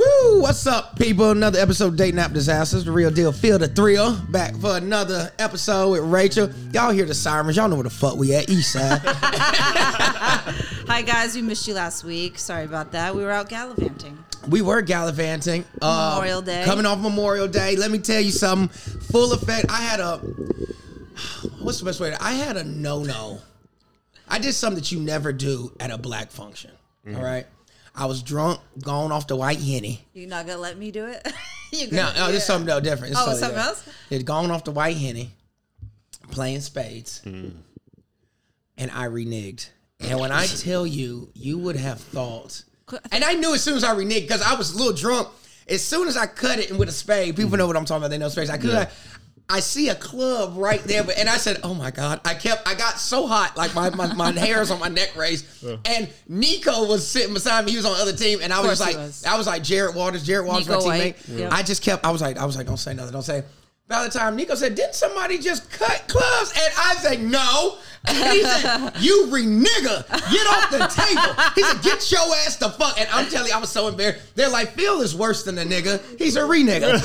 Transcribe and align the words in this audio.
Woo! 0.00 0.40
What's 0.40 0.66
up, 0.66 0.98
people? 0.98 1.30
Another 1.30 1.58
episode 1.60 1.88
of 1.88 1.96
Dating 1.96 2.18
App 2.18 2.32
Disasters, 2.32 2.86
the 2.86 2.90
real 2.92 3.10
deal. 3.10 3.32
Feel 3.32 3.58
the 3.58 3.68
thrill. 3.68 4.16
Back 4.30 4.56
for 4.56 4.78
another 4.78 5.30
episode 5.38 5.90
with 5.90 6.00
Rachel. 6.04 6.50
Y'all 6.72 6.90
hear 6.90 7.04
the 7.04 7.12
sirens. 7.12 7.54
Y'all 7.54 7.68
know 7.68 7.76
where 7.76 7.84
the 7.84 7.90
fuck 7.90 8.16
we 8.16 8.34
at. 8.34 8.48
East 8.48 8.72
side. 8.72 8.98
Hi 9.04 11.02
guys, 11.02 11.36
we 11.36 11.42
missed 11.42 11.68
you 11.68 11.74
last 11.74 12.02
week. 12.02 12.38
Sorry 12.38 12.64
about 12.64 12.92
that. 12.92 13.14
We 13.14 13.22
were 13.22 13.30
out 13.30 13.50
gallivanting. 13.50 14.16
we 14.48 14.62
were 14.62 14.80
gallivanting. 14.80 15.66
Uh, 15.82 16.12
Memorial 16.14 16.40
Day. 16.40 16.64
Coming 16.64 16.86
off 16.86 16.98
Memorial 16.98 17.46
Day. 17.46 17.76
Let 17.76 17.90
me 17.90 17.98
tell 17.98 18.22
you 18.22 18.30
something. 18.30 18.68
Full 19.12 19.34
effect. 19.34 19.66
I 19.68 19.82
had 19.82 20.00
a. 20.00 20.16
What's 21.60 21.78
the 21.78 21.84
best 21.84 22.00
way? 22.00 22.08
To, 22.08 22.24
I 22.24 22.32
had 22.32 22.56
a 22.56 22.64
no 22.64 23.02
no. 23.02 23.40
I 24.26 24.38
did 24.38 24.54
something 24.54 24.80
that 24.80 24.90
you 24.92 24.98
never 24.98 25.30
do 25.30 25.72
at 25.78 25.90
a 25.90 25.98
black 25.98 26.30
function. 26.30 26.70
All 27.14 27.22
right. 27.22 27.46
I 27.94 28.06
was 28.06 28.22
drunk, 28.22 28.60
gone 28.82 29.12
off 29.12 29.26
the 29.26 29.36
white 29.36 29.58
henny. 29.58 30.06
You're 30.14 30.28
not 30.28 30.46
gonna 30.46 30.58
let 30.58 30.78
me 30.78 30.90
do 30.90 31.06
it? 31.06 31.26
No, 31.72 31.86
gonna- 31.86 32.18
no, 32.18 32.32
this 32.32 32.44
something 32.44 32.66
no 32.66 32.80
different. 32.80 33.12
It's 33.12 33.20
Oh, 33.20 33.26
totally 33.26 33.40
something 33.40 33.56
different. 33.58 33.78
else? 33.86 33.94
It's 34.10 34.24
gone 34.24 34.50
off 34.50 34.64
the 34.64 34.72
white 34.72 34.96
henny, 34.96 35.30
playing 36.32 36.62
spades, 36.62 37.20
hmm. 37.20 37.50
and 38.76 38.90
I 38.90 39.06
reneged. 39.06 39.68
And 40.00 40.18
when 40.18 40.32
I 40.32 40.46
tell 40.46 40.84
you, 40.84 41.30
you 41.32 41.58
would 41.58 41.76
have 41.76 42.00
thought, 42.00 42.64
and 43.12 43.22
I 43.22 43.34
knew 43.34 43.54
as 43.54 43.62
soon 43.62 43.76
as 43.76 43.84
I 43.84 43.94
reneged 43.94 44.22
because 44.22 44.42
I 44.42 44.54
was 44.54 44.72
a 44.72 44.78
little 44.78 44.92
drunk. 44.92 45.28
As 45.68 45.84
soon 45.84 46.08
as 46.08 46.16
I 46.16 46.26
cut 46.26 46.58
it 46.58 46.76
with 46.76 46.88
a 46.88 46.92
spade, 46.92 47.36
people 47.36 47.50
hmm. 47.50 47.58
know 47.58 47.68
what 47.68 47.76
I'm 47.76 47.84
talking 47.84 48.02
about. 48.02 48.10
They 48.10 48.18
know 48.18 48.28
spades. 48.30 48.50
I 48.50 48.58
could. 48.58 48.74
I, 48.74 48.88
I 49.50 49.60
see 49.60 49.88
a 49.88 49.96
club 49.96 50.54
right 50.56 50.82
there, 50.84 51.02
but 51.02 51.18
and 51.18 51.28
I 51.28 51.36
said, 51.36 51.58
"Oh 51.64 51.74
my 51.74 51.90
god!" 51.90 52.20
I 52.24 52.34
kept. 52.34 52.68
I 52.68 52.74
got 52.74 52.98
so 52.98 53.26
hot, 53.26 53.56
like 53.56 53.74
my 53.74 53.90
my, 53.90 54.14
my 54.14 54.30
hairs 54.38 54.70
on 54.70 54.78
my 54.78 54.88
neck 54.88 55.16
raised. 55.16 55.44
And 55.84 56.08
Nico 56.28 56.86
was 56.86 57.06
sitting 57.06 57.34
beside 57.34 57.64
me. 57.64 57.72
He 57.72 57.76
was 57.76 57.84
on 57.84 57.94
the 57.94 58.02
other 58.02 58.16
team, 58.16 58.38
and 58.42 58.52
I 58.52 58.60
was 58.60 58.66
course 58.66 58.78
just 58.78 58.90
he 58.90 58.96
like, 58.96 59.06
was. 59.06 59.24
I 59.24 59.36
was 59.36 59.46
like 59.46 59.62
Jared 59.64 59.96
Waters. 59.96 60.24
Jared 60.24 60.46
Waters, 60.46 60.68
Nico 60.68 60.86
my 60.86 60.98
teammate. 60.98 61.38
Yeah. 61.38 61.48
I 61.50 61.62
just 61.64 61.82
kept. 61.82 62.06
I 62.06 62.10
was 62.12 62.20
like, 62.22 62.38
I 62.38 62.44
was 62.44 62.56
like, 62.56 62.66
don't 62.66 62.76
say 62.76 62.94
nothing. 62.94 63.12
Don't 63.12 63.22
say. 63.22 63.42
By 63.88 64.04
the 64.04 64.10
time 64.10 64.36
Nico 64.36 64.54
said, 64.54 64.76
"Didn't 64.76 64.94
somebody 64.94 65.36
just 65.36 65.68
cut 65.72 66.04
clubs?" 66.06 66.52
and 66.52 66.72
I 66.78 66.94
said, 66.94 67.20
"No." 67.20 67.76
And 68.06 68.16
he 68.32 68.44
said, 68.44 68.92
"You 69.00 69.26
renigger, 69.30 70.06
get 70.30 70.46
off 70.46 70.70
the 70.70 70.86
table." 70.94 71.52
He 71.56 71.64
said, 71.64 71.82
"Get 71.82 72.12
your 72.12 72.20
ass 72.46 72.54
the 72.54 72.70
fuck." 72.70 73.00
And 73.00 73.08
I'm 73.10 73.24
telling 73.24 73.29
you, 73.29 73.29
I 73.52 73.58
was 73.58 73.70
so 73.70 73.88
embarrassed. 73.88 74.34
They're 74.34 74.48
like, 74.48 74.70
"Phil 74.72 75.00
is 75.00 75.14
worse 75.14 75.42
than 75.44 75.58
a 75.58 75.64
nigga. 75.64 76.00
He's 76.18 76.36
a 76.36 76.40
renigger." 76.40 77.00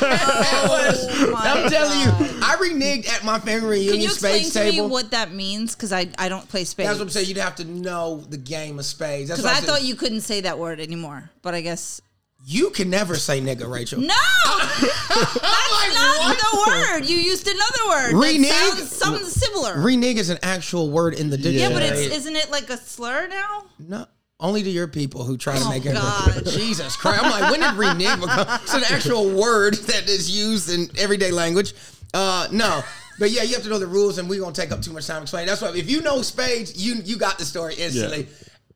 That 0.00 0.66
was- 0.68 1.06
Oh 1.20 1.30
my 1.32 1.40
I'm 1.50 1.70
telling 1.70 2.04
God. 2.06 2.30
you, 2.30 2.38
I 2.42 2.56
reneged 2.56 3.08
at 3.08 3.24
my 3.24 3.38
family 3.38 3.68
reunion 3.68 3.68
Can 3.68 3.70
reunion 3.70 4.00
you 4.00 4.06
explain 4.08 4.44
spades 4.44 4.74
to 4.76 4.82
me 4.82 4.88
what 4.88 5.10
that 5.10 5.32
means? 5.32 5.74
Because 5.74 5.92
I, 5.92 6.08
I 6.18 6.28
don't 6.28 6.48
play 6.48 6.64
spades. 6.64 6.88
That's 6.88 6.98
what 6.98 7.04
I'm 7.06 7.10
saying. 7.10 7.26
You'd 7.28 7.36
have 7.38 7.56
to 7.56 7.64
know 7.64 8.24
the 8.28 8.36
game 8.38 8.78
of 8.78 8.84
spades. 8.84 9.30
Because 9.30 9.44
what 9.44 9.52
I 9.54 9.60
said. 9.60 9.66
thought 9.68 9.82
you 9.82 9.94
couldn't 9.96 10.22
say 10.22 10.40
that 10.42 10.58
word 10.58 10.80
anymore, 10.80 11.30
but 11.42 11.54
I 11.54 11.60
guess 11.60 12.00
you 12.46 12.70
can 12.70 12.88
never 12.88 13.16
say 13.16 13.40
nigga, 13.40 13.70
Rachel. 13.70 14.00
no. 14.00 14.14
I'm 14.14 15.92
not 15.92 16.18
like, 16.18 16.38
what? 16.38 16.38
the 16.38 16.70
word. 17.00 17.04
You 17.08 17.16
used 17.16 17.46
another 17.46 17.88
word. 17.88 18.12
that 18.14 18.26
Renege? 18.28 18.50
sounds 18.50 18.96
something 18.96 19.26
similar. 19.26 19.74
Renege 19.80 20.16
is 20.18 20.30
an 20.30 20.38
actual 20.42 20.90
word 20.90 21.14
in 21.14 21.30
the 21.30 21.36
dictionary. 21.36 21.60
yeah, 21.60 21.78
but 21.78 21.82
it's 21.82 22.14
isn't 22.16 22.36
it 22.36 22.50
like 22.50 22.70
a 22.70 22.76
slur 22.78 23.28
now? 23.28 23.64
No, 23.78 24.06
only 24.40 24.62
to 24.62 24.70
your 24.70 24.88
people 24.88 25.24
who 25.24 25.36
try 25.36 25.56
to 25.58 25.64
Oh, 25.64 25.68
make 25.70 25.86
it. 25.86 25.94
God. 25.94 26.44
Jesus 26.46 26.96
Christ! 26.96 27.22
I'm 27.22 27.30
like, 27.30 27.50
when 27.50 27.60
did 27.60 27.74
renege 27.74 28.20
become? 28.20 28.46
It's 28.62 28.74
an 28.74 28.84
actual 28.90 29.30
word 29.30 29.74
that 29.74 30.08
is 30.08 30.30
used 30.30 30.70
in 30.70 30.88
everyday 30.98 31.30
language. 31.30 31.74
Uh, 32.14 32.48
no, 32.50 32.82
but 33.18 33.30
yeah, 33.30 33.42
you 33.42 33.54
have 33.54 33.62
to 33.62 33.68
know 33.68 33.78
the 33.78 33.86
rules, 33.86 34.18
and 34.18 34.28
we're 34.28 34.40
gonna 34.40 34.52
take 34.54 34.72
up 34.72 34.82
too 34.82 34.92
much 34.92 35.06
time 35.06 35.22
explaining. 35.22 35.46
That's 35.48 35.62
why 35.62 35.74
if 35.76 35.88
you 35.90 36.00
know 36.00 36.22
spades, 36.22 36.76
you 36.84 36.96
you 37.04 37.16
got 37.16 37.38
the 37.38 37.44
story 37.44 37.74
instantly, 37.76 38.26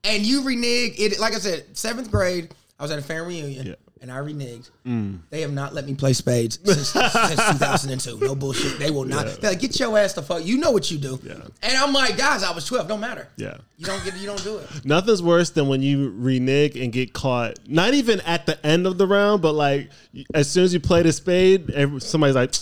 and 0.03 0.25
you 0.25 0.43
renege 0.43 0.99
it. 0.99 1.19
Like 1.19 1.33
I 1.33 1.39
said, 1.39 1.65
seventh 1.77 2.09
grade, 2.11 2.53
I 2.79 2.83
was 2.83 2.91
at 2.91 2.99
a 2.99 3.01
family 3.01 3.41
reunion. 3.41 3.67
Yeah. 3.67 3.75
And 4.01 4.11
I 4.11 4.17
reneged. 4.17 4.69
Mm. 4.85 5.19
They 5.29 5.41
have 5.41 5.53
not 5.53 5.73
let 5.73 5.85
me 5.85 5.95
play 5.95 6.13
spades 6.13 6.59
since, 6.63 6.89
since 6.89 7.47
2002. 7.53 8.19
No 8.19 8.35
bullshit. 8.35 8.77
They 8.77 8.91
will 8.91 9.05
not. 9.05 9.25
Yeah. 9.25 9.33
They're 9.39 9.51
like, 9.51 9.59
get 9.61 9.79
your 9.79 9.97
ass 9.97 10.13
the 10.13 10.21
fuck. 10.21 10.45
You 10.45 10.57
know 10.57 10.71
what 10.71 10.91
you 10.91 10.97
do. 10.97 11.19
Yeah. 11.23 11.33
And 11.63 11.77
I'm 11.77 11.93
like, 11.93 12.17
guys, 12.17 12.43
I 12.43 12.51
was 12.51 12.65
12. 12.65 12.87
Don't 12.87 12.99
matter. 12.99 13.29
Yeah. 13.37 13.57
You 13.77 13.85
don't 13.85 14.03
get. 14.03 14.15
You 14.17 14.27
don't 14.27 14.43
do 14.43 14.57
it. 14.57 14.67
Nothing's 14.85 15.23
worse 15.23 15.49
than 15.49 15.67
when 15.67 15.81
you 15.81 16.13
renege 16.17 16.75
and 16.75 16.91
get 16.91 17.13
caught. 17.13 17.57
Not 17.67 17.93
even 17.93 18.19
at 18.21 18.45
the 18.45 18.63
end 18.65 18.85
of 18.85 18.97
the 18.97 19.07
round, 19.07 19.41
but 19.41 19.53
like 19.53 19.89
as 20.33 20.49
soon 20.49 20.65
as 20.65 20.73
you 20.73 20.79
play 20.79 21.01
the 21.01 21.11
spade, 21.11 21.71
somebody's 22.01 22.35
like, 22.35 22.53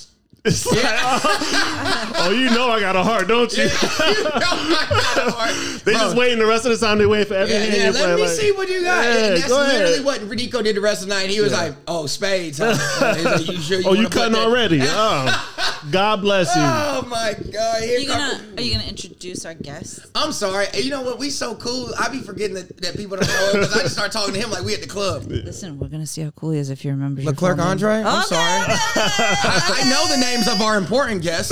it's 0.46 0.66
like, 0.66 0.78
oh, 0.84 2.12
oh, 2.26 2.32
you 2.32 2.50
know 2.52 2.70
I 2.70 2.80
got 2.80 2.96
a 2.96 3.04
heart, 3.04 3.28
don't 3.28 3.52
you? 3.56 3.64
you 3.64 3.70
know 3.70 4.32
I 4.34 4.88
got 4.90 5.28
a 5.28 5.32
heart. 5.32 5.54
They 5.84 5.92
Bro, 5.94 6.02
just 6.02 6.16
waiting 6.18 6.40
the 6.40 6.46
rest 6.46 6.66
of 6.66 6.72
the 6.78 6.86
time. 6.86 6.98
They 6.98 7.06
wait 7.06 7.28
for 7.28 7.34
every 7.34 7.54
Yeah, 7.54 7.60
hand 7.60 7.74
yeah, 7.76 7.86
you 7.88 7.92
let 7.92 8.04
play. 8.04 8.16
me 8.16 8.22
like, 8.22 8.32
see 8.32 8.52
what 8.54 8.70
you 8.70 8.82
got. 8.84 9.04
Yeah, 9.04 9.18
and 9.26 9.38
that's 9.38 9.48
go 9.50 9.62
ahead. 9.62 9.74
literally 9.84 10.04
what 10.06 10.22
Rico 10.30 10.62
did 10.62 10.76
the 10.78 10.82
rest 10.82 11.02
of 11.04 11.10
the 11.10 11.16
night. 11.16 11.30
He 11.30 11.42
was 11.42 11.52
like, 11.52 11.74
"Oh, 11.88 12.06
spades." 12.06 12.60
Huh? 12.64 12.78
Like, 13.02 13.48
you 13.48 13.58
sure 13.60 13.80
you 13.82 13.90
Oh, 13.90 13.94
you 13.94 14.08
cutting 14.10 14.38
already? 14.38 14.80
Oh, 15.06 15.80
God 15.92 16.22
bless 16.22 16.56
you. 16.56 16.62
Oh 16.64 17.06
my 17.10 17.34
God! 17.52 17.84
Here 17.84 17.98
Are 17.98 18.00
you 18.00 18.08
gonna 18.08 18.42
Are 18.58 18.62
you 18.62 18.72
gonna 18.74 18.88
introduce 18.88 19.46
our 19.46 19.54
guest? 19.54 20.06
I'm 20.16 20.32
sorry. 20.32 20.68
You 20.76 20.90
know 20.92 21.02
what? 21.02 21.20
We 21.20 21.30
so 21.30 21.56
cool. 21.56 21.92
I 22.00 22.08
be 22.10 22.20
forgetting 22.22 22.56
that, 22.56 22.78
that 22.82 22.96
people 22.96 23.18
don't 23.18 23.28
know 23.28 23.50
because 23.54 23.74
I 23.78 23.82
just 23.82 23.94
start 23.96 24.12
talking 24.14 24.34
to 24.34 24.40
him 24.40 24.50
like 24.52 24.64
we 24.64 24.74
at 24.74 24.82
the 24.82 24.88
club. 24.88 25.24
Listen, 25.28 25.78
we're 25.80 25.90
gonna 25.90 26.06
see 26.06 26.22
how 26.22 26.32
cool 26.32 26.52
he 26.52 26.60
is 26.60 26.70
if 26.70 26.86
you 26.86 26.92
remember. 26.92 27.22
your 27.22 27.32
Leclerc. 27.32 27.60
Andre. 27.60 27.96
I'm 27.96 28.20
Okay, 28.20 28.28
sorry. 28.36 28.62
okay. 28.64 28.80
I, 28.80 29.82
I 29.84 29.90
know 29.90 30.08
the 30.08 30.18
names 30.22 30.48
of 30.48 30.62
our 30.62 30.78
important 30.78 31.22
guests. 31.22 31.52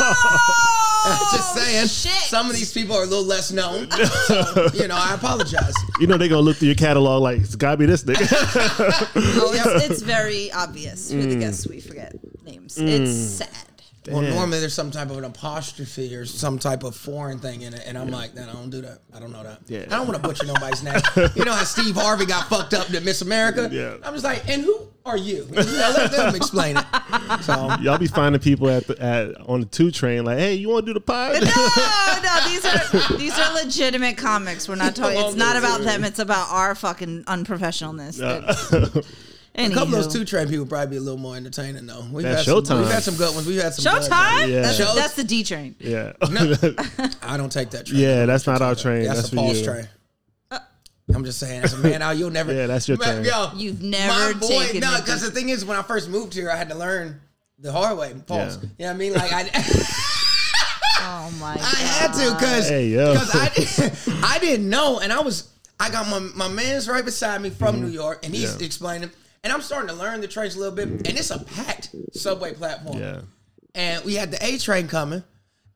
just 1.32 1.56
oh, 1.56 1.56
saying. 1.56 1.84
Oh, 1.84 1.86
shit. 1.86 2.12
Some 2.28 2.48
of 2.48 2.56
these 2.56 2.72
people 2.72 2.96
are 2.96 3.02
a 3.02 3.06
little 3.06 3.24
less 3.24 3.52
known. 3.52 3.90
So, 3.90 4.68
you 4.74 4.88
know, 4.88 4.96
I 4.96 5.14
apologize. 5.14 5.74
You 5.98 6.06
know 6.06 6.16
they're 6.16 6.28
gonna 6.28 6.40
look 6.40 6.56
through 6.56 6.68
your 6.68 6.74
catalog 6.74 7.22
like 7.22 7.40
it's 7.40 7.56
gotta 7.56 7.76
be 7.76 7.86
this 7.86 8.04
nigga. 8.04 8.20
Oh, 9.42 9.52
it's, 9.52 9.90
it's 9.90 10.02
very 10.02 10.52
obvious 10.52 11.10
who 11.10 11.22
the 11.22 11.36
guests 11.36 11.66
we 11.66 11.80
forget 11.80 12.14
names. 12.44 12.78
It's 12.78 13.10
mm. 13.10 13.38
sad. 13.38 13.69
Well, 14.08 14.22
normally 14.22 14.60
there's 14.60 14.72
some 14.72 14.90
type 14.90 15.10
of 15.10 15.18
an 15.18 15.24
apostrophe 15.24 16.16
or 16.16 16.24
some 16.24 16.58
type 16.58 16.84
of 16.84 16.96
foreign 16.96 17.38
thing 17.38 17.62
in 17.62 17.74
it, 17.74 17.82
and 17.86 17.98
I'm 17.98 18.08
like, 18.08 18.34
no, 18.34 18.48
I 18.48 18.52
don't 18.52 18.70
do 18.70 18.80
that. 18.80 19.00
I 19.14 19.20
don't 19.20 19.30
know 19.30 19.42
that. 19.42 19.60
Yeah. 19.66 19.80
I 19.90 19.96
don't 19.96 20.08
want 20.08 20.22
to 20.22 20.26
butcher 20.26 20.46
nobody's 20.46 20.82
name. 20.82 21.00
You 21.36 21.44
know 21.44 21.52
how 21.52 21.64
Steve 21.64 21.96
Harvey 21.96 22.24
got 22.24 22.48
fucked 22.48 22.72
up 22.72 22.86
to 22.86 23.00
Miss 23.02 23.20
America? 23.20 23.68
Yeah. 23.70 23.96
I'm 24.02 24.14
just 24.14 24.24
like, 24.24 24.48
and 24.48 24.62
who 24.62 24.88
are 25.04 25.18
you? 25.18 25.46
You 25.50 25.54
know, 25.54 25.94
let 25.96 26.12
them 26.12 26.34
explain 26.34 26.78
it. 26.78 26.84
So 27.42 27.76
Y'all 27.82 27.98
be 27.98 28.06
finding 28.06 28.40
people 28.40 28.70
at 28.70 28.86
the 28.86 29.00
at 29.02 29.38
on 29.48 29.60
the 29.60 29.66
two 29.66 29.90
train 29.90 30.24
like, 30.24 30.38
hey, 30.38 30.54
you 30.54 30.70
want 30.70 30.86
to 30.86 30.90
do 30.90 30.94
the 30.94 31.00
pod? 31.00 31.34
No, 31.34 32.20
no, 32.22 32.48
these 32.48 32.64
are 32.64 33.16
these 33.18 33.38
are 33.38 33.52
legitimate 33.54 34.16
comics. 34.16 34.66
We're 34.68 34.76
not 34.76 34.96
talking. 34.96 35.18
It's 35.18 35.36
not 35.36 35.56
about 35.56 35.82
them. 35.82 36.04
It's 36.04 36.18
about 36.18 36.50
our 36.50 36.74
fucking 36.74 37.24
unprofessionalness. 37.24 39.04
That's- 39.54 39.72
a 39.72 39.74
couple 39.74 39.94
of 39.96 40.04
those 40.04 40.12
two 40.12 40.24
train 40.24 40.48
people 40.48 40.64
probably 40.66 40.86
be 40.88 40.96
a 40.96 41.00
little 41.00 41.18
more 41.18 41.36
entertaining 41.36 41.86
though. 41.86 42.04
We've 42.12 42.24
Yeah, 42.24 42.36
had 42.36 42.44
some, 42.44 42.78
we've 42.78 42.90
had 42.90 43.02
some 43.02 43.16
good 43.16 43.34
ones. 43.34 43.46
We've 43.46 43.60
had 43.62 43.74
some 43.74 43.92
good 43.92 44.02
Showtime. 44.10 44.38
ones. 44.40 44.50
Yeah. 44.52 44.60
That's, 44.62 44.76
Shows- 44.78 44.94
that's 44.94 45.14
the 45.14 45.24
D 45.24 45.42
train. 45.44 45.74
yeah. 45.80 46.12
I 47.22 47.36
don't 47.36 47.50
take 47.52 47.70
that 47.70 47.86
train. 47.86 48.00
Yeah, 48.00 48.26
that's 48.26 48.46
not 48.46 48.62
our 48.62 48.74
train. 48.74 49.04
That's, 49.04 49.16
That's, 49.22 49.28
a 49.28 49.30
for 49.30 49.36
Paul's 49.36 49.58
you. 49.58 49.64
train. 49.64 49.88
I'm 51.12 51.24
just 51.24 51.40
saying, 51.40 51.64
as 51.64 51.72
a 51.72 51.78
man 51.78 52.02
out, 52.02 52.16
you'll 52.16 52.30
never. 52.30 52.52
Yeah, 52.54 52.68
that's 52.68 52.86
your 52.88 52.96
Man, 52.98 53.24
train. 53.24 53.24
Yo, 53.24 53.50
You've 53.56 53.82
never 53.82 54.32
my 54.34 54.38
boy, 54.40 54.48
taken 54.48 54.80
no, 54.80 54.96
because 54.96 55.20
the 55.22 55.32
thing 55.32 55.48
is, 55.48 55.64
when 55.64 55.76
I 55.76 55.82
first 55.82 56.08
moved 56.08 56.32
here, 56.34 56.48
I 56.52 56.54
had 56.56 56.68
to 56.68 56.76
learn 56.76 57.20
the 57.58 57.72
hard 57.72 57.98
way. 57.98 58.14
Pause. 58.28 58.58
Yeah. 58.62 58.62
You 58.62 58.68
know 58.78 58.86
what 58.86 58.94
I 58.94 58.96
mean? 58.96 59.12
Like 59.14 59.32
I. 59.32 59.50
Oh 61.02 61.30
my 61.40 61.54
god. 61.56 61.64
I 61.64 61.76
had 61.78 62.12
to 62.12 62.34
because 62.34 62.68
Hey, 62.68 62.88
yo. 62.88 63.14
I, 63.16 63.90
I 64.22 64.38
didn't 64.38 64.68
know, 64.68 65.00
and 65.00 65.12
I 65.12 65.20
was 65.20 65.48
I 65.80 65.90
got 65.90 66.06
my 66.08 66.18
my 66.36 66.48
man's 66.48 66.88
right 66.88 67.04
beside 67.04 67.40
me 67.40 67.48
from 67.50 67.80
New 67.80 67.88
York, 67.88 68.24
and 68.24 68.34
he's 68.34 68.50
Mm-hmm. 68.50 68.60
Yeah. 68.60 68.66
explaining, 68.66 69.10
and 69.44 69.52
I'm 69.52 69.62
starting 69.62 69.88
to 69.88 69.94
learn 69.94 70.20
the 70.20 70.28
trains 70.28 70.54
a 70.56 70.58
little 70.58 70.74
bit, 70.74 70.88
and 70.88 71.06
it's 71.06 71.30
a 71.30 71.38
packed 71.38 71.94
subway 72.12 72.54
platform. 72.54 72.98
Yeah. 72.98 73.20
and 73.74 74.04
we 74.04 74.14
had 74.14 74.30
the 74.30 74.44
A 74.44 74.58
train 74.58 74.88
coming, 74.88 75.22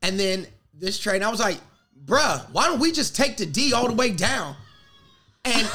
and 0.03 0.19
then 0.19 0.47
this 0.73 0.99
train, 0.99 1.23
I 1.23 1.31
was 1.31 1.41
like, 1.41 1.59
bruh, 2.05 2.51
why 2.53 2.67
don't 2.67 2.81
we 2.81 2.93
just 2.93 3.15
take 3.17 3.37
the 3.37 3.47
D 3.47 3.73
all 3.73 3.87
the 3.87 3.95
way 3.95 4.11
down? 4.11 4.57
And 5.45 5.69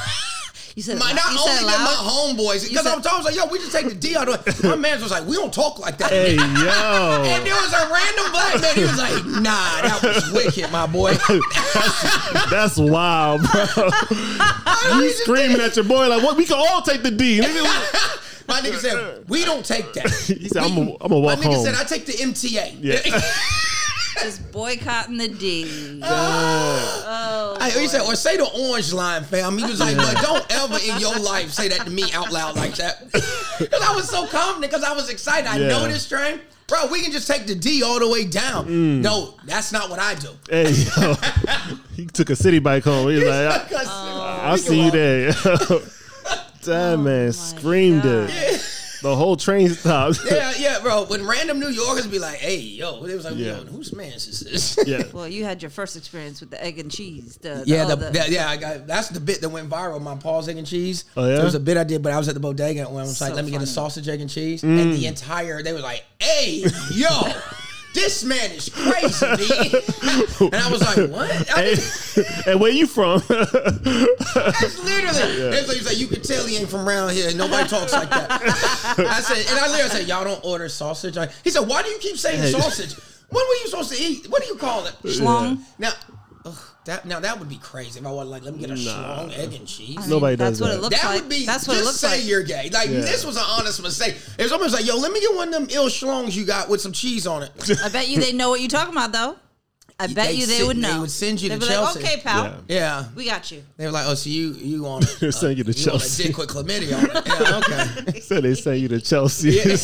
You 0.76 0.82
said 0.82 0.98
my 0.98 1.12
not 1.12 1.24
loud. 1.26 1.32
You 1.32 1.38
said 1.38 1.60
only 1.62 1.72
it 1.74 1.76
did 1.76 1.84
my 1.84 1.96
homeboys, 2.00 2.68
because 2.68 2.86
I'm 2.86 3.02
talking 3.02 3.18
was 3.18 3.26
like, 3.26 3.34
yo, 3.36 3.46
we 3.50 3.58
just 3.58 3.72
take 3.72 3.88
the 3.88 3.94
D 3.94 4.16
out 4.16 4.28
of 4.28 4.44
the 4.44 4.62
way. 4.68 4.70
My 4.70 4.76
man 4.76 5.00
was 5.00 5.10
like, 5.10 5.26
we 5.26 5.34
don't 5.36 5.52
talk 5.52 5.78
like 5.78 5.98
that. 5.98 6.10
Hey, 6.10 6.36
And 6.40 6.58
yo. 6.58 7.44
there 7.44 7.54
was 7.54 7.72
a 7.72 7.92
random 7.92 8.30
black 8.30 8.60
man. 8.60 8.74
He 8.74 8.82
was 8.82 8.98
like, 8.98 9.24
"Nah, 9.26 9.82
that 9.82 10.00
was 10.02 10.32
wicked, 10.32 10.70
my 10.70 10.86
boy." 10.86 11.14
That's 12.50 12.78
wild, 12.78 13.42
bro. 13.50 13.64
You 14.94 15.02
just 15.08 15.22
screaming 15.24 15.60
at 15.60 15.76
your 15.76 15.84
boy 15.84 16.08
like, 16.08 16.22
"What? 16.22 16.36
We 16.36 16.44
can 16.46 16.56
all 16.58 16.82
take 16.82 17.02
the 17.02 17.10
D." 17.10 17.40
My 17.40 18.60
nigga 18.60 18.78
said, 18.78 19.24
"We 19.28 19.44
don't 19.44 19.64
take 19.64 19.92
that." 19.94 20.10
He 20.10 20.48
said, 20.48 20.62
"I'm 20.62 20.74
gonna 20.74 20.96
I'm 21.00 21.10
My 21.10 21.36
nigga 21.36 21.54
home." 21.54 21.64
said, 21.64 21.74
"I 21.74 21.84
take 21.84 22.06
the 22.06 22.12
MTA." 22.12 22.78
Yeah. 22.80 23.20
Just 24.22 24.52
boycotting 24.52 25.16
the 25.16 25.28
D. 25.28 26.00
Oh, 26.02 27.56
he 27.78 27.86
said, 27.86 28.02
or 28.02 28.14
say 28.14 28.36
the 28.36 28.48
orange 28.68 28.92
line, 28.92 29.24
fam. 29.24 29.56
He 29.58 29.64
was 29.64 29.80
like, 29.80 29.96
but 29.96 30.16
don't 30.22 30.46
ever 30.50 30.78
in 30.78 30.98
your 31.00 31.18
life 31.18 31.50
say 31.50 31.68
that 31.68 31.80
to 31.86 31.90
me 31.90 32.04
out 32.12 32.32
loud 32.32 32.56
like 32.56 32.74
that. 32.76 33.10
Because 33.12 33.82
I 33.82 33.94
was 33.94 34.08
so 34.08 34.26
confident, 34.26 34.62
because 34.72 34.84
I 34.84 34.92
was 34.92 35.08
excited. 35.10 35.46
I 35.48 35.56
Yeah. 35.58 35.68
know 35.68 35.88
this 35.88 36.08
train. 36.08 36.40
Bro, 36.66 36.86
we 36.92 37.02
can 37.02 37.10
just 37.10 37.26
take 37.26 37.46
the 37.46 37.54
D 37.56 37.82
all 37.82 37.98
the 37.98 38.08
way 38.08 38.24
down. 38.24 38.66
Mm. 38.66 39.00
No, 39.02 39.34
that's 39.44 39.72
not 39.72 39.90
what 39.90 39.98
I 39.98 40.14
do. 40.14 40.28
Hey, 40.48 40.70
yo. 40.70 41.14
he 41.96 42.06
took 42.06 42.30
a 42.30 42.34
Citi 42.34 42.62
Bike 42.62 42.84
home. 42.84 43.08
He's 43.10 43.24
was 43.24 43.28
like, 43.28 43.68
Because- 43.68 43.88
I'll 43.88 44.56
see 44.56 44.84
you 44.84 44.90
there. 44.92 45.32
Damn, 46.62 47.04
man, 47.04 47.32
screamed 47.32 48.02
God. 48.02 48.28
it. 48.30 48.60
The 49.02 49.16
whole 49.16 49.36
train 49.36 49.70
stopped. 49.70 50.20
Yeah, 50.30 50.52
yeah, 50.58 50.78
bro. 50.80 51.04
When 51.04 51.26
random 51.26 51.58
New 51.58 51.68
Yorkers 51.68 52.06
be 52.06 52.18
like, 52.18 52.38
"Hey, 52.38 52.58
yo," 52.58 53.02
it 53.04 53.14
was 53.14 53.24
like, 53.24 53.34
Yeah. 53.36 53.58
"Yo, 53.58 53.64
whose 53.64 53.92
man's 53.94 54.26
is 54.26 54.40
this?" 54.40 54.78
yeah. 54.86 55.02
Well, 55.12 55.26
you 55.26 55.44
had 55.44 55.62
your 55.62 55.70
first 55.70 55.96
experience 55.96 56.40
with 56.40 56.50
the 56.50 56.62
egg 56.62 56.78
and 56.78 56.90
cheese. 56.90 57.36
The, 57.38 57.64
Yeah, 57.66 57.86
the, 57.86 57.96
the, 57.96 58.26
yeah, 58.28 58.48
I 58.48 58.56
got 58.56 58.86
that's 58.86 59.08
the 59.08 59.20
bit 59.20 59.40
that 59.40 59.48
went 59.48 59.68
viral. 59.70 60.00
My 60.00 60.14
Paul's 60.16 60.48
egg 60.48 60.56
and 60.58 60.66
cheese. 60.66 61.04
Oh, 61.16 61.26
yeah? 61.26 61.36
There 61.36 61.44
was 61.44 61.54
a 61.54 61.60
bit 61.60 61.76
I 61.76 61.84
did, 61.84 62.02
but 62.02 62.12
I 62.12 62.18
was 62.18 62.28
at 62.28 62.34
the 62.34 62.40
bodega 62.40 62.80
and 62.80 62.88
I 62.88 63.02
was 63.02 63.20
like, 63.20 63.30
So 63.30 63.36
"Let 63.36 63.44
me 63.44 63.50
get 63.50 63.62
a 63.62 63.66
sausage, 63.66 64.08
egg, 64.08 64.20
and 64.20 64.30
cheese." 64.30 64.62
Mm. 64.62 64.80
And 64.82 64.92
the 64.94 65.06
entire 65.06 65.62
they 65.62 65.72
were 65.72 65.80
like, 65.80 66.04
"Hey, 66.20 66.62
yo, 66.92 67.08
this 67.94 68.24
man 68.24 68.50
is 68.52 68.68
crazy." 68.68 69.26
And 70.46 70.54
I 70.54 70.70
was 70.70 70.80
like, 70.80 71.10
"What?" 71.10 71.30
I 71.50 71.62
Hey, 71.62 71.74
mean, 71.74 72.24
hey, 72.44 72.54
where 72.54 72.70
you 72.70 72.86
from? 72.86 73.20
that's 73.28 74.78
literally. 74.84 75.32
It's 75.56 75.68
like, 75.68 75.76
he's 75.76 75.86
like, 75.86 75.98
"You 75.98 76.06
can 76.06 76.22
tell 76.22 76.46
he 76.46 76.56
ain't 76.56 76.68
from 76.68 76.88
around 76.88 77.10
here. 77.12 77.32
Nobody 77.34 77.68
talks 77.68 77.92
like 77.92 78.10
that." 78.10 78.30
I 78.42 79.20
said, 79.20 79.46
and 79.50 79.58
I 79.58 79.68
literally 79.68 79.90
said, 79.90 80.08
"Y'all 80.08 80.24
don't 80.24 80.44
order 80.44 80.68
sausage." 80.68 81.16
Like, 81.16 81.30
he 81.44 81.50
said, 81.50 81.66
"Why 81.68 81.82
do 81.82 81.88
you 81.88 81.98
keep 81.98 82.16
saying 82.16 82.40
Hey. 82.40 82.52
sausage? 82.52 82.94
What 83.30 83.46
were 83.48 83.54
you 83.62 83.68
supposed 83.68 83.92
to 83.92 84.02
eat? 84.02 84.26
What 84.28 84.42
do 84.42 84.48
you 84.48 84.56
call 84.56 84.86
it?" 84.86 84.94
Schlong. 85.04 85.58
Now, 85.78 85.88
ugh, 85.90 86.09
that 86.86 87.04
now 87.06 87.20
that 87.20 87.38
would 87.38 87.48
be 87.48 87.58
crazy 87.58 88.00
if 88.00 88.06
I 88.06 88.10
was 88.10 88.26
like, 88.28 88.42
"Let 88.42 88.54
me 88.54 88.60
get 88.60 88.70
a 88.70 88.74
schlong 88.74 89.36
egg 89.36 89.52
and 89.52 89.66
cheese." 89.66 89.96
I 89.98 90.00
mean, 90.02 90.10
Nobody 90.10 90.36
that's 90.36 90.58
does 90.58 90.60
what 90.60 90.68
that. 90.68 90.78
it 90.78 90.80
looks 90.82 91.00
That 91.02 91.08
like. 91.08 91.20
would 91.22 91.28
be. 91.30 91.44
that's 91.46 91.68
what 91.68 91.74
just 91.74 91.82
it 91.82 91.86
looks 91.86 92.00
say 92.00 92.18
like. 92.18 92.26
you're 92.26 92.42
gay. 92.42 92.70
Like 92.72 92.88
Yeah. 92.88 93.00
this 93.00 93.24
was 93.24 93.36
an 93.36 93.44
honest 93.46 93.82
mistake. 93.82 94.16
It 94.38 94.42
was 94.42 94.52
almost 94.52 94.72
like, 94.74 94.86
yo, 94.86 94.96
let 94.96 95.12
me 95.12 95.20
get 95.20 95.34
one 95.34 95.48
of 95.48 95.54
them 95.54 95.66
ill 95.70 95.88
schlongs 95.88 96.34
you 96.34 96.44
got 96.46 96.68
with 96.68 96.80
some 96.80 96.92
cheese 96.92 97.26
on 97.26 97.42
it. 97.42 97.50
I 97.84 97.88
bet 97.90 98.08
you 98.08 98.20
they 98.20 98.32
know 98.32 98.50
what 98.50 98.60
you're 98.60 98.68
talking 98.70 98.94
about, 98.94 99.12
though. 99.12 99.36
I 100.02 100.06
bet 100.06 100.28
They 100.28 100.32
you 100.32 100.46
they 100.46 100.54
send- 100.54 100.68
would 100.68 100.76
know. 100.78 100.94
they 100.94 100.98
would 101.00 101.10
send 101.10 101.42
you 101.42 101.50
They'd 101.50 101.56
to 101.56 101.60
be 101.60 101.66
Chelsea. 101.66 102.00
Like, 102.00 102.08
okay, 102.12 102.20
pal, 102.22 102.44
Yeah. 102.44 102.54
Yeah, 102.68 103.04
we 103.14 103.26
got 103.26 103.50
you. 103.52 103.62
they 103.76 103.84
were 103.84 103.92
like, 103.92 104.06
oh, 104.06 104.14
so 104.14 104.30
you 104.30 104.52
you 104.52 104.86
on? 104.88 105.02
They're 105.20 105.30
sending 105.30 105.58
you 105.58 105.64
to 105.64 105.70
uh, 105.70 105.74
you 105.76 105.90
want 105.90 106.02
a 106.02 106.06
Chelsea. 106.06 106.22
dick 106.28 106.38
with 106.38 106.48
chlamydia? 106.48 107.26
Yeah, 107.26 108.04
okay. 108.08 108.20
so 108.20 108.40
they 108.40 108.54
send 108.54 108.78
you 108.80 108.88
to 108.88 109.00
Chelsea. 109.02 109.50
Yeah. 109.50 109.76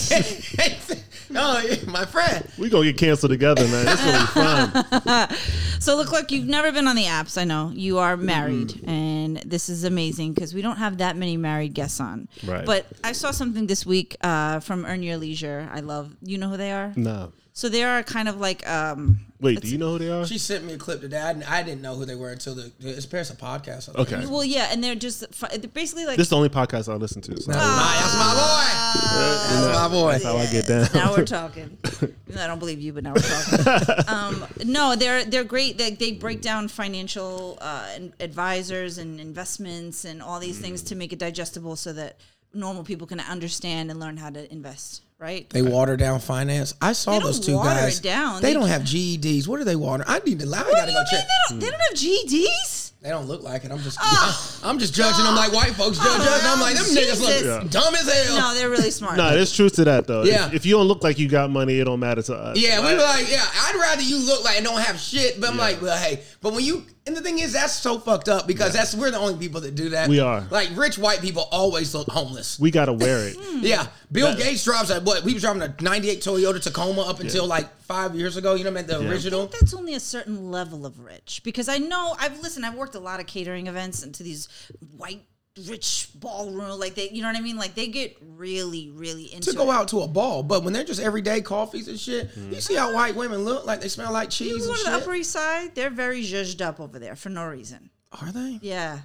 oh, 1.37 1.63
my 1.89 2.07
friend. 2.07 2.49
we 2.57 2.71
gonna 2.71 2.85
get 2.87 2.97
canceled 2.97 3.33
together, 3.33 3.67
man. 3.69 3.85
That's 3.85 4.03
gonna 4.33 4.71
be 4.73 5.01
fun. 5.05 5.39
So 5.87 5.95
look 5.95 6.11
like 6.11 6.33
you've 6.33 6.47
never 6.49 6.73
been 6.73 6.89
on 6.89 6.97
the 6.97 7.05
apps. 7.05 7.39
I 7.41 7.45
know 7.45 7.71
you 7.73 7.99
are 7.99 8.17
married, 8.17 8.71
Mm-hmm. 8.71 8.89
and 8.91 9.37
this 9.47 9.69
is 9.69 9.85
amazing 9.85 10.33
because 10.35 10.53
we 10.53 10.61
don't 10.61 10.79
have 10.79 10.99
that 10.99 11.17
many 11.17 11.37
married 11.37 11.75
guests 11.75 12.01
on. 12.01 12.27
Right. 12.45 12.67
But 12.67 12.87
I 13.05 13.13
saw 13.13 13.31
something 13.31 13.69
this 13.69 13.87
week 13.87 14.17
uh, 14.21 14.59
from 14.59 14.85
Earn 14.85 15.05
Your 15.05 15.17
Leisure. 15.17 15.69
I 15.73 15.79
love. 15.81 16.17
You 16.23 16.39
know 16.39 16.49
who 16.49 16.57
they 16.57 16.73
are? 16.73 16.93
Nah. 16.97 17.29
So 17.57 17.71
they 17.71 17.83
are 17.85 18.03
kind 18.03 18.29
of 18.29 18.39
like. 18.39 18.69
Um, 18.69 19.21
Wait, 19.41 19.61
do 19.63 19.69
you 19.69 19.79
know 19.79 19.93
who 19.93 19.99
they 19.99 20.11
are? 20.11 20.27
She 20.27 20.37
sent 20.37 20.65
me 20.65 20.75
a 20.75 20.77
clip 20.79 21.01
today. 21.01 21.19
I, 21.19 21.33
didn't- 21.33 21.51
I 21.51 21.63
didn't 21.63 21.81
know 21.81 21.95
who 21.95 22.05
they 22.05 22.15
were 22.15 22.31
until 22.31 22.55
the. 22.55 22.71
It's 22.81 23.07
apparently 23.07 23.35
a 23.35 23.43
podcast. 23.43 23.89
I 23.89 23.93
think. 24.05 24.13
Okay. 24.13 24.27
well, 24.27 24.45
yeah, 24.45 24.69
and 24.71 24.85
they're 24.85 24.95
just 24.95 25.25
fi- 25.35 25.49
they're 25.57 25.71
basically 25.71 26.05
like. 26.05 26.19
This 26.19 26.27
is 26.27 26.31
the 26.31 26.37
only 26.37 26.51
podcast 26.51 26.93
I 26.93 26.97
listen 26.97 27.23
to. 27.23 27.41
So 27.41 27.53
Nah, 27.53 27.57
that's 27.59 28.15
my 28.15 28.33
boy. 28.35 29.17
That's 29.55 29.79
my 29.79 29.89
boy. 29.89 30.11
that's 30.13 30.25
how 30.25 30.37
I 30.37 30.47
get 30.53 30.67
down. 30.67 30.89
now 30.93 31.17
we're 31.17 31.25
talking. 31.41 31.79
Even 32.03 32.15
though 32.29 32.43
I 32.45 32.47
don't 32.47 32.59
believe 32.59 32.79
you, 32.83 32.93
but 32.93 33.05
now 33.05 33.15
we're 33.15 33.23
talking. 33.23 34.05
um, 34.15 34.45
no, 34.67 34.95
they're 34.95 35.25
they're 35.25 35.43
great. 35.45 35.79
They, 35.79 35.93
they 35.93 36.13
break 36.13 36.43
down 36.43 36.69
financial 36.69 37.57
uh, 37.63 37.89
and 37.95 38.13
advisors 38.21 38.99
and 38.99 39.19
investments 39.19 40.05
and 40.05 40.21
all 40.23 40.41
these 40.41 40.59
things 40.59 40.83
to 40.83 40.95
make 40.95 41.15
it 41.15 41.19
digestible, 41.19 41.77
so 41.77 41.95
that 41.95 42.19
normal 42.53 42.85
people 42.85 43.07
can 43.07 43.21
understand 43.21 43.91
and 43.91 43.99
learn 43.99 44.19
how 44.19 44.29
to 44.29 44.53
invest. 44.53 45.05
Right? 45.19 45.49
They 45.49 45.63
water 45.63 45.97
down 45.97 46.21
finance. 46.21 46.75
I 46.83 46.93
saw 46.93 47.19
those 47.19 47.41
two 47.41 47.55
water 47.55 47.71
guys. 47.71 48.01
it 48.01 48.03
down. 48.03 48.43
They, 48.43 48.49
They 48.49 48.55
don't 48.55 48.69
have 48.69 48.83
GEDs. 48.83 49.49
What 49.49 49.61
are 49.61 49.65
they 49.65 49.75
water? 49.77 50.05
I 50.07 50.19
need 50.19 50.41
to. 50.41 50.47
I 50.47 50.49
What 50.63 50.73
gotta 50.73 50.87
do 50.91 50.93
go 50.93 50.93
you 50.93 50.95
mean 50.99 51.07
check. 51.11 51.27
they 51.27 51.49
don't, 51.49 51.59
they 51.61 51.71
don't 51.71 51.81
have 51.81 51.99
GEDs? 51.99 52.93
They 53.01 53.09
don't 53.11 53.27
look 53.27 53.43
like 53.43 53.65
it. 53.65 53.71
I'm 53.71 53.79
just, 53.79 53.99
Oh, 54.03 54.61
I'm 54.65 54.79
just 54.79 54.93
judging 54.93 55.25
them 55.25 55.35
like 55.37 55.53
white 55.53 55.73
folks 55.73 55.97
judge 55.97 56.07
Oh, 56.09 56.35
us. 56.35 56.45
I'm 56.45 56.61
like, 56.61 56.75
them 56.75 56.85
niggas 56.87 57.21
look 57.21 57.31
Jesus. 57.31 57.71
dumb 57.71 57.95
as 57.95 58.13
hell. 58.13 58.39
No, 58.39 58.55
they're 58.55 58.69
really 58.69 58.91
smart. 58.91 59.17
Nah, 59.17 59.31
there's 59.31 59.53
truth 59.55 59.77
to 59.77 59.85
that 59.85 60.07
though. 60.07 60.25
Yeah. 60.25 60.49
If, 60.49 60.55
if 60.55 60.67
you 60.67 60.75
don't 60.77 60.87
look 60.89 61.03
like 61.03 61.19
you 61.19 61.29
got 61.29 61.49
money, 61.51 61.79
it 61.79 61.85
don't 61.85 62.01
matter 62.01 62.21
to 62.23 62.35
us. 62.35 62.59
Yeah, 62.59 62.81
we 62.85 62.93
were 62.95 63.01
like, 63.03 63.31
yeah, 63.31 63.43
I'd 63.63 63.77
rather 63.81 64.03
you 64.03 64.19
look 64.19 64.45
like 64.45 64.57
and 64.57 64.65
don't 64.67 64.81
have 64.81 64.99
shit. 65.01 65.41
But 65.41 65.51
I'm 65.51 65.57
like, 65.57 65.81
well, 65.81 65.97
hey, 65.97 66.23
but 66.43 66.53
when 66.53 66.65
you 66.65 66.85
and 67.07 67.17
the 67.17 67.21
thing 67.23 67.39
is, 67.39 67.53
that's 67.53 67.73
so 67.73 67.99
fucked 67.99 68.29
up 68.29 68.47
because 68.47 68.73
that's 68.73 68.95
we're 68.95 69.11
the 69.11 69.19
only 69.19 69.37
people 69.39 69.61
that 69.63 69.75
do 69.75 69.91
that. 69.91 70.09
We 70.09 70.21
are. 70.21 70.45
like 70.51 70.71
rich 70.75 70.99
white 70.99 71.21
people 71.21 71.49
always 71.53 71.95
look 71.95 72.09
homeless. 72.09 72.59
We 72.59 72.71
gotta 72.71 72.93
wear 72.93 73.29
it. 73.29 73.37
Yeah, 73.63 73.87
Bill 74.13 74.29
That- 74.29 74.39
Gates 74.39 74.65
drives 74.65 74.91
a 74.91 75.01
what? 75.01 75.23
We 75.25 75.33
was 75.35 75.43
driving 75.43 75.63
a 75.63 75.75
'98 75.81 76.21
Toyota 76.21 76.61
Tacoma 76.63 77.03
up 77.03 77.21
until 77.21 77.47
like 77.47 77.75
five 77.83 78.15
years 78.15 78.37
ago. 78.37 78.55
You 78.55 78.65
know, 78.65 78.71
what 78.71 78.79
I 78.79 78.83
mean, 78.83 78.87
the 78.99 79.03
Yeah. 79.05 79.11
original. 79.11 79.47
that's 79.47 79.73
only 79.75 79.95
a 79.95 80.01
certain 80.01 80.51
level 80.51 80.85
of 80.85 81.01
rich 81.01 81.41
because 81.45 81.69
I 81.69 81.79
know 81.79 82.15
I've 82.19 82.41
listened. 82.43 82.67
I've 82.67 82.75
worked 82.75 82.95
a 82.95 83.01
lot 83.01 83.21
of 83.21 83.27
catering 83.27 83.67
events 83.67 84.03
and 84.03 84.15
to 84.17 84.23
these 84.23 84.49
white 84.97 85.23
rich 85.67 86.09
ballroom 86.15 86.79
like 86.79 86.95
they 86.95 87.09
you 87.09 87.23
know 87.23 87.29
what 87.29 87.37
I 87.37 87.41
mean 87.41 87.57
like 87.57 87.75
they 87.75 87.87
get 87.87 88.17
really 88.21 88.91
really 88.91 89.33
into 89.33 89.51
To 89.53 89.57
go 89.57 89.71
it. 89.71 89.75
out 89.75 89.89
to 89.89 90.01
a 90.01 90.09
ball, 90.09 90.43
but 90.43 90.63
when 90.65 90.73
they're 90.75 90.85
just 90.85 91.01
everyday 91.01 91.41
coffees 91.41 91.89
and 91.89 91.99
shit, 91.99 92.29
mm-hmm. 92.31 92.53
you 92.53 92.61
see 92.61 92.75
how 92.75 92.93
white 92.95 93.17
women 93.17 93.45
look 93.45 93.65
like 93.67 93.81
they 93.81 93.89
smell 93.89 94.13
like 94.13 94.29
cheese. 94.31 94.49
You 94.49 94.57
cheese 94.59 94.67
go 94.67 94.73
and 94.73 94.81
to 94.85 94.91
the. 94.91 94.97
Upper 94.99 95.15
East 95.15 95.31
Side, 95.31 95.75
they're 95.75 95.91
very 95.91 96.23
zhuzhed 96.23 96.61
up 96.61 96.79
over 96.79 96.99
there 96.99 97.17
for 97.17 97.31
no 97.31 97.47
reason. 97.47 97.91
Are 98.21 98.31
they? 98.33 98.59
Yeah, 98.61 99.01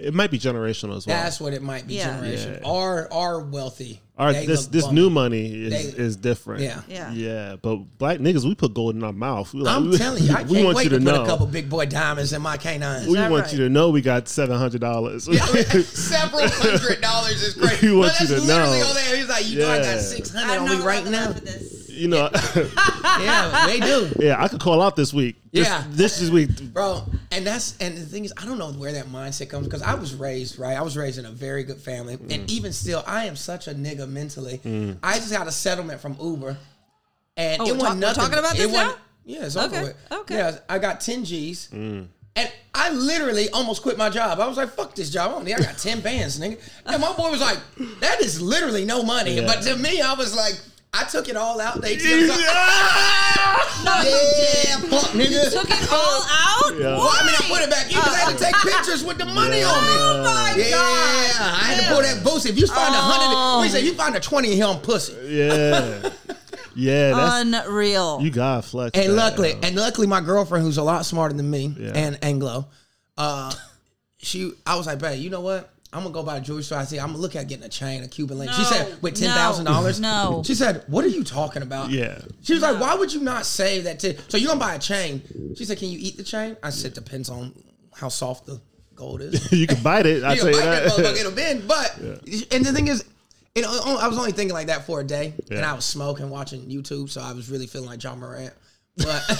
It 0.00 0.14
might 0.14 0.30
be 0.30 0.38
generational 0.38 0.96
as 0.96 1.06
well. 1.06 1.22
That's 1.22 1.40
what 1.40 1.52
it 1.52 1.62
might 1.62 1.86
be. 1.86 1.94
Yeah. 1.94 2.14
Generation. 2.16 2.58
Yeah. 2.62 2.68
Are 2.70 3.08
are 3.12 3.40
wealthy. 3.40 4.00
Our, 4.18 4.34
They 4.34 4.44
this 4.44 4.64
look 4.64 4.72
this 4.72 4.84
bummy. 4.84 4.94
new 5.00 5.08
money 5.10 5.46
is, 5.66 5.94
They- 5.94 6.02
is 6.02 6.16
different. 6.16 6.62
Yeah. 6.62 6.82
Yeah. 6.88 7.10
Yeah. 7.12 7.56
But 7.60 7.76
black 7.96 8.18
niggas, 8.18 8.44
we 8.44 8.54
put 8.54 8.74
gold 8.74 8.94
in 8.94 9.02
our 9.02 9.14
mouth. 9.14 9.52
We 9.54 9.60
like- 9.62 9.76
I'm 9.76 9.92
telling 9.96 10.22
you, 10.24 10.34
I 10.34 10.42
we 10.44 10.54
can't 10.54 10.64
want 10.66 10.76
wait 10.76 10.84
you 10.84 10.90
to, 10.90 10.98
to 10.98 11.04
put 11.04 11.14
know. 11.14 11.22
a 11.24 11.26
couple 11.26 11.46
big 11.46 11.70
boy 11.70 11.86
diamonds 11.86 12.32
in 12.34 12.42
my 12.42 12.56
canines. 12.58 13.06
we 13.06 13.14
that 13.14 13.30
want 13.30 13.44
right? 13.44 13.52
you 13.52 13.58
to 13.60 13.68
know 13.70 13.88
we 13.90 14.02
got 14.02 14.28
seven 14.28 14.58
hundred 14.58 14.82
dollars. 14.82 15.24
Several 15.88 16.42
hundred 16.48 17.00
dollars 17.00 17.42
is 17.42 17.54
great. 17.60 17.80
We 17.80 17.92
want 17.94 18.12
but 18.12 18.20
you 18.20 18.26
that's 18.26 18.40
to 18.42 18.46
literally 18.46 18.78
know. 18.80 18.86
on 18.88 18.94
there. 18.94 19.16
He's 19.16 19.28
like, 19.28 19.48
you 19.48 19.58
know, 19.60 19.70
I 19.70 19.78
got 19.78 19.84
Yeah. 19.86 20.00
six 20.00 20.30
hundred 20.34 20.58
on 20.58 20.78
me 20.78 20.84
right 20.84 21.06
now. 21.06 21.32
You 22.00 22.08
know, 22.08 22.30
Yeah, 23.20 23.66
they 23.66 23.80
do, 23.80 24.08
yeah, 24.18 24.42
I 24.42 24.48
could 24.48 24.60
call 24.60 24.80
out 24.82 24.96
this 24.96 25.12
week. 25.12 25.36
This- 25.52 25.66
Yeah. 25.68 25.84
this 25.90 26.20
is 26.20 26.30
week. 26.30 26.50
bro. 26.72 27.04
And 27.30 27.46
that's 27.46 27.76
and 27.78 27.96
the 27.96 28.04
thing 28.06 28.24
is, 28.24 28.32
I 28.36 28.44
don't 28.46 28.58
know 28.58 28.72
where 28.72 28.92
that 28.92 29.06
mindset 29.06 29.48
comes 29.50 29.66
because 29.66 29.82
I 29.82 29.94
was 29.94 30.14
raised 30.14 30.58
right. 30.58 30.76
I 30.76 30.82
was 30.82 30.96
raised 30.96 31.18
in 31.18 31.26
a 31.26 31.30
very 31.30 31.62
good 31.64 31.78
family, 31.78 32.16
Mm. 32.16 32.32
and 32.34 32.50
even 32.50 32.72
still, 32.72 33.02
I 33.06 33.26
am 33.26 33.36
such 33.36 33.68
a 33.68 33.72
nigga 33.74 34.08
mentally. 34.08 34.60
I 35.02 35.16
just 35.16 35.30
got 35.32 35.46
a 35.46 35.52
settlement 35.52 36.00
from 36.00 36.16
Uber, 36.20 36.56
and 37.36 37.62
Oh, 37.62 37.66
it 37.66 37.72
we're 37.72 37.78
wasn't 37.78 37.80
talk- 37.80 37.92
we're 37.94 38.00
nothing. 38.00 38.22
talking 38.22 38.38
about 38.38 38.54
it 38.54 38.58
this 38.58 38.66
wasn't- 38.72 38.88
now? 38.88 38.96
Yeah, 39.26 39.44
it's 39.44 39.56
over 39.56 39.66
Okay, 39.76 39.84
with. 39.84 39.96
okay. 40.12 40.34
Yeah, 40.36 40.58
I 40.68 40.78
got 40.78 41.00
ten 41.00 41.24
G's. 41.24 41.68
Mm. 41.72 42.06
And 42.36 42.50
I 42.74 42.90
literally 42.90 43.50
almost 43.50 43.82
quit 43.82 43.98
my 43.98 44.08
job. 44.08 44.38
I 44.38 44.46
was 44.46 44.56
like, 44.56 44.72
fuck 44.74 44.94
this 44.94 45.10
job. 45.10 45.30
I 45.30 45.34
don't 45.34 45.44
need, 45.44 45.54
I 45.54 45.58
got 45.58 45.76
10 45.78 46.00
bands, 46.00 46.38
nigga. 46.38 46.60
And 46.86 47.02
my 47.02 47.12
boy 47.12 47.28
was 47.28 47.40
like, 47.40 47.58
that 47.98 48.20
is 48.22 48.40
literally 48.40 48.84
no 48.84 49.02
money. 49.02 49.34
Yeah. 49.34 49.46
But 49.46 49.62
to 49.64 49.76
me, 49.76 50.00
I 50.00 50.14
was 50.14 50.34
like, 50.36 50.54
I 50.92 51.04
took 51.04 51.28
it 51.28 51.36
all 51.36 51.60
out. 51.60 51.80
They 51.80 51.96
ATM. 51.96 52.26
No, 53.84 53.94
yeah, 54.02 54.02
you 54.04 54.80
did. 54.80 54.90
fuck, 54.90 55.10
nigga. 55.10 55.52
Took 55.52 55.70
it 55.70 55.92
all 55.92 56.22
out. 56.28 56.74
Yeah. 56.78 56.96
Well, 56.98 57.08
I 57.10 57.22
mean, 57.24 57.34
I 57.38 57.44
put 57.48 57.62
it 57.62 57.70
back 57.70 57.84
in 57.86 57.94
because 57.96 58.14
I 58.14 58.18
had 58.18 58.36
to 58.36 58.44
take 58.44 58.54
pictures 58.56 59.04
with 59.04 59.18
the 59.18 59.24
money 59.26 59.62
on 59.62 59.82
me. 59.82 59.90
Oh 59.96 60.22
my 60.24 60.54
Yeah, 60.56 60.70
god! 60.70 61.40
I 61.40 61.64
had 61.72 61.82
to 61.82 61.94
pull 61.94 62.02
that 62.02 62.24
boost. 62.24 62.46
If 62.46 62.58
you 62.58 62.66
find 62.66 62.94
a 62.94 62.98
hundred, 62.98 63.62
we 63.62 63.68
say 63.68 63.84
you 63.84 63.94
find 63.94 64.14
a 64.16 64.20
twenty 64.20 64.54
here 64.54 64.66
on 64.66 64.80
pussy. 64.80 65.14
Yeah, 65.28 66.10
yeah. 66.74 67.12
That's 67.14 67.66
Unreal. 67.68 68.20
you 68.20 68.30
got 68.30 68.64
flex. 68.64 68.98
And 68.98 69.10
that, 69.12 69.16
luckily, 69.16 69.50
yo. 69.52 69.58
and 69.62 69.76
luckily, 69.76 70.06
my 70.06 70.20
girlfriend, 70.20 70.64
who's 70.64 70.76
a 70.78 70.82
lot 70.82 71.06
smarter 71.06 71.34
than 71.34 71.48
me, 71.50 71.74
Yeah. 71.78 71.92
and 71.94 72.18
Anglo, 72.22 72.68
uh, 73.16 73.52
she, 74.18 74.52
I 74.66 74.76
was 74.76 74.86
like, 74.86 74.98
babe, 74.98 75.20
you 75.20 75.30
know 75.30 75.40
what? 75.40 75.70
I'm 75.92 76.02
gonna 76.02 76.14
go 76.14 76.22
buy 76.22 76.38
the 76.38 76.44
jewelry 76.44 76.62
store. 76.62 76.78
I 76.78 76.84
see. 76.84 77.00
I'm 77.00 77.08
gonna 77.08 77.18
look 77.18 77.34
at 77.34 77.48
getting 77.48 77.64
a 77.64 77.68
chain, 77.68 78.02
a 78.04 78.08
Cuban 78.08 78.38
link. 78.38 78.52
she 78.52 78.62
said, 78.64 79.02
with 79.02 79.20
no, 79.20 79.26
ten 79.26 79.34
thousand 79.36 79.64
dollars. 79.64 79.98
no. 80.00 80.42
She 80.46 80.54
said, 80.54 80.84
what 80.86 81.04
are 81.04 81.08
you 81.08 81.24
talking 81.24 81.62
about? 81.62 81.90
Yeah. 81.90 82.20
She 82.42 82.54
was 82.54 82.62
like, 82.62 82.80
why 82.80 82.94
would 82.94 83.12
you 83.12 83.20
not 83.20 83.44
save 83.44 83.84
that? 83.84 83.98
T- 83.98 84.16
so 84.28 84.36
you're 84.36 84.48
gonna 84.48 84.60
buy 84.60 84.74
a 84.74 84.78
chain? 84.78 85.22
She 85.56 85.64
said, 85.64 85.78
can 85.78 85.88
you 85.88 85.98
eat 86.00 86.16
the 86.16 86.22
chain? 86.22 86.56
I 86.62 86.70
said, 86.70 86.94
depends 86.94 87.28
on 87.28 87.52
how 87.94 88.08
soft 88.08 88.46
the 88.46 88.60
gold 88.94 89.20
is. 89.20 89.50
you 89.52 89.66
can 89.66 89.82
bite 89.82 90.06
it. 90.06 90.22
I 90.22 90.34
You 90.34 90.40
tell 90.42 90.52
can 90.52 90.54
you 90.54 90.60
bite 90.60 90.70
that 90.70 90.92
motherfucker, 90.92 91.20
it'll 91.20 91.32
bend. 91.32 91.66
But 91.66 91.96
and 91.98 92.64
the 92.64 92.72
thing 92.72 92.86
is, 92.88 93.04
you 93.56 93.62
know, 93.62 93.96
I 94.00 94.06
was 94.06 94.16
only 94.16 94.30
thinking 94.30 94.54
like 94.54 94.68
that 94.68 94.86
for 94.86 95.00
a 95.00 95.04
day, 95.04 95.34
and 95.50 95.64
I 95.64 95.72
was 95.72 95.84
smoking, 95.84 96.30
watching 96.30 96.62
YouTube, 96.66 97.10
so 97.10 97.20
I 97.20 97.32
was 97.32 97.50
really 97.50 97.66
feeling 97.66 97.88
like 97.88 98.00
Ja 98.00 98.14
Morant. 98.14 98.54
But 98.96 99.24
but 99.28 99.38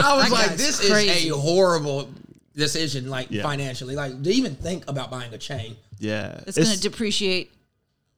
I 0.00 0.16
was 0.16 0.24
That 0.24 0.30
like, 0.30 0.56
this 0.56 0.88
crazy. 0.90 1.28
is 1.28 1.32
a 1.32 1.36
horrible 1.36 2.08
decision, 2.54 3.08
like 3.10 3.28
Yeah. 3.30 3.42
financially, 3.42 3.94
like 3.94 4.22
to 4.22 4.30
even 4.32 4.54
think 4.56 4.88
about 4.88 5.10
buying 5.10 5.32
a 5.34 5.38
chain. 5.38 5.76
yeah, 5.98 6.40
it's, 6.46 6.56
going 6.58 6.68
to 6.70 6.80
depreciate 6.80 7.52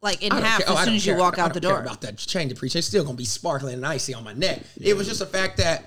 like 0.02 0.22
in 0.22 0.30
half 0.32 0.58
care- 0.60 0.66
oh, 0.70 0.74
I 0.76 0.80
as 0.80 0.84
soon 0.86 0.94
as 0.96 1.06
you 1.06 1.12
care. 1.12 1.20
walk 1.20 1.38
I 1.38 1.42
out 1.42 1.54
the 1.54 1.60
don't 1.60 1.70
care 1.72 1.80
door. 1.82 1.86
About 1.86 2.00
that 2.02 2.16
chain 2.18 2.48
depreciation, 2.48 2.78
it's 2.78 2.88
still 2.88 3.04
gonna 3.04 3.16
be 3.16 3.24
sparkling 3.24 3.74
and 3.74 3.86
icy 3.86 4.12
on 4.14 4.22
my 4.24 4.32
neck. 4.34 4.62
It 4.80 4.96
was 4.96 5.06
just 5.06 5.20
the 5.20 5.26
fact 5.26 5.56
that 5.58 5.86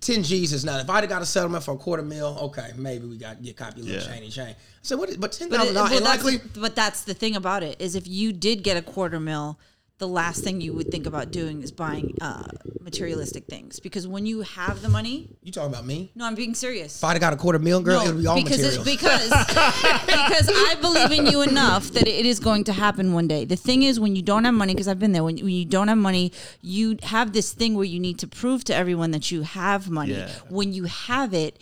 ten 0.00 0.22
G's 0.22 0.52
is 0.52 0.64
not. 0.64 0.80
If 0.80 0.90
I'd 0.90 1.00
have 1.04 1.08
got 1.08 1.22
a 1.22 1.26
settlement 1.26 1.64
for 1.64 1.72
a 1.74 1.76
quarter 1.78 2.02
mil, 2.02 2.36
okay, 2.42 2.72
maybe 2.76 3.06
we 3.06 3.16
got 3.16 3.42
get 3.42 3.56
copy 3.56 3.80
a 3.80 3.84
little 3.84 4.00
Yeah. 4.02 4.06
chain 4.14 4.22
and 4.22 4.32
chain. 4.32 4.48
I 4.48 4.54
said, 4.82 4.98
what? 4.98 5.08
Is, 5.08 5.16
but 5.16 5.32
ten 5.32 5.48
But, 5.48 5.58
dollars, 5.58 5.74
well, 5.74 6.00
likely. 6.02 6.40
but 6.56 6.74
that's 6.76 7.02
the 7.02 7.14
thing 7.14 7.36
about 7.36 7.62
it 7.62 7.80
is 7.80 7.94
if 7.94 8.06
you 8.06 8.32
did 8.32 8.62
get 8.62 8.76
a 8.76 8.82
quarter 8.82 9.18
mil, 9.18 9.58
the 9.98 10.08
last 10.08 10.44
thing 10.44 10.60
you 10.60 10.72
would 10.72 10.90
think 10.90 11.06
about 11.06 11.30
doing 11.32 11.60
is 11.62 11.72
buying 11.72 12.16
uh, 12.20 12.46
materialistic 12.80 13.46
things 13.46 13.80
because 13.80 14.06
when 14.06 14.26
you 14.26 14.42
have 14.42 14.80
the 14.80 14.88
money, 14.88 15.28
You 15.42 15.50
talking 15.50 15.72
about 15.72 15.84
me? 15.84 16.12
no, 16.14 16.24
I'm 16.24 16.36
being 16.36 16.54
serious. 16.54 16.96
If 16.98 17.04
I'd 17.04 17.12
have 17.14 17.20
got 17.20 17.32
a 17.32 17.36
quarter 17.36 17.58
mil, 17.58 17.80
girl, 17.82 18.02
it 18.02 18.06
would 18.14 18.20
be 18.20 18.26
all 18.26 18.36
because 18.36 18.58
materials. 18.58 18.86
It's, 18.86 18.96
because 19.02 19.28
because 20.06 20.48
I 20.50 20.76
believe 20.80 21.10
in 21.10 21.26
you 21.26 21.42
enough 21.42 21.90
that 21.90 22.06
it 22.06 22.24
is 22.26 22.38
going 22.38 22.64
to 22.64 22.72
happen 22.72 23.12
one 23.12 23.26
day. 23.26 23.44
The 23.44 23.56
thing 23.56 23.82
is, 23.82 23.98
when 23.98 24.14
you 24.14 24.22
don't 24.22 24.44
have 24.44 24.54
money, 24.54 24.72
because 24.72 24.88
I've 24.88 25.00
been 25.00 25.12
there. 25.12 25.24
When, 25.24 25.36
when 25.38 25.50
you 25.50 25.64
don't 25.64 25.88
have 25.88 25.98
money, 25.98 26.32
you 26.62 26.96
have 27.02 27.32
this 27.32 27.52
thing 27.52 27.74
where 27.74 27.84
you 27.84 27.98
need 27.98 28.18
to 28.20 28.28
prove 28.28 28.64
to 28.64 28.74
everyone 28.74 29.10
that 29.10 29.30
you 29.32 29.42
have 29.42 29.90
money. 29.90 30.12
Yeah. 30.14 30.30
When 30.48 30.72
you 30.72 30.84
have 30.84 31.34
it, 31.34 31.58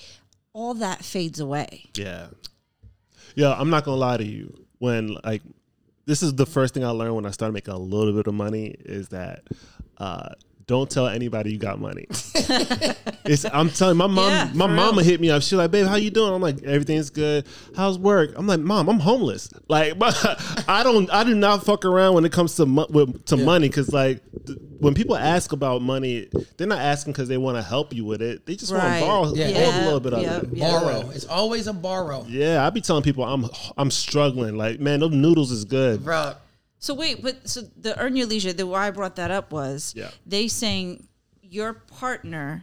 all 0.52 0.74
that 0.74 1.04
fades 1.04 1.40
away. 1.40 1.86
Yeah. 1.94 2.26
Yeah, 3.34 3.54
I'm 3.58 3.70
not 3.70 3.84
gonna 3.84 3.96
lie 3.96 4.18
to 4.18 4.24
you. 4.24 4.54
When 4.78 5.16
like 5.24 5.42
this 6.06 6.22
is 6.22 6.34
the 6.34 6.46
first 6.46 6.74
thing 6.74 6.84
I 6.84 6.90
learned 6.90 7.16
when 7.16 7.26
I 7.26 7.30
started 7.30 7.52
making 7.52 7.74
a 7.74 7.78
little 7.78 8.12
bit 8.12 8.26
of 8.26 8.34
money 8.34 8.74
is 8.80 9.08
that 9.08 9.42
uh 9.98 10.30
don't 10.66 10.90
tell 10.90 11.06
anybody 11.06 11.52
you 11.52 11.58
got 11.58 11.78
money. 11.80 12.06
it's 13.24 13.44
I'm 13.52 13.70
telling 13.70 13.96
my 13.96 14.08
mom 14.08 14.30
Yeah, 14.30 14.50
my 14.52 14.66
mama 14.66 14.96
real. 14.98 15.04
hit 15.04 15.20
me 15.20 15.30
up. 15.30 15.42
She's 15.42 15.52
like, 15.52 15.70
babe, 15.70 15.86
how 15.86 15.94
you 15.94 16.10
doing? 16.10 16.32
I'm 16.34 16.42
like, 16.42 16.62
everything's 16.64 17.10
good. 17.10 17.46
How's 17.76 17.98
work? 18.00 18.32
I'm 18.34 18.48
like, 18.48 18.58
mom, 18.60 18.88
I'm 18.88 18.98
homeless. 18.98 19.48
Like 19.68 19.94
I 20.00 20.80
don't 20.82 21.08
I 21.12 21.22
do 21.22 21.34
not 21.36 21.64
fuck 21.64 21.84
around 21.84 22.14
when 22.14 22.24
it 22.24 22.32
comes 22.32 22.56
to 22.56 22.66
mo- 22.66 22.86
with, 22.90 23.24
to 23.26 23.36
money 23.36 23.68
because 23.68 23.92
like 23.92 24.20
th- 24.46 24.58
when 24.78 24.92
people 24.94 25.16
ask 25.16 25.52
about 25.52 25.82
money, 25.82 26.28
they're 26.56 26.66
not 26.66 26.80
asking 26.80 27.12
because 27.12 27.28
they 27.28 27.38
want 27.38 27.56
to 27.56 27.62
help 27.62 27.94
you 27.94 28.04
with 28.04 28.20
it. 28.20 28.44
They 28.44 28.56
just 28.56 28.72
Right. 28.72 29.00
want 29.00 29.36
to 29.36 29.40
borrow, 29.40 29.46
Yeah. 29.48 29.62
hold 29.70 29.74
a 29.74 29.84
little 29.84 30.00
bit 30.00 30.12
of 30.14 30.22
it. 30.52 30.58
borrow. 30.58 31.10
It's 31.10 31.24
always 31.26 31.68
a 31.68 31.72
borrow, 31.72 32.26
Yeah, 32.28 32.66
I 32.66 32.70
be 32.70 32.80
telling 32.80 33.04
people 33.04 33.24
I'm 33.24 33.46
I'm 33.78 33.90
struggling. 33.92 34.56
Like, 34.58 34.80
man, 34.80 34.98
those 34.98 35.12
noodles 35.12 35.52
is 35.52 35.64
good. 35.64 36.04
bro. 36.04 36.34
So 36.86 36.94
wait, 36.94 37.20
but 37.20 37.48
so 37.48 37.62
the 37.76 37.98
earn 38.00 38.14
your 38.14 38.26
leisure. 38.28 38.52
The 38.52 38.64
why 38.64 38.86
I 38.86 38.90
brought 38.92 39.16
that 39.16 39.32
up 39.32 39.50
was 39.50 39.92
Yeah. 39.96 40.10
they 40.24 40.46
saying 40.46 41.08
your 41.42 41.72
partner 41.74 42.62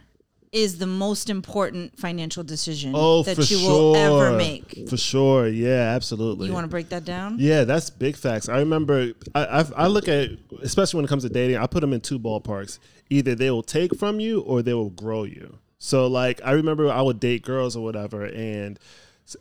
is 0.50 0.78
the 0.78 0.86
most 0.86 1.28
important 1.28 1.98
financial 1.98 2.42
decision 2.42 2.92
Oh, 2.94 3.22
that 3.24 3.36
you 3.36 3.58
sure. 3.58 3.70
will 3.92 3.96
ever 3.96 4.36
make. 4.36 4.88
For 4.88 4.96
sure. 4.96 5.46
Yeah, 5.48 5.92
absolutely. 5.94 6.46
You 6.46 6.54
want 6.54 6.64
to 6.64 6.70
break 6.70 6.88
that 6.88 7.04
down? 7.04 7.36
Yeah, 7.38 7.64
that's 7.64 7.90
big 7.90 8.16
facts. 8.16 8.48
I 8.48 8.60
remember. 8.60 9.12
I, 9.34 9.44
I 9.60 9.64
I 9.84 9.86
look 9.88 10.08
at 10.08 10.30
especially 10.62 10.98
when 10.98 11.04
it 11.04 11.08
comes 11.08 11.24
to 11.24 11.28
dating. 11.28 11.58
I 11.58 11.66
put 11.66 11.80
them 11.82 11.92
in 11.92 12.00
two 12.00 12.18
ballparks. 12.18 12.78
Either 13.10 13.34
they 13.34 13.50
will 13.50 13.62
take 13.62 13.94
from 13.94 14.20
you 14.20 14.40
or 14.40 14.62
they 14.62 14.72
will 14.72 14.90
grow 15.04 15.24
you. 15.24 15.58
So 15.78 16.06
like 16.06 16.40
I 16.42 16.52
remember 16.52 16.90
I 16.90 17.02
would 17.02 17.20
date 17.20 17.42
girls 17.44 17.76
or 17.76 17.84
whatever, 17.84 18.24
and 18.24 18.78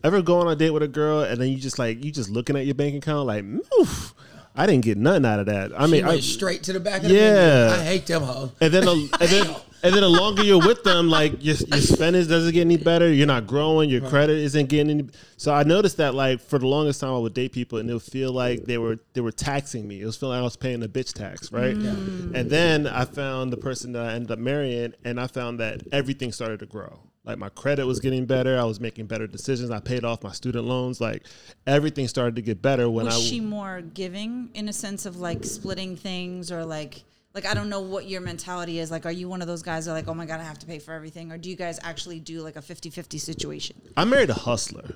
ever 0.03 0.21
go 0.21 0.39
on 0.39 0.47
a 0.51 0.55
date 0.57 0.71
with 0.71 0.83
a 0.83 0.87
girl 0.89 1.21
and 1.21 1.39
then 1.39 1.49
you 1.49 1.57
just 1.57 1.79
like 1.79 2.03
you 2.03 2.11
just 2.11 2.29
looking 2.29 2.57
at 2.57 2.65
your 2.65 2.75
bank 2.75 2.95
account 2.95 3.27
like, 3.27 3.45
oof, 3.79 4.13
I 4.55 4.65
didn't 4.67 4.85
get 4.85 4.97
nothing 4.97 5.25
out 5.25 5.39
of 5.39 5.47
that. 5.47 5.71
I 5.75 5.87
mean, 5.87 6.05
I, 6.05 6.09
went 6.09 6.23
straight 6.23 6.63
to 6.63 6.73
the 6.73 6.79
back 6.79 7.03
of 7.03 7.09
Yeah. 7.09 7.33
the 7.33 7.69
menu. 7.71 7.81
I 7.81 7.85
hate 7.85 8.05
them 8.05 8.21
hoes. 8.23 8.51
and 8.61 8.71
then 8.73 8.85
the, 8.85 9.17
and 9.19 9.29
then 9.29 9.55
and 9.83 9.93
then 9.93 10.01
the 10.01 10.09
longer 10.09 10.43
you're 10.43 10.59
with 10.65 10.83
them, 10.83 11.09
like 11.09 11.43
your, 11.43 11.55
your 11.55 11.81
spending 11.81 12.25
doesn't 12.27 12.53
get 12.53 12.61
any 12.61 12.77
better. 12.77 13.11
You're 13.11 13.27
not 13.27 13.47
growing. 13.47 13.89
Your 13.89 14.07
credit 14.07 14.37
isn't 14.37 14.69
getting 14.69 14.89
any. 14.99 15.09
So 15.37 15.53
I 15.53 15.63
noticed 15.63 15.97
that 15.97 16.13
like 16.13 16.39
for 16.39 16.59
the 16.59 16.67
longest 16.67 17.01
time 17.01 17.13
I 17.13 17.17
would 17.17 17.33
date 17.33 17.51
people 17.51 17.79
and 17.79 17.89
it 17.89 17.93
would 17.93 18.01
feel 18.03 18.31
like 18.31 18.63
they 18.65 18.77
were 18.77 18.99
they 19.13 19.21
were 19.21 19.31
taxing 19.31 19.87
me. 19.87 20.01
It 20.01 20.05
was 20.05 20.17
feeling 20.17 20.35
like 20.35 20.41
I 20.41 20.43
was 20.43 20.55
paying 20.55 20.83
a 20.83 20.87
bitch 20.87 21.13
tax, 21.13 21.51
right? 21.51 21.75
And 21.75 22.49
then 22.49 22.85
I 22.87 23.05
found 23.05 23.51
the 23.51 23.57
person 23.57 23.91
that 23.93 24.03
I 24.05 24.13
ended 24.13 24.31
up 24.31 24.39
marrying, 24.39 24.93
and 25.03 25.19
I 25.19 25.27
found 25.27 25.59
that 25.59 25.81
everything 25.91 26.31
started 26.31 26.59
to 26.59 26.65
grow. 26.67 26.99
Like 27.25 27.37
my 27.37 27.49
credit 27.49 27.85
was 27.85 27.99
getting 27.99 28.25
better. 28.25 28.59
I 28.59 28.65
was 28.65 28.81
making 28.81 29.05
better 29.05 29.27
decisions. 29.27 29.71
I 29.71 29.79
paid 29.79 30.03
off 30.03 30.23
my 30.23 30.33
student 30.33 30.65
loans. 30.65 30.99
Like 30.99 31.23
everything 31.65 32.07
started 32.07 32.35
to 32.35 32.41
get 32.41 32.61
better 32.61 32.89
when 32.89 33.05
Was 33.05 33.13
I. 33.13 33.17
Was 33.17 33.27
she 33.27 33.39
more 33.39 33.81
giving 33.81 34.49
in 34.53 34.67
a 34.67 34.73
sense 34.73 35.05
of 35.05 35.17
like 35.17 35.45
splitting 35.45 35.95
things 35.95 36.51
or 36.51 36.65
like 36.65 37.03
like 37.33 37.45
I 37.45 37.53
don't 37.53 37.69
know 37.69 37.79
what 37.79 38.07
your 38.07 38.19
mentality 38.21 38.79
is. 38.79 38.91
Like 38.91 39.05
are 39.05 39.11
you 39.11 39.29
one 39.29 39.41
of 39.41 39.47
those 39.47 39.63
guys 39.63 39.85
that 39.85 39.91
are 39.91 39.95
like, 39.95 40.07
"Oh 40.07 40.13
my 40.13 40.25
god, 40.25 40.41
I 40.41 40.43
have 40.43 40.59
to 40.59 40.65
pay 40.65 40.79
for 40.79 40.93
everything?" 40.93 41.31
Or 41.31 41.37
do 41.37 41.49
you 41.49 41.55
guys 41.55 41.79
actually 41.81 42.19
do 42.19 42.41
like 42.41 42.57
a 42.57 42.61
50-50 42.61 43.19
situation? 43.19 43.81
I 43.95 44.03
married 44.03 44.29
a 44.29 44.35
hustler. 44.35 44.95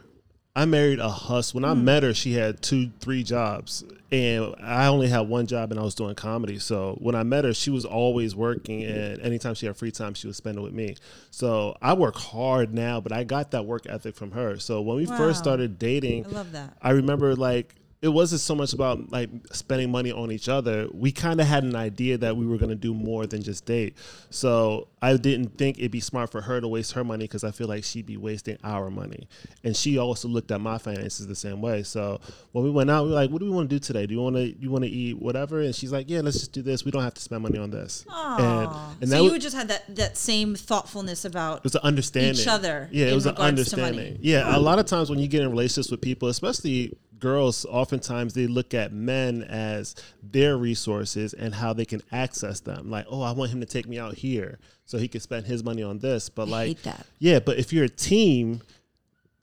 I 0.57 0.65
married 0.65 0.97
a 0.97 1.09
hus. 1.09 1.53
When 1.53 1.63
I 1.63 1.73
Hmm. 1.75 1.85
met 1.85 2.01
her, 2.01 2.13
she 2.15 2.33
had 2.33 2.63
two, 2.63 2.89
three 2.99 3.21
jobs, 3.21 3.83
and 4.11 4.55
I 4.59 4.87
only 4.87 5.07
had 5.07 5.29
one 5.29 5.45
job, 5.45 5.69
and 5.69 5.79
I 5.79 5.83
was 5.83 5.93
doing 5.93 6.15
comedy. 6.15 6.57
So 6.57 6.97
when 6.99 7.13
I 7.13 7.21
met 7.21 7.43
her, 7.45 7.53
she 7.53 7.69
was 7.69 7.85
always 7.85 8.35
working, 8.35 8.83
and 8.83 9.21
anytime 9.21 9.53
she 9.53 9.67
had 9.67 9.77
free 9.77 9.91
time, 9.91 10.15
she 10.15 10.25
would 10.25 10.35
spend 10.35 10.57
it 10.57 10.61
with 10.61 10.73
me. 10.73 10.95
So 11.29 11.77
I 11.79 11.93
work 11.93 12.15
hard 12.15 12.73
now, 12.73 12.99
but 12.99 13.11
I 13.11 13.23
got 13.23 13.51
that 13.51 13.65
work 13.67 13.85
ethic 13.87 14.15
from 14.15 14.31
her. 14.31 14.57
So 14.57 14.81
when 14.81 14.97
we 14.97 15.05
Wow. 15.05 15.15
first 15.17 15.37
started 15.39 15.77
dating, 15.77 16.25
I 16.25 16.29
love 16.29 16.51
that. 16.53 16.75
I 16.81 16.89
remember 16.89 17.35
like 17.35 17.75
it 17.99 18.09
wasn't 18.09 18.39
so 18.41 18.53
much 18.53 18.73
about 18.73 19.11
like 19.11 19.29
spending 19.51 19.89
money 19.91 20.11
on 20.11 20.31
each 20.31 20.47
other. 20.47 20.87
We 20.93 21.11
kind 21.11 21.41
of 21.41 21.47
had 21.47 21.63
an 21.63 21.75
idea 21.75 22.17
that 22.19 22.37
we 22.37 22.45
were 22.45 22.57
going 22.57 22.69
to 22.69 22.75
do 22.75 22.93
more 22.93 23.25
than 23.25 23.41
just 23.41 23.65
date. 23.65 23.95
So 24.29 24.87
I 25.01 25.17
didn't 25.17 25.57
think 25.57 25.79
it'd 25.79 25.89
be 25.91 25.99
smart 25.99 26.31
for 26.31 26.41
her 26.41 26.61
to 26.61 26.67
waste 26.67 26.91
her 26.93 27.03
money 27.03 27.23
because 27.23 27.43
I 27.43 27.49
feel 27.49 27.67
like 27.67 27.83
she'd 27.83 28.05
be 28.05 28.15
wasting 28.17 28.57
our 28.63 28.91
money. 28.91 29.27
And 29.63 29.75
she 29.75 29.97
also 29.97 30.27
looked 30.27 30.51
at 30.51 30.61
my 30.61 30.77
finances 30.77 31.25
the 31.25 31.35
same 31.35 31.59
way. 31.59 31.81
So 31.81 32.19
when 32.51 32.63
we 32.63 32.69
went 32.69 32.91
out, 32.91 33.03
we 33.05 33.09
were 33.09 33.15
like, 33.15 33.31
"What 33.31 33.39
do 33.39 33.45
we 33.45 33.51
want 33.51 33.67
to 33.67 33.75
do 33.75 33.79
today? 33.79 34.05
Do 34.05 34.13
you 34.13 34.21
want 34.21 34.35
to 34.35 34.55
you 34.59 34.69
want 34.69 34.83
to 34.83 34.89
eat 34.91 35.19
whatever?" 35.19 35.61
And 35.61 35.73
she's 35.73 35.91
like, 35.91 36.07
"Yeah, 36.07 36.21
let's 36.21 36.37
just 36.37 36.51
do 36.51 36.61
this. 36.61 36.85
We 36.85 36.91
don't 36.91 37.03
have 37.03 37.15
to 37.15 37.21
spend 37.21 37.41
money 37.41 37.57
on 37.57 37.71
this." 37.71 38.05
And 38.11 38.69
and 39.01 39.09
so 39.09 39.23
you 39.23 39.31
was, 39.31 39.41
just 39.41 39.55
had 39.55 39.69
that 39.69 39.95
that 39.95 40.17
same 40.17 40.53
thoughtfulness 40.53 41.25
about 41.25 41.57
it 41.57 41.63
was 41.63 41.73
an 41.75 41.81
understanding 41.83 42.39
each 42.39 42.47
other 42.47 42.89
Yeah, 42.91 43.07
it 43.07 43.15
was 43.15 43.25
an 43.25 43.33
regards 43.33 43.71
to 43.71 43.77
money. 43.77 43.87
understanding. 43.87 44.19
Yeah, 44.21 44.55
a 44.55 44.59
lot 44.59 44.77
of 44.77 44.85
times 44.85 45.09
when 45.09 45.17
you 45.17 45.27
get 45.27 45.41
in 45.41 45.49
relationships 45.49 45.89
with 45.89 46.01
people, 46.01 46.27
especially 46.27 46.93
girls, 47.19 47.65
oftentimes 47.65 48.33
they 48.33 48.47
look 48.47 48.73
at 48.73 48.91
men 48.91 49.43
as 49.43 49.95
their 50.21 50.57
resources 50.57 51.33
and 51.33 51.55
how 51.55 51.73
they 51.73 51.85
can 51.85 52.01
access 52.11 52.59
them. 52.59 52.89
Like, 52.89 53.05
oh, 53.09 53.21
I 53.21 53.31
want 53.31 53.51
him 53.51 53.59
to 53.59 53.65
take 53.65 53.87
me 53.87 53.99
out 53.99 54.15
here 54.15 54.59
so 54.85 54.97
he 54.97 55.07
can 55.07 55.21
spend 55.21 55.45
his 55.45 55.63
money 55.63 55.83
on 55.83 55.99
this. 55.99 56.29
But 56.29 56.47
like, 56.47 56.67
hate 56.67 56.83
that. 56.83 57.05
yeah, 57.19 57.39
but 57.39 57.57
if 57.57 57.73
you're 57.73 57.85
a 57.85 57.89
team. 57.89 58.61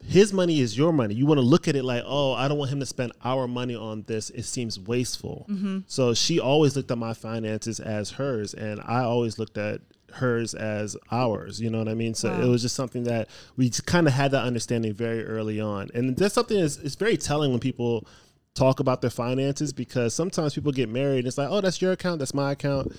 His 0.06 0.34
money 0.34 0.60
is 0.60 0.76
your 0.76 0.92
money. 0.92 1.14
You 1.14 1.24
want 1.24 1.38
to 1.38 1.46
look 1.46 1.66
at 1.66 1.76
it 1.76 1.82
like, 1.82 2.02
oh, 2.04 2.34
I 2.34 2.46
don't 2.46 2.58
want 2.58 2.70
him 2.70 2.78
to 2.80 2.84
spend 2.84 3.12
our 3.24 3.48
money 3.48 3.74
on 3.74 4.02
this. 4.02 4.28
It 4.28 4.42
seems 4.42 4.78
wasteful. 4.78 5.46
Mm-hmm. 5.48 5.78
So 5.86 6.12
she 6.12 6.38
always 6.38 6.76
looked 6.76 6.90
at 6.90 6.98
my 6.98 7.14
finances 7.14 7.80
as 7.80 8.10
hers, 8.10 8.52
and 8.52 8.82
I 8.84 8.98
always 8.98 9.38
looked 9.38 9.56
at 9.56 9.80
hers 10.14 10.54
as 10.54 10.96
ours. 11.10 11.60
You 11.60 11.70
know 11.70 11.78
what 11.78 11.88
I 11.88 11.94
mean? 11.94 12.14
So 12.14 12.32
it 12.32 12.46
was 12.46 12.62
just 12.62 12.74
something 12.74 13.04
that 13.04 13.28
we 13.56 13.70
kind 13.70 14.06
of 14.06 14.12
had 14.12 14.30
that 14.32 14.44
understanding 14.44 14.94
very 14.94 15.24
early 15.24 15.60
on, 15.60 15.88
and 15.94 16.16
that's 16.16 16.34
something 16.34 16.60
that's 16.60 16.76
it's 16.78 16.94
very 16.94 17.16
telling 17.16 17.50
when 17.50 17.60
people 17.60 18.06
talk 18.54 18.80
about 18.80 19.00
their 19.00 19.10
finances 19.10 19.72
because 19.72 20.14
sometimes 20.14 20.54
people 20.54 20.72
get 20.72 20.88
married 20.88 21.18
and 21.18 21.26
it's 21.26 21.36
like, 21.36 21.48
oh, 21.50 21.60
that's 21.60 21.82
your 21.82 21.92
account, 21.92 22.20
that's 22.20 22.34
my 22.34 22.52
account. 22.52 22.96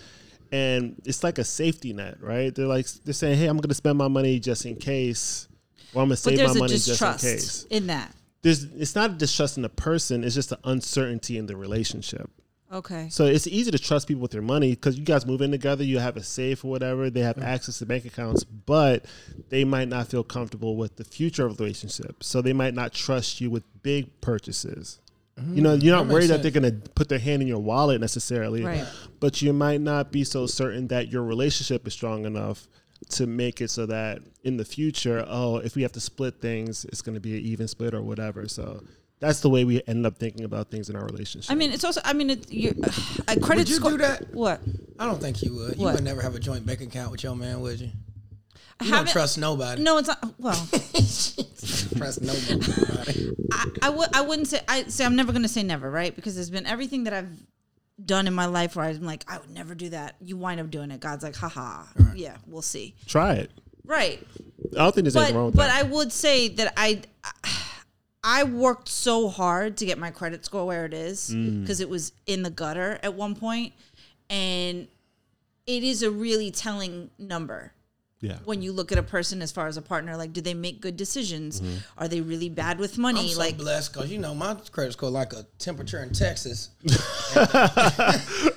And 0.51 1.01
it's 1.05 1.23
like 1.23 1.37
a 1.37 1.43
safety 1.43 1.93
net, 1.93 2.21
right? 2.21 2.53
They're 2.53 2.67
like 2.67 2.87
they're 3.03 3.13
saying, 3.13 3.39
"Hey, 3.39 3.47
I'm 3.47 3.57
going 3.57 3.69
to 3.69 3.75
spend 3.75 3.97
my 3.97 4.07
money 4.07 4.39
just 4.39 4.65
in 4.65 4.75
case, 4.75 5.47
or 5.93 6.03
I'm 6.03 6.09
going 6.09 6.11
to 6.11 6.17
save 6.17 6.37
my 6.37 6.53
money 6.53 6.73
just 6.73 7.01
in 7.01 7.13
case." 7.13 7.63
in 7.69 7.87
that. 7.87 8.13
There's, 8.43 8.63
it's 8.63 8.93
not 8.93 9.09
a 9.09 9.13
distrust 9.13 9.57
in 9.57 9.63
the 9.63 9.69
person; 9.69 10.23
it's 10.23 10.35
just 10.35 10.51
an 10.51 10.59
uncertainty 10.63 11.39
in 11.39 11.47
the 11.47 11.57
relationship. 11.57 12.29
Okay. 12.75 13.07
So 13.09 13.25
it's 13.25 13.47
easy 13.47 13.71
to 13.71 13.79
trust 13.79 14.07
people 14.07 14.21
with 14.21 14.33
your 14.33 14.43
money 14.43 14.71
because 14.71 14.97
you 14.97 15.05
guys 15.05 15.25
move 15.25 15.41
in 15.41 15.51
together, 15.51 15.83
you 15.83 15.97
have 15.99 16.17
a 16.17 16.23
safe 16.23 16.65
or 16.65 16.67
whatever, 16.69 17.09
they 17.09 17.21
have 17.21 17.37
mm. 17.37 17.43
access 17.43 17.79
to 17.79 17.85
bank 17.85 18.03
accounts, 18.03 18.43
but 18.43 19.05
they 19.49 19.63
might 19.63 19.87
not 19.87 20.07
feel 20.07 20.25
comfortable 20.25 20.75
with 20.75 20.97
the 20.97 21.05
future 21.05 21.45
of 21.45 21.55
the 21.55 21.63
relationship. 21.63 22.21
So 22.21 22.41
they 22.41 22.51
might 22.51 22.73
not 22.73 22.91
trust 22.93 23.39
you 23.39 23.49
with 23.49 23.63
big 23.81 24.19
purchases. 24.19 24.99
You 25.51 25.61
know, 25.61 25.75
mm, 25.75 25.83
you're 25.83 25.95
not 25.95 26.07
that 26.07 26.13
worried 26.13 26.29
that 26.29 26.41
they're 26.43 26.51
going 26.51 26.81
to 26.81 26.89
put 26.91 27.09
their 27.09 27.19
hand 27.19 27.41
in 27.41 27.47
your 27.47 27.59
wallet 27.59 27.99
necessarily, 27.99 28.63
Right. 28.63 28.85
but 29.19 29.41
you 29.41 29.51
might 29.51 29.81
not 29.81 30.09
be 30.09 30.23
so 30.23 30.47
certain 30.47 30.87
that 30.87 31.11
your 31.11 31.23
relationship 31.23 31.85
is 31.85 31.93
strong 31.93 32.25
enough 32.25 32.69
to 33.09 33.27
make 33.27 33.59
it 33.59 33.69
so 33.69 33.85
that 33.85 34.21
in 34.43 34.55
the 34.55 34.63
future, 34.63 35.25
oh, 35.27 35.57
if 35.57 35.75
we 35.75 35.81
have 35.81 35.91
to 35.91 35.99
split 35.99 36.39
things, 36.39 36.85
it's 36.85 37.01
going 37.01 37.15
to 37.15 37.21
be 37.21 37.37
an 37.37 37.43
even 37.43 37.67
split 37.67 37.93
or 37.93 38.01
whatever. 38.01 38.47
So 38.47 38.83
that's 39.25 39.39
the 39.41 39.49
way 39.49 39.63
we 39.65 39.81
end 39.87 40.05
up 40.05 40.17
thinking 40.17 40.45
about 40.45 40.69
things 40.69 40.89
in 40.89 40.95
our 40.95 41.05
relationship. 41.05 41.51
I 41.51 41.55
mean, 41.55 41.71
it's 41.71 41.83
also. 41.83 42.01
I 42.03 42.13
mean, 42.13 42.29
it, 42.29 42.51
you 42.51 42.75
uh, 42.83 42.89
a 43.27 43.39
credit 43.39 43.61
Would 43.61 43.69
you 43.69 43.75
score. 43.75 43.91
do 43.91 43.97
that? 43.97 44.33
What? 44.33 44.61
I 44.99 45.05
don't 45.05 45.19
think 45.19 45.41
you 45.43 45.55
would. 45.55 45.77
You 45.77 45.83
What? 45.85 45.95
would 45.95 46.03
never 46.03 46.21
have 46.21 46.35
a 46.35 46.39
joint 46.39 46.65
bank 46.65 46.81
account 46.81 47.11
with 47.11 47.23
your 47.23 47.35
man, 47.35 47.61
would 47.61 47.79
you? 47.79 47.91
You 48.83 48.91
don't 48.91 49.07
trust 49.07 49.37
nobody. 49.37 49.81
No, 49.81 49.97
it's 49.97 50.07
not. 50.09 50.33
Well, 50.37 50.53
trust 51.97 52.21
nobody. 52.21 53.31
I, 53.51 53.65
I 53.83 53.89
would. 53.89 54.09
I 54.13 54.21
wouldn't 54.21 54.47
say. 54.47 54.59
I 54.67 54.83
say. 54.83 55.05
I'm 55.05 55.15
never 55.15 55.31
going 55.31 55.43
to 55.43 55.47
say 55.49 55.63
never, 55.63 55.89
right? 55.89 56.15
Because 56.15 56.35
there's 56.35 56.49
been 56.49 56.65
everything 56.65 57.05
that 57.05 57.13
I've 57.13 57.29
done 58.03 58.27
in 58.27 58.33
my 58.33 58.45
life 58.45 58.75
where 58.75 58.85
I'm 58.85 59.01
like, 59.03 59.23
I 59.27 59.37
would 59.37 59.49
never 59.49 59.73
do 59.75 59.89
that. 59.89 60.15
You 60.21 60.35
wind 60.37 60.59
up 60.59 60.69
doing 60.69 60.91
it. 60.91 60.99
God's 60.99 61.23
like, 61.23 61.35
haha. 61.35 61.83
Yeah, 62.13 62.35
we'll 62.45 62.61
see. 62.61 62.95
Try 63.05 63.35
it. 63.35 63.51
Right. 63.85 64.21
I 64.73 64.77
don't 64.77 64.93
think 64.95 65.05
there's 65.05 65.13
But 65.13 65.19
anything 65.21 65.37
wrong 65.37 65.45
with 65.47 65.55
but 65.55 65.67
that. 65.67 65.83
But 65.83 65.89
I 65.89 65.91
would 65.95 66.11
say 66.11 66.49
that 66.49 66.73
I 66.75 67.01
I 67.23 67.31
worked 68.43 68.89
so 68.89 69.29
hard 69.29 69.77
to 69.77 69.85
get 69.85 69.97
my 69.97 70.11
credit 70.11 70.43
score 70.45 70.65
where 70.65 70.85
it 70.85 70.93
is 70.93 71.29
Mm. 71.31 71.61
because 71.61 71.79
it 71.79 71.89
was 71.89 72.11
in 72.25 72.43
the 72.43 72.49
gutter 72.49 72.99
at 73.03 73.13
one 73.13 73.35
point, 73.35 73.73
and 74.29 74.87
it 75.67 75.83
is 75.83 76.01
a 76.03 76.09
really 76.11 76.51
telling 76.51 77.09
number 77.17 77.71
Yeah. 78.21 78.37
when 78.45 78.61
you 78.61 78.71
look 78.71 78.91
at 78.91 78.97
a 78.97 79.03
person 79.03 79.41
as 79.41 79.51
far 79.51 79.67
as 79.67 79.77
a 79.77 79.81
partner. 79.81 80.15
Like, 80.17 80.33
do 80.33 80.41
they 80.41 80.53
make 80.55 80.81
good 80.81 80.97
decisions? 80.97 81.61
Are 81.97 82.07
they 82.07 82.21
really 82.21 82.49
bad 82.49 82.79
with 82.79 82.97
money? 82.97 83.19
I'm 83.21 83.27
so 83.33 83.39
like, 83.39 83.57
blessed 83.57 83.93
because 83.93 84.09
you 84.11 84.17
know 84.17 84.33
my 84.33 84.55
credit 84.71 84.93
score 84.93 85.09
like 85.11 85.33
a 85.33 85.45
temperature 85.59 86.01
in 86.01 86.11
Texas. 86.13 86.69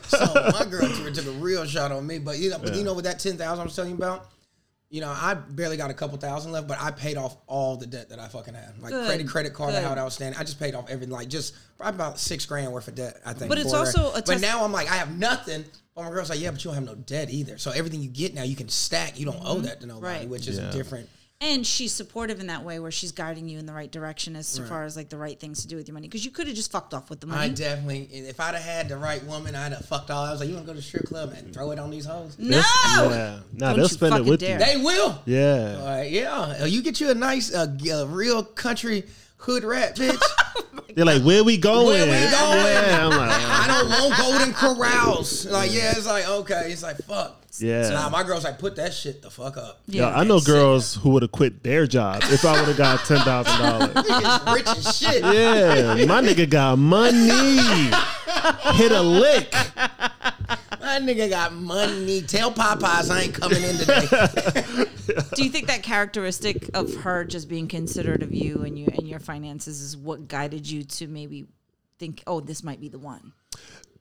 so 0.09 0.25
my 0.53 0.67
girl 0.71 0.89
took, 0.89 1.13
took 1.15 1.27
a 1.27 1.31
real 1.39 1.65
shot 1.67 1.93
on 1.93 2.07
me, 2.07 2.19
but 2.19 2.39
you 2.39 2.51
know, 2.51 2.59
but 2.59 2.75
you 2.75 2.85
know 2.85 2.95
what 2.95 3.05
that 3.05 3.19
ten 3.19 3.37
thousand 3.37 3.61
I 3.61 3.65
was 3.65 3.75
telling 3.77 3.91
you 3.93 3.97
about. 3.97 4.29
You 4.90 5.02
know, 5.02 5.11
I 5.11 5.35
barely 5.35 5.76
got 5.76 5.90
a 5.90 5.95
couple 5.95 6.16
thousand 6.16 6.52
left, 6.52 6.66
but 6.66 6.80
I 6.80 6.90
paid 6.90 7.18
off 7.18 7.37
all 7.47 7.76
the 7.76 7.87
debt 7.87 8.09
that 8.09 8.18
I 8.18 8.28
fucking 8.28 8.54
had. 8.54 8.78
Like 8.80 8.90
Good. 8.92 9.07
credit, 9.07 9.28
credit 9.28 9.52
card, 9.54 9.75
I 9.75 9.80
Good. 9.83 9.88
had 9.88 9.99
outstanding. 9.99 10.40
I 10.40 10.45
just 10.45 10.59
paid 10.59 10.75
off 10.75 10.88
everything, 10.88 11.12
like 11.12 11.28
just 11.28 11.54
probably 11.76 11.97
about 11.97 12.18
six 12.18 12.47
grand 12.47 12.73
worth 12.73 12.88
of 12.88 12.95
debt. 12.95 13.21
I 13.26 13.35
think. 13.35 13.50
But 13.50 13.59
it's 13.59 13.75
also 13.75 14.12
a 14.14 14.23
but 14.23 14.40
now 14.40 14.64
I'm 14.64 14.73
like, 14.73 14.90
I 14.90 14.95
have 14.97 15.16
nothing. 15.18 15.64
But 15.95 16.04
my 16.04 16.11
girl's 16.11 16.30
like, 16.30 16.40
yeah, 16.40 16.50
but 16.52 16.64
you 16.64 16.71
don't 16.71 16.76
have 16.76 16.85
no 16.87 16.95
debt 16.95 17.28
either. 17.28 17.59
So 17.59 17.71
everything 17.71 18.00
you 18.00 18.09
get 18.09 18.33
now, 18.35 18.45
you 18.45 18.57
can 18.57 18.68
stack. 18.71 19.18
You 19.18 19.26
don't 19.26 19.42
owe 19.45 19.59
that 19.61 19.80
to 19.80 19.87
nobody, 19.87 20.07
Mm-hmm. 20.07 20.21
Right. 20.23 20.28
which 20.28 20.49
is 20.49 20.59
Yeah. 20.59 20.71
different. 20.71 21.09
And 21.40 21.64
she's 21.64 21.92
supportive 21.92 22.40
in 22.40 22.49
that 22.49 22.64
way 22.64 22.80
where 22.80 22.90
she's 22.90 23.12
guiding 23.12 23.49
you 23.49 23.59
in 23.61 23.66
the 23.66 23.73
right 23.73 23.90
direction 23.92 24.35
as 24.35 24.59
far 24.59 24.83
as 24.85 24.97
like 24.97 25.09
the 25.09 25.16
right 25.16 25.38
things 25.38 25.62
to 25.62 25.68
do 25.68 25.76
with 25.76 25.87
your 25.87 25.95
money 25.95 26.09
because 26.09 26.25
you 26.25 26.33
could 26.33 26.49
have 26.49 26.57
just 26.57 26.73
fucked 26.73 26.92
off 26.95 27.09
with 27.11 27.21
the 27.21 27.28
money. 27.28 27.42
I 27.42 27.49
definitely, 27.49 28.09
if 28.12 28.40
I'd 28.40 28.54
have 28.57 28.62
had 28.64 28.88
the 28.88 28.97
right 28.97 29.23
woman, 29.25 29.54
I'd 29.54 29.73
have 29.73 29.85
fucked 29.85 30.11
all. 30.11 30.25
I 30.25 30.33
was 30.33 30.40
like, 30.40 30.49
you 30.49 30.54
want 30.57 30.66
to 30.66 30.73
go 30.73 30.75
to 30.75 30.80
the 30.80 30.83
strip 30.85 31.04
club 31.07 31.33
and 31.37 31.54
throw 31.54 31.71
it 31.71 31.78
on 31.78 31.90
these 31.90 32.07
hoes? 32.07 32.37
no, 32.38 32.57
Yeah. 32.59 33.38
Nah, 33.52 33.68
Don't 33.68 33.76
they'll 33.78 33.88
spend 33.88 34.16
it 34.16 34.25
with 34.25 34.40
dare. 34.40 34.59
you. 34.59 34.64
They 34.64 34.76
will. 34.83 35.23
Yeah. 35.26 35.76
All 35.80 35.87
right, 35.87 36.11
yeah. 36.11 36.64
You 36.64 36.83
get 36.83 37.00
you 37.00 37.11
a 37.11 37.14
nice, 37.14 37.54
uh, 37.54 37.68
g- 37.68 37.92
uh, 37.92 38.07
real 38.07 38.42
country 38.42 39.04
hood 39.37 39.62
rat, 39.62 39.95
bitch. 39.97 40.21
Oh 40.99 41.05
They're 41.05 41.14
like, 41.14 41.25
where 41.25 41.45
we 41.45 41.57
going? 41.59 41.87
Where 41.87 42.07
we 42.07 42.31
going? 42.31 42.64
Yeah. 42.67 43.07
I'm 43.07 43.11
like, 43.11 43.31
I 43.31 43.67
don't 43.69 43.93
oh. 43.93 44.09
want 44.09 44.19
golden 44.19 44.55
corrals. 44.55 45.47
Like, 45.47 45.73
yeah, 45.73 45.93
it's 45.97 46.07
like 46.07 46.28
okay, 46.28 46.73
it's 46.73 46.83
like 46.83 46.97
fuck. 46.99 47.45
Yeah. 47.59 47.90
Nah, 47.90 48.09
my 48.09 48.23
girl's 48.25 48.45
like, 48.45 48.59
put 48.59 48.76
that 48.76 48.93
shit 48.93 49.23
the 49.23 49.31
fuck 49.31 49.57
up. 49.57 49.81
Yeah, 49.87 50.09
I 50.09 50.25
know 50.25 50.40
girls 50.40 50.97
who 50.97 51.11
would 51.11 51.23
have 51.23 51.33
quit 51.33 51.62
their 51.62 51.87
job 51.87 52.23
if 52.25 52.45
I 52.45 52.59
would 52.59 52.69
have 52.69 52.76
got 52.76 53.05
ten 53.05 53.19
thousand 53.19 53.59
dollars. 53.59 53.95
Rich 54.55 54.69
as 54.69 54.97
shit. 54.97 55.23
Yeah, 55.23 56.05
my 56.07 56.21
nigga 56.21 56.50
got 56.50 56.78
money. 56.78 57.59
Hit 58.76 58.93
a 58.93 59.02
lick. 59.02 59.52
My 60.81 61.00
nigga 61.00 61.31
got 61.31 61.52
money. 61.52 62.23
Tell 62.23 62.50
Popeyes 62.50 63.11
I 63.11 63.23
ain't 63.23 63.35
coming 63.35 63.62
in 63.62 63.76
today. 63.76 64.85
Do 65.38 65.45
you 65.45 65.50
think 65.50 65.68
that 65.68 65.85
characteristic 65.85 66.68
of 66.75 66.92
her 66.97 67.25
just 67.25 67.49
being 67.49 67.68
considerate 67.68 68.25
of 68.25 68.35
you 68.35 68.62
and 68.62 68.76
your 68.76 68.88
and 68.90 69.07
your 69.07 69.21
finances 69.21 69.80
is 69.80 69.97
what 69.97 70.26
guided 70.26 70.68
you 70.68 70.83
to 70.83 71.07
maybe 71.07 71.47
think, 72.00 72.25
oh, 72.26 72.40
this 72.40 72.64
might 72.64 72.80
be 72.80 72.88
the 72.88 72.99
one? 72.99 73.33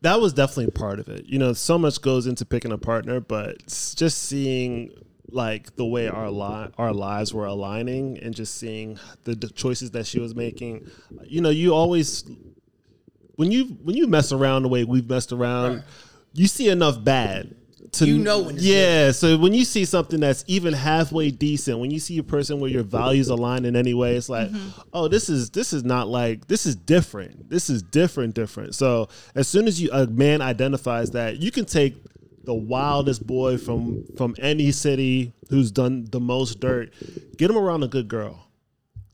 That 0.01 0.19
was 0.19 0.33
definitely 0.33 0.71
part 0.71 0.99
of 0.99 1.09
it. 1.09 1.27
You 1.27 1.37
know, 1.37 1.53
so 1.53 1.77
much 1.77 2.01
goes 2.01 2.25
into 2.25 2.43
picking 2.43 2.71
a 2.71 2.77
partner, 2.79 3.19
but 3.19 3.67
just 3.67 4.23
seeing 4.23 4.89
like 5.29 5.75
the 5.75 5.85
way 5.85 6.07
our 6.07 6.31
li- 6.31 6.71
our 6.75 6.91
lives 6.91 7.35
were 7.35 7.45
aligning 7.45 8.17
and 8.17 8.33
just 8.33 8.55
seeing 8.55 8.97
the, 9.25 9.35
the 9.35 9.49
choices 9.49 9.91
that 9.91 10.07
she 10.07 10.19
was 10.19 10.33
making. 10.33 10.89
You 11.23 11.41
know, 11.41 11.51
you 11.51 11.75
always 11.75 12.23
when 13.35 13.51
you 13.51 13.65
when 13.83 13.95
you 13.95 14.07
mess 14.07 14.31
around 14.31 14.63
the 14.63 14.69
way 14.69 14.85
we've 14.85 15.07
messed 15.07 15.31
around, 15.31 15.83
you 16.33 16.47
see 16.47 16.69
enough 16.69 17.03
bad 17.03 17.55
to 17.93 18.05
You 18.05 18.17
know 18.17 18.43
when 18.43 18.55
yeah. 18.59 19.11
So 19.11 19.37
when 19.37 19.53
you 19.53 19.65
see 19.65 19.85
something 19.85 20.19
that's 20.19 20.43
even 20.47 20.73
halfway 20.73 21.31
decent, 21.31 21.79
when 21.79 21.91
you 21.91 21.99
see 21.99 22.17
a 22.17 22.23
person 22.23 22.59
where 22.59 22.69
your 22.69 22.83
values 22.83 23.29
align 23.29 23.65
in 23.65 23.75
any 23.75 23.93
way, 23.93 24.15
it's 24.15 24.29
like, 24.29 24.49
mm-hmm. 24.49 24.81
oh, 24.93 25.07
this 25.07 25.29
is 25.29 25.49
this 25.51 25.73
is 25.73 25.83
not 25.83 26.07
like 26.07 26.47
this 26.47 26.65
is 26.65 26.75
different. 26.75 27.49
This 27.49 27.69
is 27.69 27.81
different, 27.83 28.35
different. 28.35 28.75
So 28.75 29.09
as 29.35 29.47
soon 29.47 29.67
as 29.67 29.81
you 29.81 29.89
a 29.91 30.07
man 30.07 30.41
identifies 30.41 31.11
that, 31.11 31.37
you 31.37 31.51
can 31.51 31.65
take 31.65 31.95
the 32.43 32.53
wildest 32.53 33.27
boy 33.27 33.57
from 33.57 34.05
from 34.15 34.35
any 34.39 34.71
city 34.71 35.33
who's 35.49 35.71
done 35.71 36.07
the 36.11 36.19
most 36.19 36.59
dirt, 36.59 36.93
get 37.37 37.49
him 37.49 37.57
around 37.57 37.83
a 37.83 37.87
good 37.87 38.07
girl. 38.07 38.46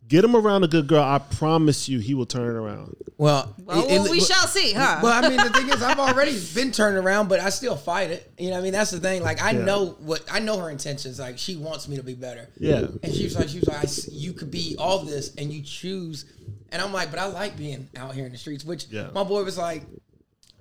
Get 0.08 0.24
him 0.24 0.36
around 0.36 0.64
a 0.64 0.68
good 0.68 0.88
girl. 0.88 1.02
I 1.04 1.18
promise 1.20 1.88
you, 1.90 2.00
he 2.00 2.14
will 2.14 2.26
turn 2.26 2.44
it 2.56 2.60
around. 2.60 2.96
Well, 3.18 3.56
Well, 3.66 3.86
it- 3.88 4.06
it- 4.06 4.12
we 4.12 4.20
shall 4.20 4.48
see, 4.48 4.74
huh? 4.74 5.00
Well, 5.02 5.14
I 5.24 5.28
mean, 5.30 5.38
the 5.38 5.50
thing 5.50 5.70
is, 5.70 5.82
I've 5.82 5.98
already 6.08 6.38
been 6.54 6.72
turned 6.72 6.98
around, 6.98 7.30
but 7.30 7.40
I 7.40 7.50
still 7.50 7.76
fight 7.76 8.12
it. 8.12 8.32
You 8.38 8.50
know, 8.52 8.58
I 8.58 8.62
mean, 8.62 8.74
that's 8.74 8.92
the 8.92 9.00
thing. 9.00 9.24
Like, 9.24 9.42
I 9.42 9.52
Yeah. 9.52 9.64
know 9.64 9.96
what 10.00 10.22
I 10.32 10.40
know 10.40 10.58
her 10.60 10.70
intentions. 10.70 11.20
Like, 11.20 11.38
she 11.38 11.56
wants 11.56 11.88
me 11.88 11.96
to 11.96 12.04
be 12.04 12.16
better. 12.16 12.50
Yeah. 12.60 12.88
And 13.02 13.14
she 13.14 13.24
was 13.24 13.36
like, 13.36 13.50
she 13.50 13.60
was 13.60 13.70
like, 13.70 13.90
you 14.14 14.34
could 14.34 14.52
be 14.52 14.76
all 14.78 15.00
this, 15.00 15.34
and 15.38 15.52
you 15.54 15.62
choose. 15.64 16.26
And 16.72 16.82
I'm 16.82 16.92
like, 16.92 17.10
but 17.12 17.20
I 17.20 17.28
like 17.28 17.56
being 17.56 17.88
out 17.96 18.14
here 18.14 18.26
in 18.26 18.32
the 18.32 18.38
streets. 18.38 18.66
Which 18.66 18.88
Yeah. 18.90 19.08
my 19.14 19.24
boy 19.24 19.44
was 19.44 19.58
like, 19.58 19.84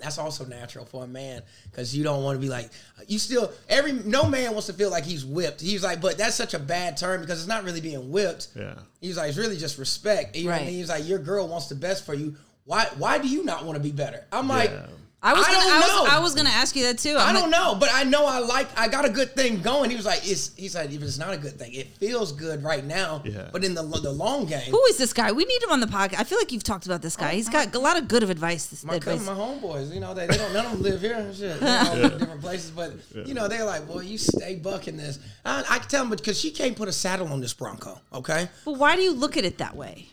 that's 0.03 0.19
also 0.19 0.45
natural 0.45 0.85
for 0.85 1.05
a 1.05 1.07
man 1.07 1.43
because 1.71 1.95
you 1.97 2.03
don't 2.05 2.23
want 2.25 2.37
to 2.37 2.41
be 2.41 2.49
like 2.49 2.71
you 3.07 3.19
still 3.19 3.53
every 3.69 3.93
no 3.93 4.25
man 4.25 4.51
wants 4.53 4.67
to 4.67 4.73
feel 4.73 4.91
like 4.91 5.05
he's 5.05 5.25
whipped. 5.25 5.61
He's 5.61 5.83
like, 5.83 6.01
but 6.01 6.19
that's 6.19 6.35
such 6.35 6.55
a 6.55 6.59
bad 6.59 6.97
term 6.97 7.21
because 7.21 7.39
it's 7.41 7.49
not 7.49 7.65
really 7.65 7.81
being 7.81 8.11
whipped. 8.11 8.49
Yeah. 8.57 8.75
He's 9.01 9.17
like, 9.17 9.29
it's 9.29 9.39
really 9.39 9.57
just 9.57 9.79
respect. 9.79 10.37
You 10.37 10.45
know 10.45 10.51
what 10.51 10.55
I 10.55 10.59
Right. 10.59 10.67
mean? 10.67 10.75
He's 10.77 10.89
like, 10.89 11.07
your 11.07 11.19
girl 11.19 11.49
wants 11.49 11.69
the 11.69 11.75
best 11.75 12.05
for 12.05 12.15
you. 12.15 12.37
Why? 12.65 12.87
Why 12.99 13.19
do 13.19 13.29
you 13.29 13.45
not 13.45 13.65
want 13.65 13.77
to 13.77 13.83
be 13.83 13.91
better? 13.93 14.25
I'm 14.33 14.49
like, 14.49 14.71
Yeah. 14.71 14.87
I 15.25 15.35
was 15.35 15.47
I 15.47 15.53
gonna, 15.53 15.65
don't 15.65 15.73
I 15.73 15.79
was, 15.79 15.89
know. 15.89 16.17
I 16.17 16.21
was 16.21 16.35
gonna 16.35 16.51
ask 16.51 16.75
you 16.75 16.83
that 16.85 16.99
too. 16.99 17.15
I 17.17 17.29
I'm 17.29 17.35
don't 17.35 17.51
like, 17.51 17.61
know, 17.61 17.77
but 17.77 17.91
I 17.93 18.03
know 18.03 18.27
I 18.27 18.41
like. 18.41 18.67
I 18.77 18.89
got 18.89 19.05
a 19.05 19.09
good 19.09 19.37
thing 19.37 19.63
going. 19.63 19.89
He 19.89 19.97
was 19.97 20.05
like, 20.05 20.29
it's. 20.29 20.53
He's 20.57 20.75
like, 20.75 20.91
even 20.91 21.07
it's 21.07 21.19
not 21.19 21.33
a 21.33 21.37
good 21.37 21.53
thing. 21.53 21.73
It 21.75 21.97
feels 21.99 22.33
good 22.33 22.65
right 22.65 22.85
now. 22.85 23.23
Yeah. 23.25 23.49
But 23.53 23.65
in 23.65 23.75
the 23.75 23.83
the 23.83 24.11
long 24.11 24.47
game, 24.47 24.69
Who 24.71 24.85
is 24.87 24.99
this 24.99 25.13
guy? 25.13 25.31
We 25.31 25.45
need 25.45 25.63
him 25.63 25.71
on 25.71 25.79
the 25.79 25.87
podcast. 25.87 26.19
I 26.19 26.25
feel 26.25 26.39
like 26.39 26.51
you've 26.51 26.65
talked 26.65 26.87
about 26.87 27.03
this 27.03 27.15
guy. 27.15 27.35
He's 27.35 27.49
oh, 27.49 27.53
got 27.53 27.73
a 27.73 27.79
lot 27.79 27.97
of 27.97 28.09
good 28.09 28.25
of 28.25 28.31
advice. 28.31 28.67
This 28.67 28.85
my 28.85 28.97
advice. 28.97 29.25
cousin, 29.25 29.37
my 29.37 29.41
homeboys, 29.41 29.95
you 29.95 30.01
know, 30.01 30.13
they, 30.13 30.27
they 30.27 30.37
don't 30.37 30.53
none 30.53 30.67
of 30.67 30.73
them 30.73 30.83
live 30.83 31.01
here 31.01 31.15
and 31.15 31.35
shit. 31.35 31.61
They 31.61 31.67
all 31.67 31.95
live 31.97 32.13
in 32.15 32.19
different 32.19 32.41
places, 32.41 32.71
but 32.73 32.93
you 33.25 33.35
know, 33.35 33.47
they're 33.47 33.65
like, 33.65 33.87
boy, 33.87 34.01
you 34.01 34.19
stay 34.19 34.57
bucking 34.57 34.97
this. 34.97 35.21
I, 35.45 35.65
I 35.69 35.79
can 35.79 35.89
tell 35.89 36.03
them 36.03 36.11
because 36.11 36.39
she 36.39 36.51
can't 36.51 36.77
put 36.77 36.89
a 36.89 36.93
saddle 36.93 37.29
on 37.29 37.41
this 37.41 37.55
Bronco, 37.55 38.01
okay? 38.13 38.49
But 38.65 38.73
why 38.73 38.97
do 38.97 39.03
you 39.03 39.13
look 39.13 39.37
at 39.37 39.45
it 39.45 39.59
that 39.59 39.77
way? 39.77 40.09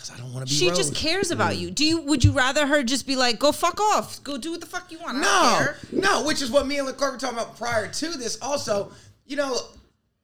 Because 0.00 0.16
I 0.16 0.22
don't 0.22 0.32
want 0.32 0.48
to 0.48 0.50
be. 0.52 0.58
She 0.58 0.68
just 0.70 0.94
cares 0.94 1.30
about 1.30 1.52
mm. 1.52 1.58
you. 1.58 1.70
Do 1.70 1.84
you? 1.84 2.00
Would 2.00 2.24
you 2.24 2.32
rather 2.32 2.66
her 2.66 2.82
just 2.82 3.06
be 3.06 3.16
like, 3.16 3.38
"Go 3.38 3.52
fuck 3.52 3.78
off, 3.78 4.22
go 4.24 4.38
do 4.38 4.52
what 4.52 4.60
the 4.60 4.66
fuck 4.66 4.90
you 4.90 4.98
want"? 4.98 5.18
No, 5.18 5.66
no, 5.92 6.24
which 6.24 6.40
is 6.40 6.50
what 6.50 6.66
me 6.66 6.78
and 6.78 6.86
Leclerc 6.86 7.12
were 7.12 7.18
talking 7.18 7.36
about 7.36 7.58
prior 7.58 7.86
to 7.86 8.10
this. 8.12 8.38
Also, 8.40 8.92
you 9.26 9.36
know, 9.36 9.58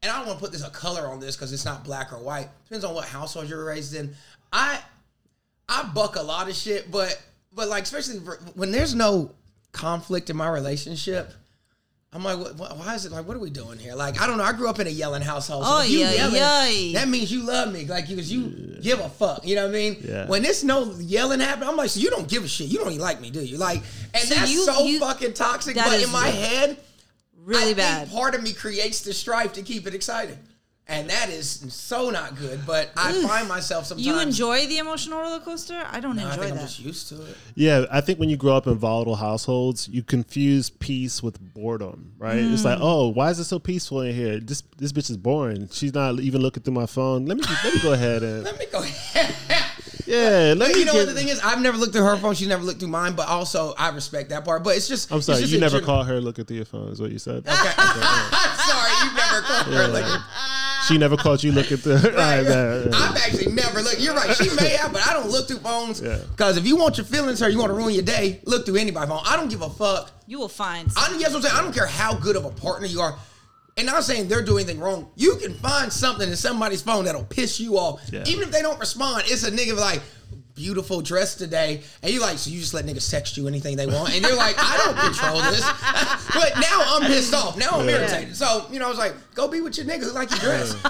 and 0.03 0.11
I 0.11 0.17
don't 0.17 0.29
want 0.29 0.39
to 0.39 0.43
put 0.43 0.53
this 0.53 0.65
a 0.65 0.71
color 0.71 1.07
on 1.07 1.21
this 1.21 1.37
because 1.37 1.53
it's 1.53 1.67
not 1.67 1.85
black 1.85 2.13
or 2.13 2.17
white. 2.17 2.49
Depends 2.65 2.87
on 2.87 2.95
what 2.95 3.05
household 3.05 3.51
you're 3.51 3.65
raised 3.65 3.95
in. 3.95 4.15
I 4.51 4.81
I 5.69 5.83
buck 5.95 6.17
a 6.17 6.23
lot 6.23 6.49
of 6.49 6.57
shit, 6.57 6.91
but 6.91 7.21
but 7.53 7.69
like 7.69 7.83
especially 7.83 8.21
when 8.55 8.71
there's 8.71 8.95
no 8.95 9.33
conflict 9.73 10.31
in 10.31 10.37
my 10.37 10.49
relationship. 10.49 11.33
I'm 12.17 12.25
like, 12.25 12.39
what, 12.39 12.57
what- 12.57 12.79
why 12.79 12.95
is 12.95 13.05
it 13.05 13.13
like? 13.13 13.29
What 13.29 13.37
are 13.37 13.41
we 13.41 13.51
doing 13.51 13.79
here? 13.79 13.95
Like, 13.95 14.21
I 14.21 14.27
don't 14.27 14.39
know. 14.39 14.45
I 14.45 14.53
grew 14.55 14.69
up 14.69 14.81
in 14.81 14.87
a 14.87 14.91
yelling 14.91 15.23
household. 15.23 15.65
So 15.65 15.71
Oh, 15.71 15.83
you 15.83 15.99
yeah, 16.01 16.13
yelling, 16.13 16.35
yeah. 16.93 16.99
that 17.01 17.09
means 17.09 17.31
you 17.31 17.43
love 17.43 17.73
me, 17.73 17.85
like, 17.85 18.09
because 18.09 18.33
you 18.33 18.79
give 18.81 18.99
a 19.01 19.09
fuck. 19.11 19.47
You 19.47 19.55
know 19.57 19.65
what 19.67 19.71
I 19.71 19.79
mean? 19.79 19.97
Yeah. 20.03 20.27
When 20.27 20.43
there's 20.43 20.65
no 20.65 20.91
yelling 20.99 21.41
happening, 21.41 21.69
I'm 21.69 21.77
like, 21.77 21.91
so 21.91 22.01
you 22.01 22.09
don't 22.11 22.27
give 22.29 22.43
a 22.43 22.49
shit. 22.49 22.69
You 22.69 22.79
don't 22.79 22.89
even 22.89 23.01
like 23.03 23.21
me, 23.21 23.31
do 23.31 23.41
you? 23.45 23.59
Like, 23.59 23.83
and 24.15 24.23
So 24.27 24.35
that's 24.35 24.51
you- 24.51 24.65
so 24.65 24.85
you- 24.85 24.99
fucking 24.99 25.35
toxic. 25.35 25.77
But 25.77 26.03
in 26.03 26.11
my 26.11 26.29
head, 26.29 26.79
Really 27.45 27.71
I 27.71 27.75
bad. 27.75 28.09
Think 28.09 28.19
part 28.19 28.35
of 28.35 28.43
me 28.43 28.53
creates 28.53 29.03
the 29.03 29.13
strife 29.15 29.53
to 29.53 29.63
keep 29.63 29.87
it 29.87 29.95
exciting, 29.95 30.37
and 30.89 31.11
that 31.11 31.31
is 31.31 31.65
so 31.69 32.11
not 32.11 32.37
good. 32.37 32.65
But 32.67 32.91
I 32.97 33.13
find 33.23 33.49
myself 33.49 33.87
sometimes. 33.87 34.07
You 34.07 34.21
enjoy 34.21 34.67
the 34.67 34.79
emotional 34.79 35.21
roller 35.21 35.41
coaster? 35.41 35.83
I 35.91 36.01
don't 36.01 36.19
I 36.19 36.31
enjoy 36.31 36.43
think 36.45 36.57
I'm 36.57 36.61
just 36.61 36.81
used 36.81 37.09
to 37.09 37.23
it. 37.23 37.37
Yeah, 37.55 37.87
I 37.91 38.01
think 38.01 38.19
when 38.19 38.29
you 38.29 38.37
grow 38.37 38.57
up 38.57 38.67
in 38.67 38.75
volatile 38.77 39.17
households, 39.17 39.89
you 39.89 40.03
confuse 40.03 40.71
peace 40.71 41.23
with 41.23 41.41
boredom, 41.55 42.13
right? 42.19 42.37
It's 42.39 42.65
like, 42.65 42.79
hmm. 42.79 42.85
oh, 42.85 43.09
why 43.09 43.31
is 43.31 43.39
it 43.39 43.45
so 43.45 43.59
peaceful 43.59 44.03
in 44.03 44.15
here? 44.15 44.39
This 44.39 44.63
this 44.77 44.93
bitch 44.93 45.11
is 45.11 45.17
boring. 45.17 45.69
She's 45.73 45.95
not 45.95 46.21
even 46.21 46.41
looking 46.41 46.63
through 46.63 46.75
my 46.75 46.87
phone. 46.87 47.27
Let 47.27 47.37
me 47.39 47.45
let 47.65 47.75
me 47.75 47.81
go 47.81 47.93
ahead 47.93 48.23
and 48.23 48.45
Let 48.45 48.59
me 48.59 48.67
go. 48.71 48.83
Ahead. 48.83 49.35
Yeah. 50.07 50.55
Let 50.57 50.59
But 50.59 50.69
me 50.69 50.79
you 50.79 50.85
know 50.85 50.93
get, 50.93 50.99
what 50.99 51.07
the 51.09 51.15
thing 51.15 51.29
is? 51.29 51.41
I've 51.41 51.61
never 51.61 51.77
looked 51.77 51.93
through 51.93 52.05
her 52.05 52.17
phone. 52.17 52.35
She's 52.35 52.49
never 52.49 52.63
looked 52.63 52.79
through 52.79 52.89
mine. 52.89 53.15
But 53.15 53.29
also, 53.29 53.75
I 53.77 53.91
respect 53.91 54.31
that 54.31 54.45
part. 54.45 54.63
But 54.63 54.77
it's 54.77 54.89
just. 54.89 55.13
I'm 55.13 55.21
sorry, 55.21 55.41
just 55.41 55.53
you 55.53 55.61
never 55.61 55.79
gen- 55.79 55.87
caught 55.87 56.07
her 56.07 56.21
looking 56.21 56.45
through 56.45 56.57
your 56.59 56.65
phone. 56.65 56.89
Is 56.91 57.01
what 57.01 57.11
you 57.11 57.19
said. 57.19 57.45
Okay. 57.57 57.73
I'm 57.79 58.59
sorry, 58.69 58.93
you 59.03 59.17
never 59.17 59.41
caught 59.43 59.67
her. 59.67 59.89
Like, 59.89 60.21
She 60.87 60.99
never 60.99 61.17
caught 61.17 61.43
you 61.43 61.53
looking 61.53 61.77
through. 61.77 61.97
All 61.97 62.01
right, 62.17 62.43
man. 62.43 62.95
I've 62.95 63.17
actually 63.17 63.53
never 63.53 63.83
looked. 63.83 64.01
You're 64.01 64.15
right. 64.15 64.35
She 64.37 64.49
may 64.57 64.71
have, 64.77 64.93
but 64.93 65.07
I 65.07 65.13
don't 65.13 65.31
look 65.31 65.49
through 65.49 65.59
phones. 65.59 66.01
Yeah. 66.01 66.19
Because 66.31 66.57
if 66.57 66.67
you 66.67 66.77
want 66.77 66.97
your 66.99 67.07
feelings 67.07 67.41
hurt, 67.41 67.53
you 67.53 67.59
want 67.59 67.71
to 67.71 67.75
ruin 67.75 67.95
your 67.95 68.05
day, 68.05 68.41
look 68.45 68.67
through 68.67 68.77
anybody's 68.77 69.09
phone. 69.09 69.23
I 69.27 69.37
don't 69.37 69.49
give 69.49 69.63
a 69.63 69.71
fuck. 69.71 70.11
You 70.27 70.39
will 70.39 70.49
find. 70.49 70.91
I 70.97 71.09
don't, 71.09 71.21
yes, 71.21 71.31
what 71.31 71.37
I'm 71.37 71.43
saying. 71.43 71.55
I 71.57 71.63
don't 71.63 71.75
care 71.75 71.87
how 71.87 72.15
good 72.15 72.37
of 72.37 72.45
a 72.45 72.51
partner 72.51 72.87
you 72.87 73.01
are. 73.01 73.19
And 73.79 73.89
I'm 73.89 73.97
not 73.97 74.05
saying 74.05 74.29
they're 74.29 74.43
doing 74.43 74.65
anything 74.65 74.81
wrong. 74.81 75.11
You 75.17 75.37
can 75.37 75.53
find 75.55 75.93
something 75.93 76.29
in 76.29 76.37
somebody's 76.37 76.81
phone 76.81 77.05
that'll 77.05 77.25
piss 77.25 77.61
you 77.61 77.77
off. 77.77 78.01
Yeah. 78.11 78.25
Even 78.27 78.45
if 78.45 78.51
they 78.51 78.63
don't 78.63 78.81
respond, 78.81 79.25
it's 79.27 79.45
a 79.45 79.51
nigga 79.51 79.77
like, 79.77 80.01
beautiful 80.57 81.01
dress 81.03 81.37
today. 81.37 81.83
And 82.03 82.13
you're 82.13 82.21
like, 82.23 82.39
so 82.39 82.51
you 82.51 82.59
just 82.59 82.75
let 82.75 82.85
niggas 82.85 83.09
text 83.09 83.37
you 83.37 83.47
anything 83.47 83.77
they 83.77 83.87
want. 83.87 84.13
And 84.13 84.23
you're 84.25 84.35
like, 84.37 84.57
I 84.59 84.77
don't 84.79 84.97
control 84.99 85.41
this. 85.53 85.61
but 86.35 86.53
now 86.61 86.83
I'm 86.85 87.03
pissed 87.03 87.33
off. 87.35 87.57
Now 87.57 87.69
I'm 87.73 87.89
irritated. 87.89 88.35
So, 88.35 88.67
you 88.73 88.81
know, 88.81 88.87
I 88.87 88.89
was 88.89 88.99
like, 88.99 89.15
go 89.35 89.47
be 89.47 89.61
with 89.61 89.77
your 89.77 89.87
nigga 89.87 90.03
who 90.05 90.11
like 90.13 90.31
your 90.31 90.41
dress. 90.41 90.71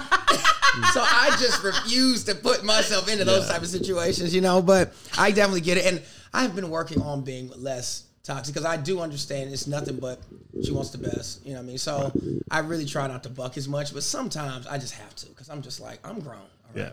so 0.93 1.01
I 1.01 1.35
just 1.39 1.63
refuse 1.63 2.23
to 2.23 2.33
put 2.35 2.63
myself 2.63 3.09
into 3.11 3.25
those 3.25 3.45
Yeah. 3.45 3.53
type 3.53 3.61
of 3.61 3.67
situations, 3.67 4.33
you 4.33 4.41
know. 4.41 4.61
But 4.61 4.93
I 5.17 5.31
definitely 5.31 5.61
get 5.61 5.77
it, 5.77 5.85
and 5.85 6.01
I've 6.33 6.55
been 6.55 6.69
working 6.69 7.01
on 7.01 7.21
being 7.21 7.51
less 7.57 8.05
toxic 8.23 8.53
because 8.53 8.65
I 8.65 8.75
do 8.77 8.99
understand 8.99 9.53
it's 9.53 9.67
nothing 9.67 9.97
but 9.99 10.19
she 10.63 10.71
wants 10.71 10.89
the 10.89 10.97
best, 10.97 11.45
you 11.45 11.51
know 11.53 11.59
what 11.59 11.63
I 11.63 11.67
mean. 11.67 11.77
So 11.77 12.11
I 12.51 12.59
really 12.59 12.85
try 12.85 13.07
not 13.07 13.23
to 13.23 13.29
buck 13.29 13.57
as 13.57 13.67
much, 13.69 13.93
but 13.93 14.03
sometimes 14.03 14.67
I 14.67 14.77
just 14.77 14.93
have 14.95 15.15
to 15.17 15.27
because 15.27 15.49
I'm 15.49 15.61
just 15.61 15.79
like 15.79 15.99
I'm 16.03 16.19
grown. 16.19 16.35
all 16.39 16.43
right? 16.75 16.83
Yeah. 16.85 16.89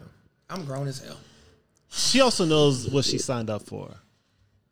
I'm 0.49 0.65
grown 0.65 0.87
as 0.87 1.01
hell. 1.05 1.17
She 1.97 2.21
also 2.21 2.45
knows 2.45 2.89
what 2.91 3.05
she 3.05 3.19
signed 3.19 3.51
up 3.51 3.63
for. 3.63 3.95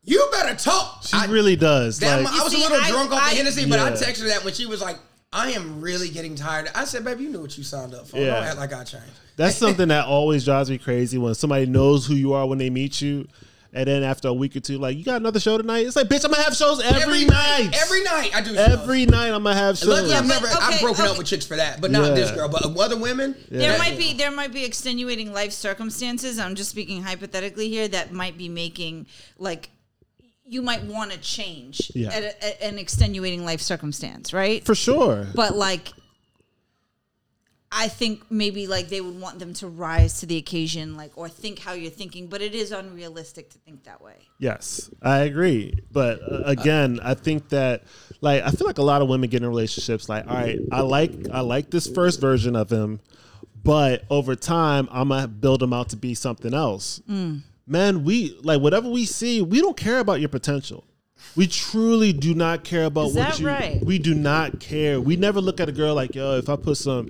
You 0.04 0.28
better 0.32 0.56
talk. 0.56 1.04
She 1.06 1.16
I- 1.16 1.26
really 1.26 1.54
does. 1.56 2.00
That, 2.00 2.22
like, 2.24 2.34
I 2.34 2.42
was 2.42 2.52
see, 2.52 2.58
a 2.60 2.68
little 2.68 2.80
I- 2.82 2.88
drunk 2.90 3.12
off 3.12 3.30
the 3.30 3.36
Hennessy, 3.36 3.66
but 3.68 3.78
I 3.78 3.92
texted 3.92 4.22
her 4.22 4.28
that 4.28 4.44
when 4.44 4.52
she 4.54 4.66
was 4.66 4.80
like, 4.80 4.98
"I 5.32 5.52
am 5.52 5.80
really 5.80 6.08
getting 6.08 6.34
tired." 6.34 6.68
I 6.74 6.84
said, 6.84 7.04
"Baby, 7.04 7.24
you 7.24 7.30
knew 7.30 7.40
what 7.40 7.56
you 7.56 7.62
signed 7.62 7.94
up 7.94 8.08
for. 8.08 8.18
Yeah. 8.18 8.34
Don't 8.34 8.44
act 8.44 8.56
like 8.58 8.72
I 8.72 8.82
changed." 8.84 9.06
That's 9.36 9.56
something 9.56 9.88
that 9.88 10.06
always 10.06 10.44
drives 10.44 10.68
me 10.70 10.78
crazy 10.78 11.18
when 11.18 11.34
somebody 11.34 11.66
knows 11.66 12.06
who 12.06 12.14
you 12.14 12.32
are 12.32 12.46
when 12.46 12.58
they 12.58 12.68
meet 12.70 13.00
you, 13.00 13.28
and 13.74 13.86
then 13.86 14.02
after 14.02 14.28
a 14.28 14.32
week 14.32 14.54
or 14.54 14.60
two, 14.60 14.78
like 14.78 14.96
you 14.96 15.04
got 15.04 15.16
another 15.16 15.40
show 15.40 15.56
tonight. 15.56 15.86
It's 15.86 15.96
like, 15.96 16.08
bitch, 16.08 16.24
I'm 16.24 16.30
gonna 16.30 16.42
have 16.42 16.54
shows 16.54 16.82
every, 16.82 17.24
night. 17.24 17.70
Every 17.74 18.02
night 18.02 18.30
I 18.34 18.40
do. 18.42 18.54
Shows. 18.54 18.58
Every 18.58 19.06
night 19.06 19.28
I'm 19.32 19.42
gonna 19.42 19.54
have 19.54 19.78
shows. 19.78 19.88
Luckily, 19.88 20.14
I've 20.14 20.26
never. 20.26 20.46
but- 20.46 20.62
I've 20.62 20.74
okay, 20.74 20.82
broken 20.84 21.06
up 21.06 21.18
with 21.18 21.26
chicks 21.26 21.46
for 21.46 21.56
that, 21.56 21.80
but 21.80 21.90
not 21.90 22.14
this 22.14 22.30
girl. 22.30 22.48
But 22.48 22.64
other 22.64 22.98
women, 22.98 23.34
There 23.50 23.78
might 23.78 23.96
be 23.96 24.12
there 24.14 24.30
might 24.30 24.52
be 24.52 24.64
extenuating 24.64 25.32
life 25.32 25.52
circumstances. 25.52 26.38
I'm 26.38 26.54
just 26.54 26.70
speaking 26.70 27.02
hypothetically 27.02 27.68
here 27.68 27.88
that 27.88 28.12
might 28.12 28.36
be 28.36 28.48
making 28.48 29.06
like 29.38 29.70
you 30.44 30.60
might 30.60 30.84
want 30.84 31.12
to 31.12 31.18
change 31.18 31.90
Yeah. 31.94 32.10
at, 32.10 32.22
a, 32.24 32.44
at 32.64 32.72
an 32.72 32.78
extenuating 32.78 33.44
life 33.44 33.60
circumstance, 33.62 34.32
right? 34.34 34.62
for 34.64 34.74
sure. 34.74 35.26
but 35.34 35.56
like 35.56 35.92
I 37.74 37.88
think 37.88 38.30
maybe 38.30 38.66
like 38.66 38.90
they 38.90 39.00
would 39.00 39.18
want 39.18 39.38
them 39.38 39.54
to 39.54 39.66
rise 39.66 40.20
to 40.20 40.26
the 40.26 40.36
occasion, 40.36 40.94
like 40.94 41.12
or 41.16 41.28
think 41.28 41.58
how 41.58 41.72
you're 41.72 41.90
thinking, 41.90 42.26
but 42.26 42.42
it 42.42 42.54
is 42.54 42.70
unrealistic 42.70 43.48
to 43.50 43.58
think 43.58 43.84
that 43.84 44.02
way. 44.02 44.28
Yes, 44.38 44.90
I 45.00 45.20
agree. 45.20 45.74
But 45.90 46.20
uh, 46.20 46.42
again, 46.44 47.00
I 47.02 47.14
think 47.14 47.48
that 47.48 47.84
like 48.20 48.42
I 48.42 48.50
feel 48.50 48.66
like 48.66 48.78
a 48.78 48.82
lot 48.82 49.00
of 49.00 49.08
women 49.08 49.30
get 49.30 49.42
in 49.42 49.48
relationships 49.48 50.08
like, 50.08 50.28
all 50.28 50.34
right, 50.34 50.58
I 50.70 50.82
like 50.82 51.12
I 51.32 51.40
like 51.40 51.70
this 51.70 51.86
first 51.86 52.20
version 52.20 52.56
of 52.56 52.70
him, 52.70 53.00
but 53.64 54.04
over 54.10 54.36
time 54.36 54.86
I'm 54.92 55.08
gonna 55.08 55.26
build 55.26 55.62
him 55.62 55.72
out 55.72 55.88
to 55.90 55.96
be 55.96 56.14
something 56.14 56.52
else. 56.52 57.00
Man, 57.66 58.04
we 58.04 58.38
like 58.42 58.60
whatever 58.60 58.90
we 58.90 59.06
see, 59.06 59.40
we 59.40 59.62
don't 59.62 59.76
care 59.78 59.98
about 59.98 60.20
your 60.20 60.28
potential. 60.28 60.84
We 61.34 61.46
truly 61.46 62.12
do 62.12 62.34
not 62.34 62.62
care 62.62 62.84
about 62.84 63.06
Is 63.08 63.14
what 63.14 63.28
that 63.28 63.40
you. 63.40 63.46
right? 63.46 63.82
We 63.84 63.98
do 63.98 64.14
not 64.14 64.60
care. 64.60 65.00
We 65.00 65.16
never 65.16 65.40
look 65.40 65.60
at 65.60 65.68
a 65.68 65.72
girl 65.72 65.94
like, 65.94 66.14
yo, 66.14 66.36
if 66.36 66.48
I 66.50 66.56
put 66.56 66.76
some 66.76 67.08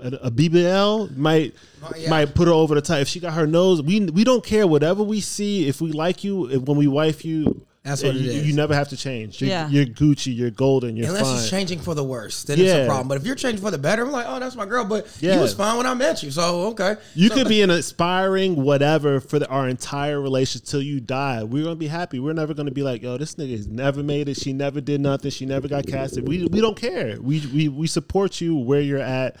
a, 0.00 0.08
a 0.22 0.30
BBL 0.30 1.16
might 1.16 1.54
Oh, 1.82 1.92
yeah. 1.96 2.08
might 2.10 2.34
put 2.34 2.48
her 2.48 2.54
over 2.54 2.74
the 2.74 2.80
top. 2.80 2.98
If 2.98 3.08
she 3.08 3.20
got 3.20 3.34
her 3.34 3.46
nose, 3.46 3.82
we 3.82 4.00
we 4.00 4.24
don't 4.24 4.44
care. 4.44 4.66
Whatever 4.66 5.02
we 5.02 5.20
see, 5.20 5.68
if 5.68 5.80
we 5.80 5.92
like 5.92 6.22
you, 6.24 6.48
if, 6.50 6.62
when 6.62 6.76
we 6.76 6.86
wife 6.86 7.24
you, 7.24 7.65
That's 7.86 8.02
what 8.02 8.14
you, 8.14 8.30
is. 8.30 8.46
you 8.46 8.52
never 8.54 8.74
have 8.74 8.88
to 8.88 8.96
change. 8.96 9.40
You're, 9.40 9.50
Yeah. 9.50 9.68
you're 9.68 9.86
Gucci. 9.86 10.36
You're 10.36 10.50
golden. 10.50 10.96
You're 10.96 11.06
Unless 11.08 11.22
fine. 11.22 11.36
it's 11.38 11.48
changing 11.50 11.78
for 11.78 11.94
the 11.94 12.02
worse, 12.04 12.42
then 12.44 12.58
it's 12.60 12.72
a 12.72 12.86
problem. 12.86 13.08
But 13.08 13.16
if 13.18 13.24
you're 13.24 13.36
changing 13.36 13.62
for 13.62 13.70
the 13.70 13.78
better, 13.78 14.02
I'm 14.04 14.10
like, 14.12 14.26
oh, 14.28 14.40
that's 14.40 14.56
my 14.56 14.66
girl. 14.66 14.84
But 14.84 15.06
Yeah. 15.20 15.36
you 15.36 15.40
was 15.40 15.54
fine 15.54 15.76
when 15.76 15.86
I 15.86 15.94
met 15.94 16.22
you, 16.22 16.30
so 16.30 16.62
okay. 16.72 16.96
You 17.14 17.28
So- 17.28 17.34
could 17.36 17.48
be 17.48 17.62
an 17.66 17.70
aspiring 17.70 18.56
whatever 18.56 19.20
for 19.20 19.38
the, 19.38 19.48
our 19.48 19.68
entire 19.68 20.20
relationship 20.20 20.66
till 20.68 20.82
you 20.82 21.00
die. 21.00 21.44
We're 21.44 21.64
gonna 21.64 21.76
be 21.76 21.86
happy. 21.86 22.18
We're 22.18 22.32
never 22.34 22.52
gonna 22.54 22.70
be 22.72 22.82
like, 22.82 23.02
yo, 23.02 23.16
this 23.18 23.36
nigga 23.36 23.52
has 23.56 23.68
never 23.68 24.02
made 24.02 24.28
it. 24.28 24.36
She 24.36 24.52
never 24.52 24.80
did 24.80 25.00
nothing. 25.00 25.30
She 25.30 25.46
never 25.46 25.68
got 25.68 25.86
casted. 25.86 26.26
We 26.26 26.44
we 26.46 26.60
don't 26.60 26.76
care. 26.76 27.18
We 27.20 27.40
we 27.54 27.68
we 27.68 27.86
support 27.86 28.40
you 28.40 28.56
where 28.56 28.80
you're 28.80 28.98
at, 28.98 29.36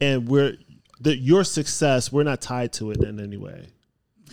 and 0.00 0.26
we're 0.28 0.56
the 1.00 1.16
your 1.16 1.44
success. 1.44 2.10
We're 2.10 2.22
not 2.24 2.40
tied 2.40 2.72
to 2.74 2.90
it 2.92 3.02
in 3.02 3.20
any 3.20 3.36
way, 3.36 3.66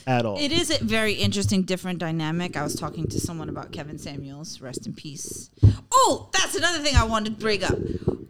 at 0.08 0.26
all. 0.26 0.40
It 0.40 0.52
is 0.52 0.72
a 0.72 0.84
very 0.84 1.14
interesting, 1.14 1.64
different 1.64 2.00
dynamic. 2.00 2.56
I 2.56 2.64
was 2.64 2.76
talking 2.76 3.08
to 3.08 3.20
someone 3.20 3.50
about 3.50 3.72
Kevin 3.72 4.00
Samuels, 4.00 4.62
rest 4.62 4.88
in 4.88 4.94
peace. 4.94 5.50
Oh, 5.94 6.30
that's 6.34 6.56
another 6.56 6.80
thing 6.80 6.96
I 6.96 7.04
wanted 7.04 7.36
to 7.36 7.42
bring 7.42 7.64
up. 7.64 7.78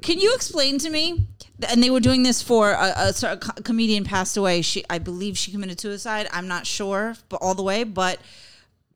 Can 0.02 0.20
you 0.20 0.34
explain 0.34 0.80
to 0.80 0.90
me? 0.90 1.28
And 1.70 1.82
they 1.82 1.90
were 1.90 2.00
doing 2.00 2.24
this 2.24 2.42
for 2.42 2.72
a, 2.72 2.94
a, 2.98 3.14
sort 3.14 3.34
of 3.34 3.40
co- 3.40 3.62
comedian 3.62 4.04
passed 4.04 4.38
away. 4.38 4.62
She, 4.62 4.84
I 4.90 5.00
believe, 5.00 5.38
she 5.38 5.52
committed 5.52 5.80
suicide. 5.80 6.28
I'm 6.32 6.48
not 6.48 6.68
sure, 6.68 7.16
but 7.30 7.38
all 7.42 7.56
the 7.56 7.64
way. 7.64 7.84
But 7.84 8.20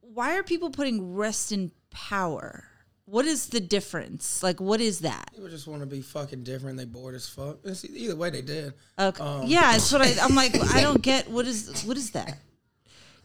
why 0.02 0.38
are 0.38 0.44
people 0.44 0.70
putting 0.70 1.16
rest 1.16 1.52
in 1.52 1.72
power? 1.90 2.66
What 3.06 3.26
is 3.26 3.48
the 3.48 3.60
difference? 3.60 4.42
Like, 4.44 4.62
what 4.62 4.80
is 4.80 5.00
that? 5.00 5.32
People 5.34 5.50
just 5.50 5.68
want 5.68 5.82
to 5.82 5.88
be 5.88 6.02
fucking 6.02 6.44
different. 6.44 6.78
They 6.78 6.86
bored 6.86 7.16
as 7.16 7.28
fuck. 7.28 7.58
It's 7.64 7.84
either 7.84 8.16
way, 8.16 8.30
they 8.30 8.42
did. 8.42 8.74
Okay. 8.98 9.24
Um, 9.24 9.44
yeah, 9.46 9.76
it's 9.76 9.92
what 9.92 10.02
I, 10.02 10.16
I'm 10.22 10.36
like. 10.36 10.56
I 10.74 10.82
don't 10.82 11.02
get 11.02 11.30
what 11.30 11.46
is 11.46 11.84
what 11.84 11.98
is 11.98 12.12
that. 12.12 12.38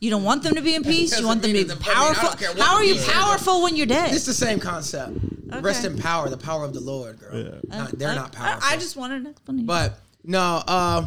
You 0.00 0.10
don't 0.10 0.24
want 0.24 0.42
them 0.42 0.54
to 0.54 0.60
be 0.60 0.74
in 0.74 0.82
peace. 0.84 1.18
You 1.18 1.26
want 1.26 1.40
them 1.42 1.52
to 1.52 1.56
be 1.56 1.62
that 1.64 1.78
the- 1.78 1.84
I 1.84 1.88
mean, 1.88 1.96
I 1.96 2.14
powerful. 2.14 2.28
don't 2.28 2.38
care 2.38 2.64
How 2.64 2.74
are 2.74 2.84
you 2.84 2.94
you 2.94 3.00
say. 3.00 3.12
powerful 3.12 3.62
when 3.62 3.76
you're 3.76 3.86
dead? 3.86 4.14
It's 4.14 4.26
the 4.26 4.34
same 4.34 4.60
concept. 4.60 5.12
Rest 5.60 5.84
in 5.84 5.96
power, 5.98 6.28
the 6.28 6.36
power 6.36 6.64
of 6.64 6.74
the 6.74 6.80
Lord, 6.80 7.18
girl. 7.18 7.36
Yeah. 7.36 7.78
Not- 7.78 7.98
they're 7.98 8.14
not 8.14 8.32
powerful. 8.32 8.60
I, 8.62 8.76
just 8.76 8.96
wanted 8.96 9.22
an 9.22 9.28
explanation. 9.28 9.66
But 9.66 9.98
no, 10.22 10.62
uh, 10.66 11.06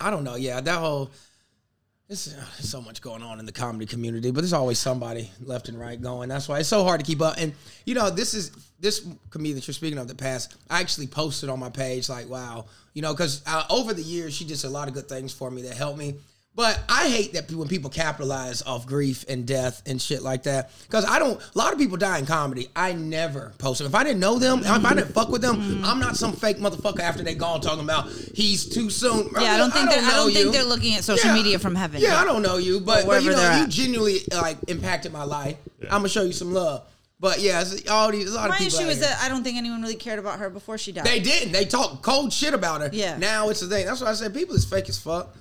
I 0.00 0.10
don't 0.10 0.24
know. 0.24 0.34
Yeah, 0.34 0.60
that 0.60 0.78
whole 0.78 1.10
this 2.08 2.28
uh, 2.32 2.36
there's 2.56 2.68
so 2.68 2.80
much 2.80 3.00
going 3.00 3.22
on 3.22 3.40
in 3.40 3.46
the 3.46 3.52
comedy 3.52 3.86
community, 3.86 4.30
but 4.30 4.42
there's 4.42 4.52
always 4.52 4.78
somebody 4.78 5.30
left 5.42 5.68
and 5.68 5.78
right 5.80 6.00
going. 6.00 6.28
That's 6.28 6.48
why 6.48 6.60
it's 6.60 6.68
so 6.68 6.84
hard 6.84 7.00
to 7.00 7.06
keep 7.06 7.20
up. 7.22 7.34
And 7.38 7.52
you 7.84 7.94
know, 7.94 8.10
this 8.10 8.34
is 8.34 8.50
this 8.78 9.06
comedian 9.30 9.56
that 9.56 9.66
you're 9.66 9.74
speaking 9.74 9.98
of 9.98 10.06
the 10.06 10.14
past. 10.14 10.54
I 10.70 10.80
actually 10.80 11.06
posted 11.06 11.48
on 11.48 11.58
my 11.58 11.70
page 11.70 12.08
like, 12.08 12.28
wow, 12.28 12.66
you 12.94 13.02
know, 13.02 13.12
because 13.12 13.42
uh, 13.46 13.64
over 13.70 13.92
the 13.94 14.02
years 14.02 14.34
she 14.34 14.44
did 14.44 14.62
a 14.64 14.68
lot 14.68 14.86
of 14.86 14.94
good 14.94 15.08
things 15.08 15.32
for 15.32 15.50
me 15.50 15.62
that 15.62 15.76
helped 15.76 15.98
me. 15.98 16.16
But 16.56 16.82
I 16.88 17.10
hate 17.10 17.34
that 17.34 17.52
when 17.52 17.68
people 17.68 17.90
capitalize 17.90 18.62
off 18.62 18.86
grief 18.86 19.26
and 19.28 19.46
death 19.46 19.82
and 19.84 20.00
shit 20.00 20.22
like 20.22 20.44
that. 20.44 20.70
Because 20.84 21.04
I 21.04 21.18
don't. 21.18 21.38
A 21.38 21.58
lot 21.58 21.74
of 21.74 21.78
people 21.78 21.98
die 21.98 22.18
in 22.18 22.24
comedy. 22.24 22.68
I 22.74 22.94
never 22.94 23.52
post 23.58 23.78
them. 23.78 23.86
If 23.86 23.94
I 23.94 24.02
didn't 24.02 24.20
know 24.20 24.38
them, 24.38 24.60
if 24.60 24.66
I 24.66 24.94
didn't 24.94 25.12
fuck 25.12 25.28
with 25.28 25.42
them, 25.42 25.56
mm-hmm. 25.56 25.84
I'm 25.84 26.00
not 26.00 26.16
some 26.16 26.32
fake 26.32 26.56
motherfucker 26.56 27.00
after 27.00 27.22
they 27.22 27.34
gone 27.34 27.60
talking 27.60 27.84
about 27.84 28.08
he's 28.08 28.66
too 28.66 28.88
soon. 28.88 29.28
yeah, 29.38 29.52
I 29.52 29.58
don't 29.58 29.70
think 29.70 29.90
they're. 29.90 30.02
I 30.02 30.12
don't 30.12 30.32
think 30.32 30.54
they're 30.54 30.64
looking 30.64 30.94
at 30.94 31.04
social 31.04 31.28
Yeah. 31.28 31.34
media 31.34 31.58
from 31.58 31.74
heaven. 31.74 32.00
Yeah, 32.00 32.16
I 32.16 32.24
don't 32.24 32.40
know 32.40 32.56
you, 32.56 32.80
but, 32.80 33.04
but 33.04 33.22
you 33.22 33.32
know, 33.32 33.60
you 33.60 33.66
genuinely 33.66 34.20
like 34.32 34.56
impacted 34.68 35.12
my 35.12 35.24
life. 35.24 35.58
I'm 35.82 35.98
gonna 35.98 36.08
show 36.08 36.22
you 36.22 36.32
some 36.32 36.54
love. 36.54 36.88
But 37.20 37.40
yeah, 37.40 37.64
all 37.90 38.10
these 38.10 38.30
a 38.30 38.34
lot 38.34 38.48
My 38.48 38.56
of 38.56 38.62
people. 38.62 38.78
My 38.78 38.84
issue 38.84 38.90
is 38.92 39.00
that 39.00 39.18
I 39.20 39.28
don't 39.28 39.44
think 39.44 39.58
anyone 39.58 39.82
really 39.82 39.94
cared 39.94 40.18
about 40.18 40.38
her 40.38 40.48
before 40.48 40.78
she 40.78 40.92
died. 40.92 41.04
they 41.04 41.20
didn't. 41.20 41.52
They 41.52 41.66
talk 41.66 42.02
cold 42.02 42.32
shit 42.32 42.54
about 42.54 42.80
her. 42.80 42.90
Yeah. 42.92 43.18
Now 43.18 43.50
it's 43.50 43.60
a 43.60 43.66
thing. 43.66 43.84
That's 43.84 44.00
why 44.00 44.08
I 44.08 44.14
said 44.14 44.32
people 44.32 44.54
is 44.54 44.64
fake 44.64 44.88
as 44.88 44.98
fuck. 44.98 45.36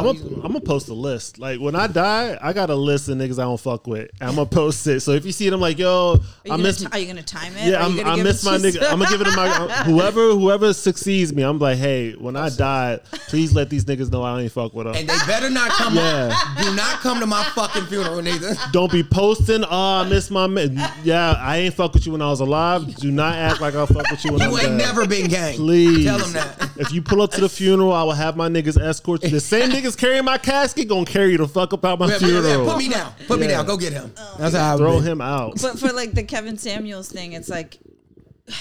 I'm 0.00 0.04
gonna 0.06 0.18
you- 0.18 0.36
I'm 0.36 0.48
gonna 0.52 0.60
post 0.60 0.88
a 0.88 0.94
list. 0.94 1.38
Like 1.38 1.60
when 1.60 1.74
I 1.76 1.86
die, 1.86 2.38
I 2.40 2.52
got 2.52 2.70
a 2.70 2.74
list 2.74 3.08
of 3.08 3.18
niggas 3.18 3.38
I 3.38 3.42
don't 3.44 3.60
fuck 3.60 3.86
with. 3.86 4.10
I'm 4.20 4.34
gonna 4.36 4.46
post 4.46 4.86
it. 4.86 5.00
So 5.00 5.12
if 5.12 5.24
you 5.24 5.32
see 5.32 5.46
it, 5.46 5.52
I'm 5.52 5.60
like 5.60 5.78
yo, 5.78 6.12
are, 6.12 6.16
you 6.16 6.22
I 6.46 6.48
gonna 6.48 6.62
miss. 6.62 6.78
ti- 6.78 6.86
are 6.92 6.98
you 6.98 7.06
gonna 7.06 7.22
time 7.22 7.56
it? 7.56 7.68
yeah, 7.68 7.84
I'm, 7.84 7.96
gonna 7.96 8.08
I 8.10 8.22
miss 8.22 8.44
my 8.44 8.58
to- 8.58 8.62
nigga. 8.62 8.82
I'm 8.90 8.98
gonna 8.98 9.10
give 9.10 9.20
it 9.20 9.24
to 9.30 9.36
my 9.36 9.48
whoever 9.84 10.30
whoever 10.30 10.72
succeeds 10.72 11.32
me. 11.34 11.42
I'm 11.42 11.58
like, 11.58 11.78
hey, 11.78 12.12
when 12.12 12.36
I 12.36 12.48
die, 12.50 13.00
please 13.28 13.54
let 13.54 13.70
these 13.70 13.84
niggas 13.84 14.10
know 14.10 14.22
I 14.22 14.40
ain't 14.40 14.52
fuck 14.52 14.74
with 14.74 14.86
them. 14.86 14.94
and 14.96 15.08
they 15.08 15.16
better 15.26 15.50
not 15.50 15.70
come. 15.70 15.94
Yeah. 15.94 16.34
Do 16.62 16.74
not 16.74 17.00
come 17.00 17.20
to 17.20 17.26
my 17.26 17.42
fucking 17.54 17.86
funeral 17.86 18.22
neither. 18.22 18.54
Don't 18.72 18.90
be 18.92 19.02
posting. 19.02 19.64
Oh, 19.64 19.68
I 20.02 20.08
miss 20.08 20.30
my 20.30 20.46
man. 20.46 20.76
Yeah, 21.04 21.32
I 21.38 21.58
ain't 21.58 21.74
fuck 21.74 21.92
with 21.94 22.06
you 22.06 22.12
when 22.12 22.22
I 22.22 22.28
was 22.30 22.40
alive. 22.40 22.94
Do 22.96 23.10
not 23.10 23.34
act 23.34 23.60
like 23.60 23.74
I 23.74 23.84
fuck 23.86 24.10
with 24.10 24.24
you 24.24 24.32
when 24.32 24.42
I'm 24.42 24.50
dead. 24.52 24.62
You 24.62 24.68
ain't 24.68 24.76
never 24.76 25.06
been 25.06 25.28
gang. 25.28 25.56
Please 25.56 26.04
Tell 26.06 26.18
them 26.18 26.32
that. 26.32 26.70
If 26.78 26.92
you 26.92 27.02
pull 27.02 27.20
up 27.22 27.30
to 27.32 27.40
the 27.40 27.48
funeral, 27.48 27.92
I 27.92 28.02
will 28.04 28.12
have 28.12 28.36
my 28.36 28.48
niggas 28.48 28.80
escort 28.80 29.22
you. 29.24 29.30
The 29.30 29.40
same 29.40 29.70
niggas 29.70 29.81
carrying 29.96 30.24
my 30.24 30.38
casket 30.38 30.88
gonna 30.88 31.04
carry 31.04 31.32
you 31.32 31.38
the 31.38 31.48
fuck 31.48 31.72
up 31.72 31.84
out 31.84 31.98
my 31.98 32.06
Yeah, 32.06 32.18
yeah, 32.20 32.26
yeah, 32.28 32.40
funeral. 32.42 32.66
Put 32.66 32.78
me 32.78 32.88
down. 32.88 33.12
Put 33.26 33.40
me 33.40 33.46
down. 33.48 33.66
Go 33.66 33.76
get 33.76 33.92
him. 33.92 34.12
That's 34.38 34.54
how 34.54 34.74
I 34.74 34.76
Throw 34.78 35.00
be. 35.00 35.06
him 35.06 35.20
out. 35.20 35.60
But 35.60 35.78
for 35.78 35.92
like 35.92 36.12
the 36.12 36.22
Kevin 36.22 36.56
Samuels 36.58 37.08
thing, 37.10 37.32
it's 37.32 37.48
like, 37.48 37.78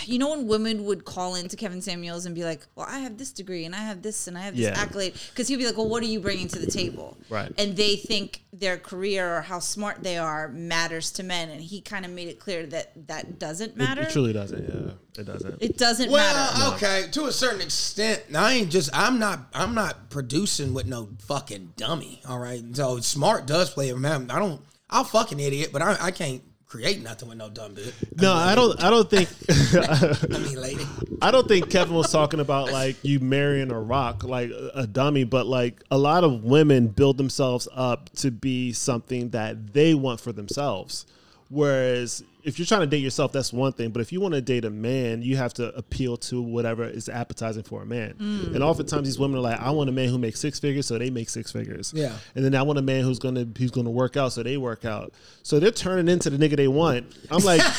you 0.06 0.20
know, 0.20 0.30
when 0.30 0.48
women 0.48 0.86
would 0.86 1.06
call 1.06 1.34
into 1.36 1.56
Kevin 1.56 1.82
Samuels 1.82 2.26
and 2.28 2.36
be 2.36 2.44
like, 2.44 2.67
"Well, 2.76 2.86
I 2.88 3.00
have 3.00 3.17
this 3.17 3.32
degree 3.32 3.65
and 3.65 3.74
I 3.74 3.80
have 3.80 4.04
this 4.04 4.28
and 4.28 4.38
I 4.38 4.41
have 4.41 4.56
this 4.56 4.65
Yeah. 4.67 4.80
accolade," 4.80 5.13
because 5.32 5.48
he'd 5.48 5.56
be 5.58 5.65
like, 5.65 5.76
"Well, 5.76 5.88
what 5.89 6.04
are 6.04 6.08
you 6.08 6.20
bringing 6.20 6.48
to 6.50 6.60
the 6.60 6.70
table?" 6.70 7.17
Right. 7.30 7.52
And 7.58 7.76
they 7.76 7.96
think 7.96 8.44
their 8.54 8.78
career 8.78 9.38
or 9.38 9.41
how 9.41 9.58
smart 9.60 10.04
they 10.04 10.17
are 10.20 10.50
matters 10.50 11.10
to 11.13 11.24
men, 11.24 11.50
and 11.50 11.62
he 11.62 11.82
kind 11.82 12.06
of 12.06 12.12
made 12.12 12.28
it 12.28 12.39
clear 12.39 12.65
that 12.67 13.08
that 13.08 13.39
doesn't 13.39 13.76
matter. 13.76 14.04
it 14.04 14.12
truly 14.12 14.34
doesn't. 14.34 14.62
Yeah, 14.62 14.91
it 15.22 15.26
doesn't. 15.26 15.58
It 15.62 15.78
doesn't 15.78 16.12
matter. 16.12 16.38
Uh, 16.39 16.54
well, 16.60 16.74
okay, 16.76 17.06
to 17.13 17.26
a 17.26 17.32
certain 17.32 17.62
extent. 17.62 18.22
I 18.36 18.54
ain't 18.54 18.70
just. 18.70 18.91
I'm 18.94 19.17
not. 19.17 19.48
I'm 19.54 19.74
not 19.74 20.10
producing 20.12 20.74
with 20.76 20.86
no 20.86 21.10
fucking 21.26 21.74
dummy. 21.76 22.22
All 22.28 22.38
right. 22.39 22.63
So 22.74 23.00
smart 23.00 23.48
does 23.48 23.72
play 23.72 23.89
a 23.89 23.96
man. 23.96 24.30
I 24.30 24.38
don't. 24.38 24.62
I'll 24.91 25.06
fucking 25.06 25.39
idiot, 25.39 25.70
but 25.74 25.82
I, 25.82 25.98
I 26.00 26.12
can't 26.12 26.44
create 26.72 27.04
nothing 27.04 27.28
with 27.28 27.38
no 27.38 27.50
dumb 27.50 27.76
bitch. 27.76 27.94
no, 28.22 28.34
I 28.34 28.56
don't. 28.56 28.82
I 28.82 28.90
don't 28.90 29.10
think. 29.10 29.28
I 30.34 30.38
mean, 30.40 30.56
lady. 30.62 30.88
I 31.22 31.30
don't 31.30 31.46
think 31.46 31.70
Kevin 31.70 31.94
was 31.94 32.10
talking 32.10 32.40
about 32.40 32.72
like 32.72 32.96
you 33.04 33.20
marrying 33.20 33.72
a 33.72 33.80
rock, 33.80 34.24
like 34.24 34.52
a 34.52 34.72
a 34.76 34.88
dummy, 34.88 35.26
but 35.26 35.46
like 35.46 35.84
a 35.92 35.98
lot 35.98 36.24
of 36.24 36.46
women 36.46 36.88
build 36.88 37.18
themselves 37.18 37.68
up 37.74 38.10
to 38.16 38.32
be 38.32 38.72
something 38.72 39.32
that 39.32 39.74
they 39.74 39.94
want 39.94 40.22
for 40.22 40.32
themselves. 40.32 41.06
Whereas 41.50 42.24
if 42.44 42.60
you're 42.60 42.66
trying 42.66 42.82
to 42.82 42.88
date 42.88 43.00
yourself, 43.00 43.32
that's 43.32 43.54
one 43.54 43.74
thing. 43.74 43.90
But 43.90 44.02
if 44.02 44.12
you 44.12 44.22
want 44.22 44.34
to 44.34 44.42
date 44.42 44.66
a 44.66 44.70
man, 44.70 45.22
you 45.22 45.38
have 45.38 45.54
to 45.56 45.76
appeal 45.76 46.18
to 46.18 46.42
whatever 46.42 46.84
is 46.84 47.10
appetizing 47.10 47.64
for 47.64 47.82
a 47.82 47.86
man. 47.86 48.14
Mm. 48.14 48.56
And 48.56 48.64
oftentimes 48.64 49.08
these 49.08 49.20
women 49.20 49.38
are 49.38 49.42
like, 49.42 49.60
I 49.60 49.72
want 49.72 49.90
a 49.90 49.94
man 49.94 50.10
who 50.10 50.18
makes 50.18 50.40
six 50.40 50.60
figures, 50.60 50.86
so 50.86 50.98
they 50.98 51.10
make 51.10 51.30
six 51.30 51.52
figures. 51.52 51.94
Yeah. 51.96 52.16
And 52.36 52.44
then 52.44 52.56
I 52.56 52.64
want 52.64 52.80
a 52.80 52.82
man 52.82 53.04
who's 53.04 53.20
gonna 53.20 53.48
who's 53.58 53.72
gonna 53.72 53.92
work 53.92 54.18
out, 54.18 54.34
so 54.34 54.44
they 54.44 54.58
work 54.58 54.86
out. 54.86 55.14
So 55.44 55.60
they're 55.60 55.72
turning 55.72 56.08
into 56.08 56.30
the 56.30 56.38
nigga 56.38 56.56
they 56.56 56.68
want. 56.68 57.06
I'm 57.30 57.44
like. 57.44 57.62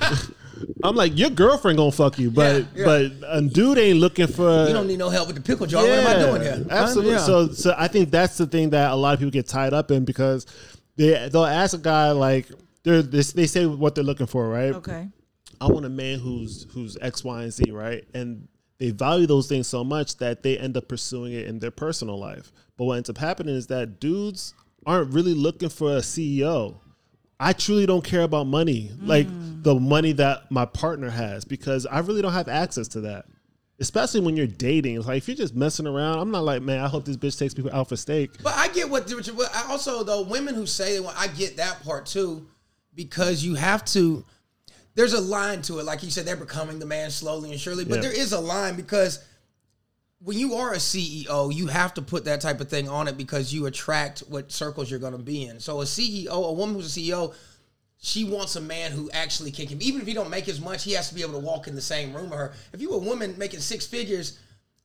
I'm 0.84 0.94
like 0.94 1.16
your 1.16 1.30
girlfriend 1.30 1.78
gonna 1.78 1.92
fuck 1.92 2.18
you, 2.18 2.30
but 2.30 2.56
Yeah, 2.56 2.68
yeah. 2.74 2.84
but 2.84 3.12
a 3.28 3.40
dude 3.40 3.78
ain't 3.78 3.98
looking 3.98 4.26
for. 4.26 4.66
You 4.66 4.72
don't 4.72 4.86
need 4.86 4.98
no 4.98 5.08
help 5.08 5.28
with 5.28 5.36
the 5.36 5.42
pickle 5.42 5.66
jar. 5.66 5.82
What 5.82 5.90
am 5.90 6.06
I 6.06 6.18
doing 6.20 6.42
here? 6.42 6.66
Absolutely. 6.70 7.12
Yeah. 7.12 7.18
So, 7.18 7.48
so 7.48 7.74
I 7.78 7.88
think 7.88 8.10
that's 8.10 8.36
the 8.36 8.46
thing 8.46 8.70
that 8.70 8.90
a 8.90 8.94
lot 8.94 9.14
of 9.14 9.20
people 9.20 9.30
get 9.30 9.46
tied 9.46 9.72
up 9.72 9.90
in 9.90 10.04
because 10.04 10.46
they 10.96 11.28
they'll 11.28 11.44
ask 11.44 11.74
a 11.74 11.78
guy 11.78 12.10
like 12.12 12.48
they're, 12.82 13.02
they 13.02 13.22
they 13.22 13.46
say 13.46 13.66
what 13.66 13.94
they're 13.94 14.04
looking 14.04 14.26
for, 14.26 14.48
right? 14.48 14.74
Okay. 14.74 15.08
I 15.60 15.66
want 15.66 15.84
a 15.84 15.90
man 15.90 16.18
who's 16.18 16.66
who's 16.72 16.96
X, 17.00 17.22
Y, 17.24 17.42
and 17.42 17.52
Z, 17.52 17.70
right? 17.70 18.04
And 18.14 18.48
they 18.78 18.90
value 18.90 19.26
those 19.26 19.46
things 19.46 19.68
so 19.68 19.84
much 19.84 20.16
that 20.16 20.42
they 20.42 20.58
end 20.58 20.76
up 20.76 20.88
pursuing 20.88 21.34
it 21.34 21.46
in 21.46 21.58
their 21.58 21.70
personal 21.70 22.18
life. 22.18 22.50
But 22.78 22.86
what 22.86 22.96
ends 22.96 23.10
up 23.10 23.18
happening 23.18 23.54
is 23.54 23.66
that 23.66 24.00
dudes 24.00 24.54
aren't 24.86 25.12
really 25.12 25.34
looking 25.34 25.68
for 25.68 25.92
a 25.92 26.00
CEO. 26.00 26.76
I 27.38 27.52
truly 27.52 27.86
don't 27.86 28.04
care 28.04 28.22
about 28.22 28.46
money, 28.46 28.90
like 29.02 29.26
mm. 29.26 29.62
the 29.62 29.74
money 29.74 30.12
that 30.12 30.50
my 30.50 30.64
partner 30.64 31.10
has, 31.10 31.44
because 31.44 31.86
I 31.86 32.00
really 32.00 32.22
don't 32.22 32.32
have 32.32 32.48
access 32.48 32.88
to 32.88 33.02
that. 33.02 33.26
Especially 33.78 34.20
when 34.20 34.36
you're 34.36 34.46
dating, 34.46 34.96
it's 34.96 35.06
like 35.06 35.18
if 35.18 35.28
you're 35.28 35.36
just 35.36 35.54
messing 35.54 35.86
around, 35.86 36.18
I'm 36.18 36.30
not 36.30 36.44
like, 36.44 36.60
man, 36.60 36.80
I 36.80 36.88
hope 36.88 37.06
this 37.06 37.16
bitch 37.16 37.38
takes 37.38 37.54
people 37.54 37.70
out 37.72 37.88
for 37.88 37.96
steak. 37.96 38.42
But 38.42 38.54
I 38.56 38.68
get 38.68 38.90
what, 38.90 39.10
what 39.10 39.26
you- 39.26 39.32
but 39.32 39.50
I 39.54 39.70
also 39.70 40.04
though 40.04 40.22
women 40.22 40.54
who 40.54 40.66
say 40.66 40.92
they 40.92 41.00
want, 41.00 41.18
I 41.18 41.28
get 41.28 41.56
that 41.56 41.82
part 41.82 42.04
too, 42.04 42.46
because 42.94 43.44
you 43.44 43.54
have 43.54 43.84
to. 43.86 44.24
There's 44.94 45.12
a 45.12 45.20
line 45.20 45.62
to 45.62 45.78
it, 45.78 45.84
like 45.84 46.02
you 46.02 46.10
said, 46.10 46.26
they're 46.26 46.36
becoming 46.36 46.78
the 46.78 46.86
man 46.86 47.10
slowly 47.10 47.50
and 47.52 47.60
surely. 47.60 47.84
But 47.84 47.96
Yeah. 47.96 48.00
there 48.02 48.12
is 48.12 48.32
a 48.32 48.40
line 48.40 48.74
because 48.74 49.20
when 50.22 50.38
you 50.38 50.54
are 50.54 50.74
a 50.74 50.78
CEO, 50.78 51.54
you 51.54 51.68
have 51.68 51.94
to 51.94 52.02
put 52.02 52.24
that 52.24 52.40
type 52.40 52.60
of 52.60 52.68
thing 52.68 52.88
on 52.88 53.08
it 53.08 53.16
because 53.16 53.52
you 53.52 53.66
attract 53.66 54.20
what 54.28 54.52
circles 54.52 54.90
you're 54.90 55.00
going 55.00 55.12
to 55.12 55.18
be 55.18 55.44
in. 55.44 55.60
So 55.60 55.80
a 55.80 55.84
CEO, 55.84 56.44
a 56.48 56.52
woman 56.52 56.74
who's 56.74 56.94
a 56.94 57.00
CEO, 57.00 57.34
she 58.02 58.24
wants 58.24 58.56
a 58.56 58.60
man 58.60 58.92
who 58.92 59.10
actually 59.12 59.50
can, 59.50 59.80
even 59.80 60.00
if 60.00 60.06
he 60.06 60.12
don't 60.12 60.30
make 60.30 60.48
as 60.48 60.60
much, 60.60 60.84
he 60.84 60.92
has 60.92 61.08
to 61.08 61.14
be 61.14 61.22
able 61.22 61.34
to 61.34 61.38
walk 61.38 61.68
in 61.68 61.74
the 61.74 61.80
same 61.80 62.12
room 62.12 62.30
with 62.30 62.38
her. 62.38 62.52
If 62.72 62.80
you 62.80 62.90
a 62.90 62.98
woman 62.98 63.34
making 63.38 63.60
six 63.60 63.86
figures, 63.86 64.38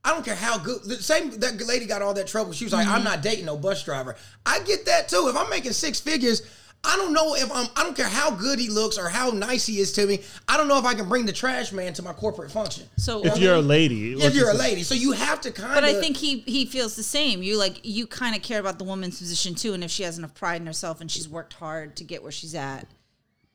I 0.06 0.12
don't 0.12 0.24
care 0.24 0.36
how 0.36 0.58
good. 0.58 0.84
The 0.84 1.02
same 1.02 1.32
that 1.40 1.60
lady 1.66 1.86
got 1.86 2.02
all 2.02 2.14
that 2.14 2.28
trouble. 2.28 2.54
She 2.54 2.64
was 2.64 2.74
like, 2.74 2.86
mm-hmm. 2.86 2.98
"I'm 2.98 3.04
not 3.04 3.24
dating 3.24 3.46
no 3.46 3.58
bus 3.58 3.84
driver." 3.84 4.16
I 4.46 4.60
get 4.60 4.86
that 4.86 5.10
too. 5.10 5.28
If 5.30 5.36
I'm 5.36 5.50
making 5.50 5.72
six 5.72 6.00
figures, 6.00 6.44
I 6.86 6.96
don't 6.98 7.14
know 7.14 7.36
if 7.36 7.52
I'm. 7.52 7.68
I 7.76 7.84
don't 7.84 7.96
care 7.96 8.08
how 8.08 8.32
good 8.32 8.60
he 8.60 8.70
looks 8.70 8.98
or 8.98 9.10
how 9.10 9.30
nice 9.32 9.66
he 9.66 9.80
is 9.80 9.92
to 9.94 10.06
me. 10.06 10.20
I 10.48 10.58
don't 10.58 10.68
know 10.68 10.78
if 10.78 10.86
I 10.86 10.94
can 10.94 11.10
bring 11.10 11.26
the 11.26 11.34
trash 11.34 11.72
man 11.72 11.94
to 11.94 12.04
my 12.04 12.14
corporate 12.14 12.52
function. 12.52 12.88
So 12.98 13.26
If 13.26 13.38
you're 13.38 13.56
a 13.56 13.62
lady, 13.62 14.14
If 14.14 14.36
you're 14.36 14.52
a 14.52 14.54
lady, 14.54 14.84
so 14.84 14.94
you 14.96 15.12
have 15.14 15.42
to 15.42 15.52
kind 15.52 15.70
of. 15.70 15.76
But 15.76 15.84
I 15.84 15.94
think 16.00 16.18
he 16.18 16.40
he 16.42 16.66
feels 16.66 16.96
the 16.96 17.04
same. 17.04 17.42
You 17.44 17.58
like 17.58 17.80
you 17.84 18.08
kind 18.08 18.36
of 18.36 18.42
care 18.42 18.60
about 18.60 18.78
the 18.78 18.86
woman's 18.86 19.18
position 19.20 19.56
too, 19.56 19.74
and 19.74 19.84
if 19.84 19.92
she 19.92 20.04
has 20.04 20.18
enough 20.18 20.34
pride 20.36 20.62
in 20.62 20.68
herself 20.68 21.02
and 21.02 21.10
she's 21.10 21.28
worked 21.28 21.54
hard 21.54 21.96
to 21.98 22.04
get 22.04 22.22
where 22.24 22.32
she's 22.32 22.56
at, 22.56 22.88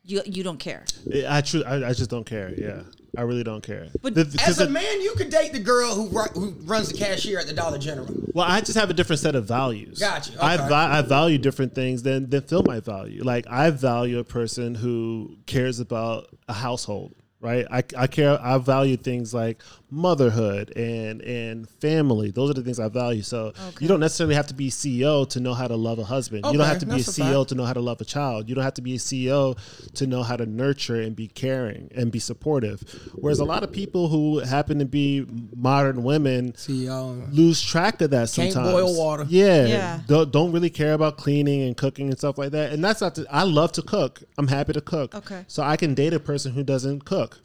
you 0.03 0.21
you 0.25 0.43
don't 0.43 0.59
care. 0.59 0.85
I, 1.27 1.41
tru- 1.41 1.63
I 1.63 1.89
I 1.89 1.93
just 1.93 2.09
don't 2.09 2.25
care. 2.25 2.53
Yeah, 2.57 2.81
I 3.17 3.21
really 3.23 3.43
don't 3.43 3.61
care. 3.61 3.87
But 4.01 4.15
The- 4.15 4.41
as 4.47 4.59
a 4.59 4.65
the- 4.65 4.71
man, 4.71 5.01
you 5.01 5.13
could 5.17 5.29
date 5.29 5.51
the 5.51 5.59
girl 5.59 5.93
who 5.95 6.07
who 6.07 6.51
runs 6.63 6.89
the 6.89 6.97
cashier 6.97 7.39
at 7.39 7.47
the 7.47 7.53
Dollar 7.53 7.77
General. 7.77 8.07
Well, 8.33 8.45
I 8.47 8.61
just 8.61 8.77
have 8.77 8.89
a 8.89 8.93
different 8.93 9.19
set 9.19 9.35
of 9.35 9.45
values. 9.45 9.99
Gotcha, 9.99 10.31
I, 10.39 10.55
okay. 10.55 10.67
va- 10.69 10.87
I 10.91 11.01
value 11.01 11.37
different 11.37 11.75
things 11.75 12.03
than 12.03 12.29
than 12.29 12.41
Phil 12.43 12.63
might 12.63 12.85
value. 12.85 13.21
Like 13.23 13.45
I 13.49 13.69
value 13.71 14.19
a 14.19 14.23
person 14.23 14.75
who 14.75 15.37
cares 15.45 15.79
about 15.81 16.27
a 16.47 16.53
household. 16.53 17.13
Right, 17.41 17.65
I, 17.71 17.83
I 17.97 18.05
care. 18.05 18.39
I 18.39 18.59
value 18.59 18.97
things 18.97 19.33
like 19.33 19.63
motherhood 19.91 20.71
and 20.77 21.21
and 21.21 21.69
family. 21.69 22.31
Those 22.31 22.49
are 22.49 22.53
the 22.53 22.63
things 22.63 22.79
I 22.79 22.87
value. 22.87 23.21
So 23.21 23.53
you 23.79 23.87
don't 23.87 23.99
necessarily 23.99 24.35
have 24.35 24.47
to 24.47 24.53
be 24.53 24.69
CEO 24.69 25.27
to 25.29 25.39
know 25.39 25.53
how 25.53 25.67
to 25.67 25.75
love 25.75 25.99
a 25.99 26.05
husband. 26.05 26.45
you 26.45 26.57
don't 26.57 26.67
have 26.67 26.79
to 26.79 26.85
be 26.85 26.93
a 26.93 26.95
that's 26.95 27.17
a 27.17 27.21
CEO 27.21 27.41
fact. 27.41 27.49
to 27.49 27.55
know 27.55 27.65
how 27.65 27.73
to 27.73 27.81
love 27.81 27.99
a 28.01 28.05
child. 28.05 28.47
You 28.47 28.55
don't 28.55 28.63
have 28.63 28.73
to 28.75 28.81
be 28.81 28.95
a 28.95 28.97
CEO 28.97 29.57
to 29.95 30.07
know 30.07 30.23
how 30.23 30.37
to 30.37 30.45
nurture 30.45 30.99
and 31.01 31.15
be 31.15 31.27
caring 31.27 31.91
and 31.93 32.11
be 32.11 32.19
supportive. 32.19 32.81
Whereas 33.15 33.39
a 33.39 33.45
lot 33.45 33.63
of 33.63 33.71
people 33.71 34.07
who 34.07 34.39
happen 34.39 34.79
to 34.79 34.85
be 34.85 35.25
modern 35.55 36.03
women 36.03 36.53
CEO. 36.53 37.27
lose 37.33 37.61
track 37.61 38.01
of 38.01 38.11
that 38.11 38.31
Can't 38.31 38.53
sometimes. 38.53 38.71
boil 38.71 38.97
water. 38.97 39.25
Yeah. 39.27 39.65
Yeah. 39.65 39.99
Don't, 40.07 40.31
don't 40.31 40.51
really 40.51 40.69
care 40.69 40.93
about 40.93 41.17
cleaning 41.17 41.63
and 41.63 41.75
cooking 41.75 42.09
and 42.09 42.17
stuff 42.17 42.37
like 42.37 42.51
that. 42.51 42.71
And 42.71 42.83
that's 42.83 43.01
not. 43.01 43.15
To, 43.15 43.25
I 43.29 43.43
love 43.43 43.73
to 43.73 43.81
cook. 43.81 44.23
I'm 44.37 44.47
happy 44.47 44.73
to 44.73 44.81
cook. 44.81 45.13
Okay. 45.15 45.43
So 45.47 45.63
I 45.63 45.75
can 45.75 45.93
date 45.93 46.13
a 46.13 46.19
person 46.19 46.53
who 46.53 46.63
doesn't 46.63 47.03
cook. 47.05 47.39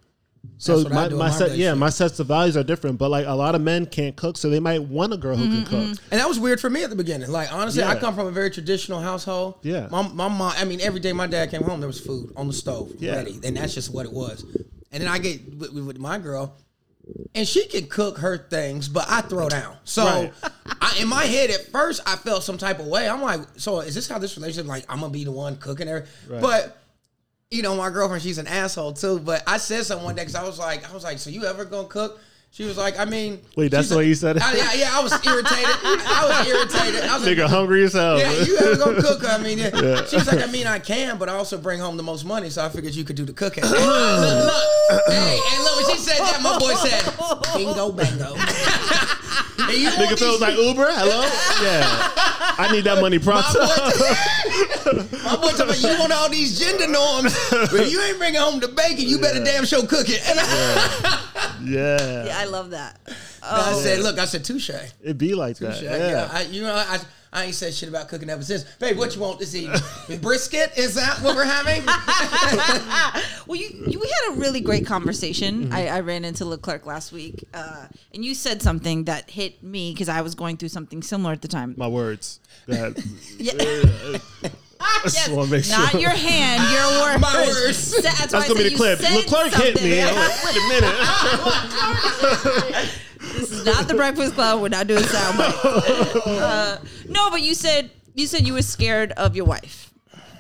So 0.59 0.83
That's 0.83 0.95
my, 0.95 1.09
my 1.09 1.31
set, 1.31 1.57
yeah, 1.57 1.75
my 1.75 1.91
sets 1.91 2.19
of 2.21 2.27
values 2.27 2.57
are 2.57 2.65
different. 2.65 2.99
But 2.99 3.11
like 3.11 3.27
a 3.27 3.35
lot 3.35 3.55
of 3.55 3.61
men 3.61 3.87
can't 3.87 4.17
cook, 4.17 4.37
so 4.37 4.49
they 4.51 4.61
might 4.61 4.83
want 4.83 5.13
a 5.13 5.17
girl 5.17 5.37
who 5.37 5.45
can 5.45 5.53
mm-hmm, 5.53 5.65
cook. 5.65 5.85
Mm-hmm. 5.85 6.05
And 6.11 6.21
that 6.21 6.29
was 6.29 6.39
weird 6.41 6.61
for 6.61 6.71
me 6.71 6.83
at 6.83 6.91
the 6.91 6.97
beginning. 6.97 7.31
Like 7.31 7.53
honestly, 7.53 7.83
I 7.83 7.99
come 7.99 8.15
from 8.15 8.27
a 8.27 8.31
very 8.31 8.51
traditional 8.51 9.01
household. 9.01 9.57
Yeah. 9.63 9.89
My 9.91 10.03
my 10.03 10.29
mom. 10.29 10.53
I 10.57 10.65
mean, 10.65 10.81
every 10.81 11.01
day 11.01 11.13
my 11.13 11.27
dad 11.27 11.51
came 11.51 11.63
home, 11.63 11.81
there 11.81 11.87
was 11.89 12.01
food 12.01 12.33
on 12.37 12.47
the 12.47 12.53
stove 12.53 12.93
Yeah. 12.99 13.17
ready, 13.17 13.39
and 13.45 13.57
that's 13.57 13.75
just 13.75 13.93
what 13.93 14.07
it 14.07 14.13
was. 14.13 14.45
And 14.93 15.03
then 15.03 15.09
I 15.09 15.19
get 15.19 15.55
with, 15.57 15.73
with 15.73 15.99
my 15.99 16.19
girl, 16.19 16.57
and 17.35 17.47
she 17.47 17.67
can 17.67 17.87
cook 17.87 18.19
her 18.19 18.39
things, 18.39 18.89
but 18.89 19.05
I 19.09 19.21
throw 19.21 19.49
down. 19.49 19.77
So 19.85 20.05
Right. 20.05 20.33
I, 20.81 20.99
in 21.01 21.09
my 21.09 21.25
head, 21.25 21.51
at 21.51 21.67
first, 21.71 22.01
I 22.07 22.17
felt 22.17 22.43
some 22.45 22.59
type 22.59 22.79
of 22.79 22.87
way. 22.87 23.09
I'm 23.09 23.21
like, 23.23 23.41
so 23.57 23.81
is 23.81 23.95
this 23.95 24.09
how 24.09 24.19
this 24.19 24.37
relationship? 24.37 24.67
Like, 24.67 24.85
I'm 24.89 25.01
gonna 25.01 25.13
be 25.13 25.25
the 25.25 25.33
one 25.33 25.57
cooking 25.57 25.89
her, 25.89 26.07
Right. 26.29 26.41
but. 26.41 26.83
You 27.51 27.63
know, 27.63 27.77
my 27.77 27.91
girlfriend, 27.91 28.25
she's 28.25 28.39
an 28.39 28.49
asshole 28.49 28.93
too. 28.95 29.21
But 29.21 29.45
I 29.47 29.59
said 29.59 29.85
something 29.85 30.05
one 30.05 30.17
day 30.17 30.23
because 30.23 30.35
I 30.35 30.43
was 30.43 30.59
like, 30.59 30.89
I 30.91 30.93
was 30.93 31.05
like, 31.05 31.19
so 31.19 31.31
you 31.31 31.45
ever 31.45 31.65
gonna 31.65 31.87
cook? 31.87 32.19
She 32.51 32.65
was 32.65 32.77
like, 32.77 32.99
I 32.99 33.05
mean, 33.05 33.41
Wait, 33.57 33.71
that's 33.71 33.89
the 33.91 33.99
way 33.99 34.09
you 34.09 34.15
said 34.15 34.37
it? 34.37 34.43
I- 34.43 34.57
yeah, 34.57 34.73
yeah, 34.73 34.91
I 34.93 35.01
was 35.03 35.13
irritated. 35.13 35.67
I 36.07 36.27
was 36.27 36.49
irritated. 36.49 37.03
I 37.05 37.15
was 37.19 37.27
like, 37.27 37.37
Nigga, 37.37 37.47
hungry 37.47 37.85
as 37.85 37.93
hell. 37.93 38.19
yeah, 38.19 38.33
you 38.33 38.57
ever 38.59 38.77
gonna 38.77 39.03
cook? 39.03 39.29
I 39.29 39.39
mean, 39.39 39.59
yeah. 39.59 40.05
she 40.07 40.17
was 40.17 40.27
like, 40.27 40.43
I 40.43 40.51
mean, 40.51 40.67
I 40.67 40.79
can, 40.81 41.19
but 41.19 41.29
I 41.29 41.35
also 41.35 41.59
bring 41.59 41.79
home 41.79 41.97
the 41.97 42.03
most 42.03 42.25
money, 42.25 42.51
so 42.51 42.65
I 42.65 42.69
figured 42.69 42.95
you 42.95 43.05
could 43.05 43.15
do 43.17 43.25
the 43.25 43.33
cooking. 43.35 43.63
look, 43.71 43.73
look. 43.73 45.03
Hey, 45.07 45.39
and 45.53 45.65
look, 45.65 45.77
when 45.77 45.97
she 45.97 46.03
said 46.03 46.19
that, 46.19 46.41
my 46.43 46.59
boy 46.59 46.75
said, 46.75 47.05
bingo, 47.55 47.93
bango. 47.93 48.35
And 49.59 49.77
you 49.77 49.89
Nigga 49.91 50.19
feels 50.19 50.41
like 50.41 50.57
Uber. 50.57 50.89
Hello. 50.91 51.23
Yeah. 51.63 52.13
I 52.59 52.73
need 52.73 52.85
that 52.85 53.01
money 53.01 53.19
my 53.19 53.25
pronto. 53.25 53.61
boy, 53.61 55.19
my 55.25 55.37
boy 55.37 55.51
talking 55.51 55.65
about, 55.65 55.83
you 55.83 55.99
want 55.99 56.13
all 56.13 56.29
these 56.31 56.59
gender 56.59 56.89
norms, 56.89 57.35
but 57.51 57.91
you 57.91 58.01
ain't 58.03 58.19
bringing 58.19 58.41
home 58.41 58.61
the 58.61 58.69
bacon, 58.69 59.09
you 59.09 59.19
better 59.19 59.43
damn 59.43 59.65
sure 59.65 59.87
cook 59.87 60.09
it. 60.09 60.23
And 60.29 60.39
I, 60.41 61.57
yeah. 61.65 62.27
Yeah, 62.27 62.39
I 62.39 62.45
love 62.47 62.71
that. 62.71 62.99
I 63.43 63.75
said, 63.75 64.01
oh. 64.01 64.03
look, 64.03 64.19
I 64.19 64.25
said, 64.25 64.45
touche. 64.45 64.71
It 65.03 65.19
be 65.19 65.35
like 65.35 65.59
that. 65.59 65.75
Touche. 65.75 65.83
Yeah. 65.83 65.97
Yeah, 65.97 66.29
I, 66.33 66.43
you 66.43 66.63
know, 66.63 66.75
I, 66.75 66.99
I 67.33 67.45
ain't 67.45 67.55
said 67.55 67.75
shit 67.75 67.89
about 67.89 68.09
cooking 68.09 68.31
ever 68.31 68.43
since. 68.43 68.65
Babe, 68.79 68.97
what 68.97 69.15
you 69.15 69.21
want 69.21 69.39
this 69.39 69.55
evening? 69.55 69.81
Brisket? 70.21 70.77
Is 70.77 70.95
that 70.95 71.21
what 71.21 71.37
we're 71.37 71.45
having? 71.45 71.83
Well, 73.47 73.57
you, 73.57 73.69
you 73.87 74.01
we 74.01 74.09
had 74.09 74.33
a 74.33 74.41
really 74.41 74.61
great 74.61 74.87
conversation. 74.87 75.73
I, 75.73 75.87
I 75.87 76.01
ran 76.01 76.25
into 76.25 76.45
Leclerc 76.45 76.85
last 76.85 77.13
week, 77.13 77.45
uh, 77.55 77.87
and 78.13 78.25
you 78.25 78.35
said 78.35 78.61
something 78.61 79.05
that 79.05 79.31
hit 79.31 79.63
me 79.63 79.93
because 79.93 80.09
I 80.09 80.21
was 80.23 80.35
going 80.35 80.57
through 80.57 80.71
something 80.71 81.01
similar 81.01 81.33
at 81.33 81.43
the 81.43 81.49
time. 81.49 81.75
My 81.77 81.87
words. 81.87 82.41
Go 82.67 82.73
ahead. 82.73 82.97
Yeah. 83.39 83.53
just 85.05 85.31
wanna 85.31 85.51
make 85.51 85.69
Not 85.69 85.95
your 86.01 86.11
hand, 86.11 86.63
your 86.73 87.03
words. 87.03 87.21
My 87.21 87.47
words. 87.47 88.03
That's, 88.03 88.33
That's 88.33 88.49
gonna 88.49 88.59
be 88.59 88.71
the 88.71 88.77
clip. 88.77 89.01
Leclerc 89.01 89.53
hit 89.53 89.81
me. 89.83 90.03
I'm 90.03 90.15
like, 90.15 90.45
wait 90.45 90.57
a 90.57 90.69
minute. 92.75 92.91
This 93.37 93.53
is 93.53 93.65
not 93.65 93.87
the 93.89 93.95
Breakfast 93.95 94.35
Club. 94.35 94.61
We're 94.61 94.69
not 94.69 94.87
doing 94.87 95.03
sound 95.05 95.39
bites. 95.39 95.57
Uh, 96.27 96.79
no, 97.09 97.31
but 97.31 97.43
you 97.43 97.55
said 97.55 97.91
you 98.15 98.27
said 98.27 98.47
you 98.47 98.55
were 98.55 98.63
scared 98.63 99.13
of 99.13 99.37
your 99.37 99.45
wife. 99.45 99.93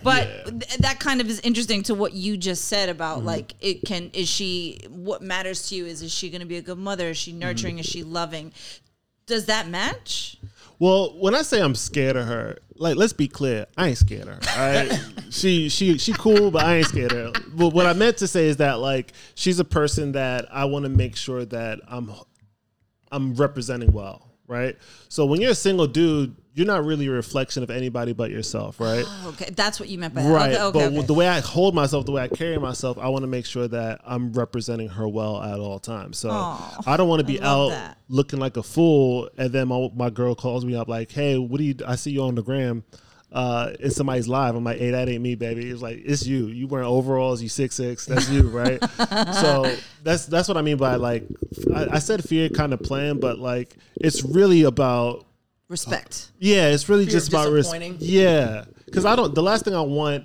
But 0.02 0.28
Yeah. 0.28 0.44
th- 0.50 0.76
that 0.78 1.00
kind 1.00 1.20
of 1.20 1.28
is 1.28 1.40
interesting 1.40 1.82
to 1.84 1.94
what 1.94 2.12
you 2.12 2.36
just 2.36 2.66
said 2.66 2.88
about 2.88 3.18
Mm-hmm. 3.18 3.26
like 3.26 3.54
it 3.60 3.82
can 3.84 4.10
is 4.12 4.28
she 4.28 4.80
what 4.88 5.20
matters 5.22 5.68
to 5.68 5.74
you 5.74 5.86
is 5.86 6.00
is 6.02 6.12
she 6.12 6.30
going 6.30 6.40
to 6.42 6.46
be 6.46 6.56
a 6.56 6.62
good 6.62 6.78
mother 6.78 7.08
is 7.10 7.16
she 7.18 7.30
Mm-hmm. 7.32 7.40
nurturing 7.40 7.78
is 7.78 7.86
she 7.86 8.02
loving 8.04 8.52
does 9.26 9.46
that 9.46 9.68
match 9.68 10.36
Well, 10.78 11.18
when 11.18 11.34
I 11.34 11.42
say 11.42 11.60
I'm 11.60 11.74
scared 11.74 12.16
of 12.16 12.26
her, 12.26 12.58
like 12.76 12.96
let's 12.96 13.14
be 13.14 13.26
clear, 13.28 13.66
I 13.78 13.88
ain't 13.88 13.98
scared 13.98 14.28
of 14.28 14.44
her. 14.44 14.60
All 14.60 14.74
right, 14.74 15.00
she 15.30 15.68
she 15.70 15.96
she 15.98 16.12
cool, 16.12 16.50
but 16.50 16.64
I 16.64 16.76
ain't 16.76 16.86
scared 16.86 17.12
of 17.12 17.34
her. 17.34 17.42
But 17.54 17.70
what 17.72 17.86
I 17.86 17.92
meant 17.94 18.18
to 18.18 18.28
say 18.28 18.46
is 18.46 18.58
that 18.58 18.78
like 18.78 19.12
she's 19.34 19.58
a 19.58 19.64
person 19.64 20.12
that 20.12 20.46
I 20.52 20.66
want 20.66 20.84
to 20.84 20.90
make 20.90 21.16
sure 21.16 21.44
that 21.46 21.80
I'm 21.88 22.10
I'm 23.12 23.34
representing 23.34 23.92
well, 23.92 24.30
right? 24.46 24.76
So 25.08 25.26
when 25.26 25.40
you're 25.40 25.52
a 25.52 25.54
single 25.54 25.86
dude, 25.86 26.36
you're 26.54 26.66
not 26.66 26.84
really 26.84 27.06
a 27.06 27.10
reflection 27.10 27.62
of 27.62 27.70
anybody 27.70 28.14
but 28.14 28.30
yourself, 28.30 28.80
right? 28.80 29.04
Oh, 29.06 29.28
okay 29.34 29.50
that's 29.54 29.78
what 29.78 29.90
you 29.90 29.98
meant 29.98 30.14
by 30.14 30.22
that 30.22 30.30
Right, 30.32 30.52
okay, 30.54 30.60
okay, 30.62 30.72
but 30.72 30.96
okay. 30.98 31.06
the 31.06 31.12
way 31.14 31.28
I 31.28 31.40
hold 31.40 31.74
myself, 31.74 32.06
the 32.06 32.12
way 32.12 32.22
I 32.22 32.28
carry 32.28 32.56
myself, 32.58 32.96
I 32.98 33.08
want 33.08 33.24
to 33.24 33.26
make 33.26 33.44
sure 33.44 33.68
that 33.68 34.00
I'm 34.06 34.32
representing 34.32 34.88
her 34.88 35.06
well 35.06 35.42
at 35.42 35.58
all 35.60 35.78
times. 35.78 36.16
So 36.18 36.30
Aw, 36.30 36.80
I 36.86 36.96
don't 36.96 37.08
want 37.08 37.20
to 37.20 37.26
be 37.26 37.40
out 37.42 37.68
that. 37.70 37.98
looking 38.08 38.38
like 38.38 38.56
a 38.56 38.62
fool, 38.62 39.28
and 39.36 39.52
then 39.52 39.68
my 39.68 39.90
my 39.94 40.08
girl 40.08 40.34
calls 40.34 40.64
me 40.64 40.74
up 40.74 40.88
like, 40.88 41.10
"Hey, 41.12 41.36
what 41.36 41.58
do 41.58 41.64
you? 41.64 41.74
I 41.86 41.96
see 41.96 42.12
you 42.12 42.22
on 42.22 42.34
the 42.36 42.42
gram. 42.42 42.84
Uh, 43.36 43.74
in 43.80 43.90
somebody's 43.90 44.26
live. 44.26 44.56
I'm 44.56 44.64
like, 44.64 44.78
hey, 44.78 44.92
that 44.92 45.10
ain't 45.10 45.22
me, 45.22 45.34
baby. 45.34 45.68
It's 45.68 45.82
like 45.82 46.00
it's 46.02 46.26
you. 46.26 46.46
You 46.46 46.66
wearing 46.66 46.86
overalls. 46.86 47.42
You 47.42 47.50
six 47.50 47.74
six. 47.74 48.06
That's 48.06 48.30
you, 48.30 48.48
right? 48.48 48.82
so 49.34 49.70
that's 50.02 50.24
that's 50.24 50.48
what 50.48 50.56
I 50.56 50.62
mean 50.62 50.78
by 50.78 50.94
like 50.94 51.24
I, 51.74 51.86
I 51.92 51.98
said 51.98 52.24
fear 52.24 52.48
kind 52.48 52.72
of 52.72 52.80
plan, 52.80 53.20
but 53.20 53.38
like 53.38 53.76
it's 54.00 54.24
really 54.24 54.62
about 54.62 55.26
Respect. 55.68 56.30
yeah, 56.38 56.68
it's 56.68 56.88
really 56.88 57.04
Fear 57.04 57.12
just 57.12 57.28
about 57.28 57.52
respect. 57.52 57.96
Yeah, 57.98 58.64
because 58.86 59.04
I 59.04 59.14
don't. 59.14 59.34
The 59.34 59.42
last 59.42 59.66
thing 59.66 59.74
I 59.74 59.82
want 59.82 60.24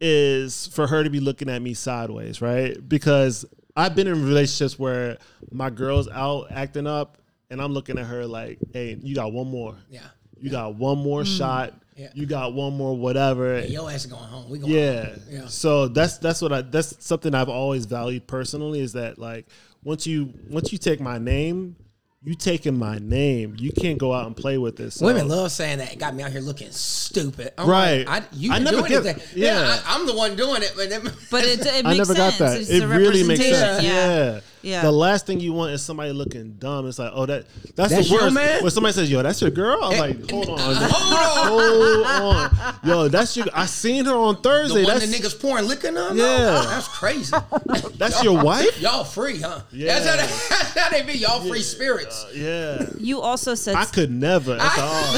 is 0.00 0.68
for 0.68 0.86
her 0.86 1.02
to 1.02 1.10
be 1.10 1.18
looking 1.18 1.48
at 1.48 1.60
me 1.60 1.74
sideways, 1.74 2.40
right? 2.40 2.76
Because 2.88 3.46
I've 3.74 3.96
been 3.96 4.06
in 4.06 4.24
relationships 4.24 4.78
where 4.78 5.18
my 5.50 5.70
girl's 5.70 6.08
out 6.08 6.52
acting 6.52 6.86
up, 6.86 7.18
and 7.50 7.60
I'm 7.60 7.72
looking 7.72 7.98
at 7.98 8.06
her 8.06 8.26
like, 8.26 8.60
"Hey, 8.72 8.96
you 9.02 9.16
got 9.16 9.32
one 9.32 9.50
more. 9.50 9.74
Yeah. 9.90 10.02
You 10.40 10.50
got 10.50 10.76
one 10.76 10.98
more 10.98 11.24
shot. 11.24 11.74
Yeah. 11.98 12.08
You 12.14 12.26
got 12.26 12.54
one 12.54 12.76
more 12.76 12.96
whatever." 12.96 13.60
Your 13.60 13.90
ass 13.90 14.04
is 14.04 14.10
going 14.10 14.22
home. 14.24 14.48
We 14.48 14.58
going 14.60 14.72
Yeah. 14.72 15.04
home. 15.06 15.20
Yeah. 15.28 15.46
So 15.48 15.88
that's 15.88 16.18
that's 16.18 16.40
what 16.40 16.52
I 16.52 16.62
that's 16.62 16.94
something 17.04 17.34
I've 17.34 17.48
always 17.48 17.84
valued 17.86 18.26
personally 18.26 18.80
is 18.80 18.92
that 18.92 19.18
like 19.18 19.46
once 19.84 20.06
you 20.06 20.32
once 20.48 20.72
you 20.72 20.78
take 20.78 21.00
my 21.00 21.18
name, 21.18 21.76
you 22.24 22.34
taking 22.34 22.76
my 22.78 22.98
name. 22.98 23.54
You 23.58 23.70
can't 23.72 23.96
go 23.98 24.12
out 24.12 24.26
and 24.26 24.36
play 24.36 24.58
with 24.58 24.76
this. 24.76 24.96
So- 24.96 25.06
Women 25.06 25.28
love 25.28 25.52
saying 25.52 25.78
that. 25.78 25.92
It 25.92 25.98
got 25.98 26.14
me 26.14 26.22
out 26.24 26.32
here 26.32 26.40
looking 26.40 26.70
stupid. 26.72 27.52
I'm 27.56 27.68
Right. 27.68 28.06
Like, 28.06 28.22
I, 28.24 28.26
you 28.32 28.50
I 28.52 28.58
didn't 28.58 28.74
never 28.74 28.88
do 28.88 28.94
get- 29.02 29.06
anything. 29.06 29.22
yeah. 29.42 29.60
Yeah. 29.60 29.80
I, 29.86 29.94
I'm 29.94 30.04
the 30.06 30.14
one 30.16 30.34
doing 30.34 30.62
it. 30.62 30.72
But, 30.76 30.90
then- 30.90 31.02
But 31.30 31.44
it, 31.44 31.60
it 31.64 31.84
makes 31.84 31.84
I 31.86 31.94
never 31.96 32.14
got 32.14 32.36
that. 32.38 32.60
It's 32.60 32.70
It 32.70 32.84
really 32.86 33.22
makes 33.22 33.44
sense. 33.44 33.84
Yeah. 33.84 33.90
Yeah. 34.34 34.40
The 34.62 34.90
last 34.92 35.26
thing 35.26 35.40
you 35.40 35.52
want 35.52 35.72
is 35.72 35.82
somebody 35.82 36.12
looking 36.12 36.52
dumb. 36.58 36.86
It's 36.88 36.98
like, 36.98 37.12
oh, 37.14 37.26
that 37.26 37.46
that's, 37.76 37.92
That's 37.92 38.08
the 38.08 38.14
your 38.14 38.22
worst. 38.24 38.34
man? 38.34 38.62
When 38.62 38.70
somebody 38.70 38.92
says, 38.92 39.10
"Yo, 39.10 39.22
that's 39.22 39.40
your 39.40 39.50
girl," 39.50 39.84
I'm 39.84 39.92
eh, 39.94 40.00
like, 40.00 40.30
hold 40.30 40.48
on, 40.48 40.58
Hold 40.58 42.06
hold 42.06 42.06
on, 42.06 42.74
yo, 42.84 43.08
that's 43.08 43.36
your. 43.36 43.46
I 43.54 43.66
seen 43.66 44.04
her 44.06 44.14
on 44.14 44.36
The 44.36 44.40
Thursday. 44.42 44.84
one 44.84 44.98
That's 44.98 45.10
the 45.10 45.16
niggas 45.16 45.40
pouring 45.40 45.66
liquor 45.66 45.88
on? 45.88 46.16
Yeah. 46.16 46.24
No, 46.24 46.62
that's 46.68 46.88
crazy. 46.88 47.34
that's 47.96 48.22
your 48.22 48.42
wife. 48.42 48.80
Y'all 48.80 49.04
free, 49.04 49.40
huh? 49.40 49.60
Yeah. 49.72 49.98
That's, 49.98 50.06
how 50.06 50.16
they, 50.16 50.22
that's 50.48 50.78
how 50.78 50.90
they 50.90 51.02
be. 51.02 51.18
Y'all 51.18 51.40
free 51.40 51.62
spirits. 51.62 52.26
Yeah, 52.34 52.86
You 52.98 53.20
also 53.20 53.54
said 53.54 53.74
I 53.76 53.84
could 53.84 54.10
never. 54.10 54.56
At 54.60 54.78
all. 54.78 55.14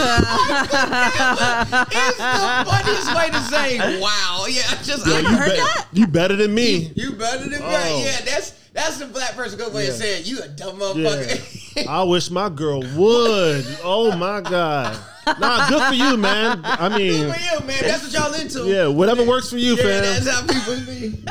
It's 1.91 2.17
the 2.17 2.65
funniest 2.71 3.15
way 3.17 3.31
to 3.31 3.41
say, 3.43 4.01
wow. 4.01 4.47
Yeah, 4.49 4.63
just, 4.83 5.07
Yo, 5.07 5.15
I 5.17 5.21
you, 5.21 5.27
heard 5.29 5.49
bet- 5.49 5.57
that? 5.57 5.87
you 5.93 6.07
better 6.07 6.37
than 6.37 6.55
me. 6.55 6.93
You 6.95 7.13
better 7.13 7.43
than 7.49 7.51
me. 7.53 7.59
Oh. 7.61 8.03
Yeah, 8.05 8.21
that's 8.25 8.51
that's 8.85 8.99
the 8.99 9.07
black 9.07 9.33
person 9.37 9.59
good 9.59 9.73
way 9.73 9.85
Yeah. 9.85 9.91
of 9.91 9.97
saying 9.97 10.23
you 10.27 10.41
a 10.43 10.49
dumb 10.49 10.79
Yeah. 10.81 10.87
motherfucker. 10.87 11.87
I 11.87 12.03
wish 12.03 12.31
my 12.31 12.49
girl 12.49 12.81
would. 12.81 13.67
Oh 13.85 14.15
my 14.17 14.41
god. 14.41 14.99
Nah, 15.39 15.69
good 15.69 15.83
for 15.89 15.95
you, 15.95 16.17
man. 16.17 16.61
I 16.65 16.89
mean, 16.89 17.27
Good 17.27 17.35
for 17.37 17.41
you, 17.41 17.67
man. 17.67 17.79
That's 17.83 18.03
what 18.03 18.13
y'all 18.13 18.35
into. 18.41 18.67
yeah, 18.67 18.87
whatever 18.89 19.25
works 19.25 19.51
for 19.51 19.59
you, 19.59 19.77
Yeah, 19.77 19.83
fam. 19.85 20.25
that's 20.25 20.29
how 20.29 20.47
people 20.47 20.87
be. 20.87 21.25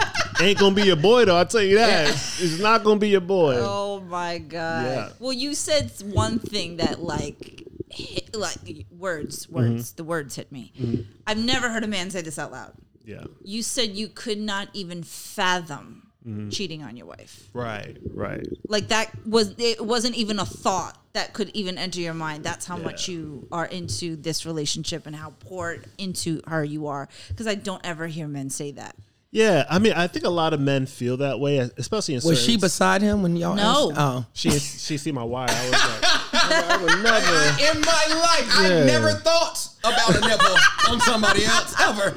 Ain't 0.45 0.57
gonna 0.59 0.75
be 0.75 0.83
your 0.83 0.95
boy 0.95 1.25
though. 1.25 1.35
I'll 1.35 1.45
tell 1.45 1.62
you 1.62 1.75
that. 1.77 2.07
It's 2.09 2.59
not 2.59 2.83
gonna 2.83 2.99
be 2.99 3.09
your 3.09 3.19
boy. 3.21 3.55
Oh 3.57 3.99
my 4.01 4.38
god. 4.38 4.85
Yeah. 4.85 5.09
Well, 5.19 5.33
you 5.33 5.53
said 5.53 5.91
one 6.05 6.39
thing 6.39 6.77
that 6.77 7.01
like 7.01 7.65
hit, 7.91 8.33
like 8.35 8.85
words, 8.97 9.49
words. 9.49 9.89
Mm-hmm. 9.91 9.95
The 9.97 10.03
words 10.05 10.35
hit 10.35 10.51
me. 10.51 10.71
Mm-hmm. 10.79 11.01
I've 11.27 11.43
never 11.43 11.69
heard 11.69 11.83
a 11.83 11.88
man 11.88 12.09
say 12.12 12.21
this 12.21 12.39
out 12.39 12.51
loud. 12.53 12.73
Yeah. 13.03 13.23
You 13.43 13.63
said 13.63 13.89
you 13.97 14.07
could 14.07 14.38
not 14.39 14.69
even 14.73 15.03
fathom 15.03 16.08
Mm-hmm. 16.29 16.49
cheating 16.49 16.83
on 16.83 16.95
your 16.95 17.07
wife. 17.07 17.49
Right. 17.53 17.97
Right. 18.13 18.45
Like 18.67 18.89
that 18.89 19.09
was 19.25 19.55
it 19.57 19.83
wasn't 19.83 20.15
even 20.15 20.39
a 20.39 20.45
thought 20.45 20.97
that 21.13 21.33
could 21.33 21.49
even 21.55 21.77
enter 21.77 21.99
your 21.99 22.13
mind. 22.13 22.43
That's 22.43 22.65
how 22.65 22.77
Yeah. 22.77 22.83
much 22.83 23.07
you 23.07 23.47
are 23.51 23.65
into 23.65 24.15
this 24.15 24.45
relationship 24.45 25.07
and 25.07 25.15
how 25.15 25.31
poured 25.39 25.85
into 25.97 26.41
her 26.47 26.63
you 26.63 26.87
are. 26.87 27.09
Because 27.29 27.47
I 27.47 27.55
don't 27.55 27.83
ever 27.85 28.07
hear 28.07 28.27
men 28.27 28.49
say 28.49 28.71
that. 28.73 28.95
Yeah. 29.31 29.65
I 29.69 29.77
mean, 29.79 29.93
I 29.93 30.07
think 30.07 30.25
a 30.25 30.29
lot 30.29 30.53
of 30.53 30.59
men 30.59 30.85
feel 30.87 31.17
that 31.17 31.39
way, 31.39 31.57
especially 31.59 32.15
in. 32.15 32.21
Was 32.23 32.41
she 32.41 32.57
beside 32.57 33.01
him 33.01 33.21
when 33.23 33.35
y'all? 33.35 33.55
No. 33.55 33.89
asked? 33.91 33.99
Oh. 33.99 34.25
She 34.33 34.49
she 34.51 34.97
see 34.97 35.11
my 35.11 35.23
wire. 35.23 35.47
I 35.49 35.63
was 35.69 35.71
like, 35.71 36.08
I 36.51 36.77
would 36.81 37.03
never. 37.03 37.71
In 37.71 37.81
my 37.81 38.05
life, 38.21 38.49
I 38.51 38.83
never 38.85 39.12
thought 39.13 39.67
about 39.83 40.15
a 40.15 40.21
nipple 40.27 40.55
on 40.89 40.99
somebody 41.01 41.45
else 41.45 41.75
ever. 41.79 42.15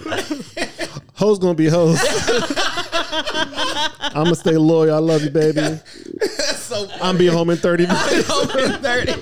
Hoes 1.15 1.39
gonna 1.39 1.55
be 1.55 1.69
hoes. 1.69 1.99
I'm 3.13 4.25
gonna 4.25 4.35
stay 4.35 4.57
loyal. 4.57 4.95
I 4.95 4.99
love 4.99 5.23
you, 5.23 5.31
baby. 5.31 5.61
That's 5.61 6.59
so 6.63 6.87
funny. 6.87 7.03
I'm 7.03 7.17
be 7.17 7.27
home 7.27 7.51
in 7.51 7.59
30 7.59 7.87
minutes. 7.87 8.31
over 8.31 8.69
30. 8.79 9.13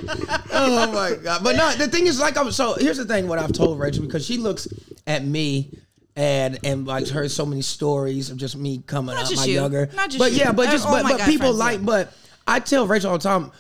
Oh 0.53 0.92
my 0.92 1.16
god! 1.23 1.42
But 1.44 1.57
no, 1.57 1.73
the 1.73 1.88
thing 1.88 2.07
is, 2.07 2.20
like, 2.20 2.37
I'm 2.37 2.51
so. 2.53 2.75
Here's 2.75 2.96
the 2.99 3.05
thing: 3.05 3.29
what 3.29 3.38
I've 3.38 3.53
told 3.53 3.79
Rachel 3.79 4.05
because 4.05 4.25
she 4.25 4.38
looks 4.38 4.68
at 5.07 5.25
me. 5.25 5.77
And 6.16 6.59
and 6.64 6.87
like 6.87 7.07
heard 7.09 7.31
so 7.31 7.46
many 7.46 7.62
stories 7.62 8.31
of 8.31 8.37
just 8.37 8.57
me 8.57 8.83
coming 8.85 9.14
Not 9.14 9.25
up, 9.25 9.31
just 9.31 9.42
my 9.42 9.46
you. 9.46 9.55
younger. 9.55 9.88
Not 9.94 10.11
just 10.11 10.18
but 10.18 10.33
you. 10.33 10.38
yeah, 10.38 10.51
but 10.53 10.68
just 10.68 10.85
all 10.85 10.92
but, 10.92 11.05
my 11.05 11.11
but 11.12 11.18
guy 11.20 11.27
people 11.27 11.57
friends, 11.57 11.59
like. 11.59 11.79
yeah. 11.79 11.87
But 11.87 12.12
I 12.49 12.59
tell 12.59 12.87
Rachel 12.87 13.12
all 13.12 13.18
the 13.18 13.23
time. 13.23 13.53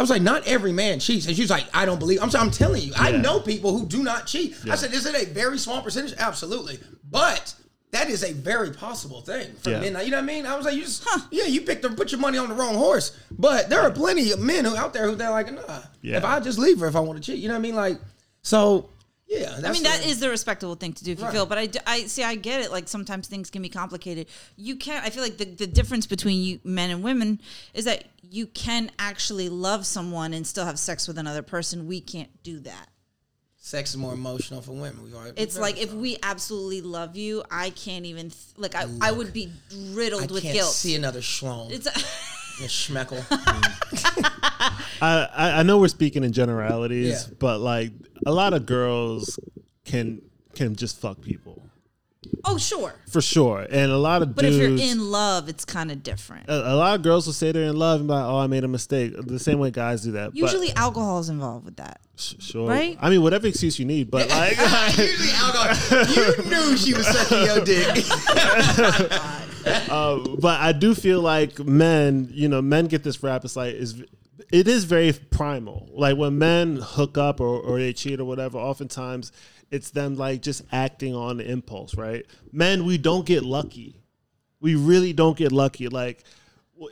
I 0.00 0.02
was 0.02 0.08
like, 0.08 0.22
not 0.22 0.46
every 0.46 0.72
man 0.72 0.98
cheats, 0.98 1.26
and 1.26 1.36
she's 1.36 1.50
like, 1.50 1.66
I 1.74 1.84
don't 1.84 1.98
believe. 1.98 2.22
I'm, 2.22 2.30
I'm 2.34 2.50
telling 2.50 2.80
you, 2.80 2.94
I 2.96 3.12
know 3.12 3.38
people 3.38 3.76
who 3.76 3.84
do 3.84 4.02
not 4.02 4.26
cheat. 4.26 4.56
Yeah. 4.64 4.72
I 4.72 4.76
said, 4.76 4.94
is 4.94 5.04
it 5.04 5.14
a 5.14 5.30
very 5.30 5.58
small 5.58 5.82
percentage? 5.82 6.14
Absolutely, 6.18 6.78
but 7.10 7.54
that 7.90 8.08
is 8.08 8.24
a 8.24 8.32
very 8.32 8.70
possible 8.70 9.20
thing 9.20 9.52
for 9.56 9.68
Yeah. 9.68 9.80
men. 9.80 10.02
You 10.02 10.10
know 10.12 10.16
what 10.16 10.22
I 10.22 10.26
mean? 10.26 10.46
I 10.46 10.56
was 10.56 10.64
like, 10.64 10.74
you 10.76 10.84
just, 10.84 11.06
yeah, 11.30 11.44
you 11.44 11.60
picked 11.60 11.82
the, 11.82 11.90
put 11.90 12.12
your 12.12 12.20
money 12.20 12.38
on 12.38 12.48
the 12.48 12.54
wrong 12.54 12.76
horse. 12.76 13.14
But 13.30 13.68
there 13.68 13.82
are 13.82 13.90
plenty 13.90 14.30
of 14.30 14.40
men 14.40 14.64
who 14.64 14.74
out 14.74 14.94
there 14.94 15.06
who 15.06 15.16
they're 15.16 15.28
like, 15.30 15.52
nah, 15.52 15.80
Yeah. 16.00 16.16
if 16.16 16.24
I 16.24 16.40
just 16.40 16.58
leave 16.58 16.80
her 16.80 16.86
if 16.86 16.96
I 16.96 17.00
want 17.00 17.22
to 17.22 17.32
cheat, 17.32 17.38
you 17.42 17.48
know 17.48 17.54
what 17.54 17.58
I 17.58 17.62
mean? 17.62 17.74
Like, 17.74 18.00
so 18.42 18.88
yeah, 19.30 19.50
that's 19.60 19.64
I 19.64 19.72
mean, 19.72 19.82
the- 19.84 19.88
that 19.88 20.04
is 20.06 20.18
the 20.20 20.28
respectable 20.28 20.74
thing 20.74 20.92
to 20.92 21.04
do 21.04 21.12
if 21.12 21.18
you 21.20 21.24
Right. 21.24 21.32
feel. 21.32 21.46
But 21.46 21.58
I, 21.58 21.68
I 21.86 22.06
see, 22.06 22.22
I 22.24 22.34
get 22.34 22.60
it. 22.62 22.70
Like 22.72 22.88
sometimes 22.88 23.28
things 23.28 23.48
can 23.48 23.62
be 23.62 23.68
complicated. 23.68 24.26
You 24.56 24.76
can't. 24.76 25.04
I 25.06 25.10
feel 25.10 25.22
like 25.22 25.38
the, 25.38 25.44
the 25.46 25.66
difference 25.66 26.06
between 26.06 26.42
you 26.42 26.60
men 26.64 26.90
and 26.90 27.02
women 27.02 27.40
is 27.72 27.84
that 27.86 28.04
you 28.28 28.46
can 28.46 28.90
actually 28.98 29.48
love 29.48 29.86
someone 29.86 30.34
and 30.34 30.46
still 30.46 30.64
have 30.66 30.78
sex 30.78 31.06
with 31.08 31.16
another 31.16 31.42
person. 31.42 31.86
We 31.86 32.00
can't 32.00 32.30
do 32.42 32.58
that. 32.60 32.88
sex 33.56 33.90
is 33.90 33.96
more 33.96 34.14
emotional 34.14 34.62
for 34.62 34.72
women. 34.72 35.02
We've 35.04 35.14
already- 35.14 35.40
It's 35.40 35.56
like 35.58 35.78
if 35.80 35.92
we 35.92 36.16
absolutely 36.22 36.80
love 36.80 37.14
you, 37.16 37.44
I 37.50 37.70
can't 37.70 38.06
even 38.06 38.30
th- 38.30 38.36
like. 38.56 38.74
I, 38.74 38.86
I 39.00 39.12
would 39.12 39.32
be 39.32 39.52
I 39.70 39.74
riddled 39.92 40.30
with 40.32 40.42
can't 40.42 40.54
guilt. 40.54 40.72
see 40.72 40.94
another 40.96 41.20
schlong. 41.20 41.70
It's 41.70 41.86
a 41.86 41.92
schmeckle. 42.68 43.24
I, 45.02 45.28
I 45.34 45.60
I 45.60 45.62
know 45.62 45.78
we're 45.78 45.88
speaking 45.88 46.24
in 46.24 46.32
generalities, 46.32 47.26
Yeah. 47.28 47.34
but 47.38 47.60
like 47.60 47.92
a 48.26 48.32
lot 48.32 48.52
of 48.52 48.66
girls 48.66 49.38
can 49.84 50.22
can 50.54 50.76
just 50.76 51.00
fuck 51.00 51.20
people 51.22 51.62
oh 52.44 52.58
sure, 52.58 52.94
for 53.10 53.20
sure, 53.20 53.66
and 53.70 53.90
a 53.90 53.96
lot 53.96 54.22
of 54.22 54.34
but 54.34 54.42
dudes. 54.42 54.56
if 54.56 54.62
you're 54.80 54.92
in 54.92 55.10
love, 55.10 55.48
it's 55.48 55.64
kind 55.64 55.90
of 55.90 56.02
different. 56.02 56.48
a, 56.48 56.74
a 56.74 56.76
lot 56.76 56.94
of 56.94 57.02
girls 57.02 57.26
will 57.26 57.32
say 57.32 57.50
they're 57.52 57.64
in 57.64 57.76
love 57.76 58.00
and 58.00 58.08
be 58.08 58.14
like, 58.14 58.24
"Oh, 58.24 58.38
I 58.38 58.46
made 58.46 58.64
a 58.64 58.68
mistake." 58.68 59.14
The 59.16 59.38
same 59.38 59.58
way 59.58 59.70
guys 59.70 60.02
do 60.02 60.12
that. 60.12 60.34
Usually, 60.36 60.72
alcohol 60.74 61.18
is 61.20 61.28
involved 61.28 61.64
with 61.64 61.76
that. 61.76 62.00
sh- 62.16 62.34
sure. 62.38 62.68
right? 62.68 62.98
I 63.00 63.10
mean, 63.10 63.22
whatever 63.22 63.46
excuse 63.46 63.78
you 63.78 63.84
need, 63.86 64.10
but 64.10 64.28
like, 64.40 64.56
Usually 64.98 65.32
alcohol. 65.34 66.06
You 66.14 66.50
knew 66.50 66.76
she 66.76 66.94
was 66.94 67.06
sucking 67.06 67.44
your 67.44 67.64
dick. 67.64 68.04
Oh 68.06 69.39
uh, 69.90 70.18
but 70.38 70.60
I 70.60 70.72
do 70.72 70.94
feel 70.94 71.20
like 71.20 71.58
men, 71.58 72.28
you 72.32 72.48
know, 72.48 72.62
men 72.62 72.86
get 72.86 73.02
this 73.02 73.22
rap. 73.22 73.44
It's 73.44 73.56
like 73.56 73.74
is 73.74 74.02
it 74.50 74.68
is 74.68 74.84
very 74.84 75.12
primal. 75.12 75.88
Like 75.92 76.16
when 76.16 76.38
men 76.38 76.76
hook 76.76 77.18
up 77.18 77.40
or, 77.40 77.60
or 77.60 77.78
they 77.78 77.92
cheat 77.92 78.20
or 78.20 78.24
whatever, 78.24 78.58
oftentimes 78.58 79.32
it's 79.70 79.90
them 79.90 80.16
like 80.16 80.42
just 80.42 80.62
acting 80.72 81.14
on 81.14 81.40
impulse, 81.40 81.94
right? 81.94 82.26
Men, 82.52 82.84
we 82.84 82.98
don't 82.98 83.24
get 83.24 83.44
lucky. 83.44 83.96
We 84.60 84.74
really 84.74 85.12
don't 85.12 85.36
get 85.36 85.52
lucky. 85.52 85.88
Like 85.88 86.24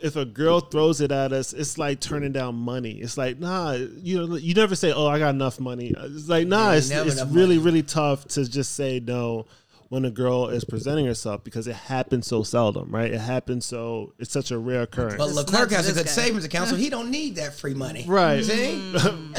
if 0.01 0.15
a 0.15 0.25
girl 0.25 0.59
throws 0.59 1.01
it 1.01 1.11
at 1.11 1.33
us, 1.33 1.53
it's 1.53 1.77
like 1.77 1.99
turning 1.99 2.31
down 2.31 2.55
money. 2.55 2.93
It's 2.93 3.17
like 3.17 3.39
nah, 3.39 3.73
you 3.73 4.27
know, 4.27 4.35
you 4.35 4.53
never 4.53 4.75
say, 4.75 4.91
"Oh, 4.93 5.07
I 5.07 5.19
got 5.19 5.29
enough 5.29 5.59
money." 5.59 5.93
It's 5.97 6.29
like 6.29 6.47
nah, 6.47 6.73
it's, 6.73 6.89
it's 6.91 7.23
really 7.25 7.57
money. 7.57 7.65
really 7.65 7.83
tough 7.83 8.27
to 8.29 8.47
just 8.47 8.75
say 8.75 8.99
no 8.99 9.45
when 9.89 10.05
a 10.05 10.11
girl 10.11 10.47
is 10.47 10.63
presenting 10.63 11.05
herself 11.05 11.43
because 11.43 11.67
it 11.67 11.75
happens 11.75 12.27
so 12.27 12.43
seldom, 12.43 12.91
right? 12.91 13.11
It 13.11 13.19
happens 13.19 13.65
so 13.65 14.13
it's 14.19 14.31
such 14.31 14.51
a 14.51 14.57
rare 14.57 14.83
occurrence. 14.83 15.17
But 15.17 15.31
Leclerc 15.31 15.71
has 15.71 15.89
a 15.89 15.93
good 15.93 16.05
guy. 16.05 16.11
savings 16.11 16.45
account, 16.45 16.69
so 16.69 16.75
he 16.75 16.89
don't 16.89 17.09
need 17.09 17.35
that 17.35 17.55
free 17.55 17.73
money. 17.73 18.05
Right. 18.07 18.43
See? 18.43 18.95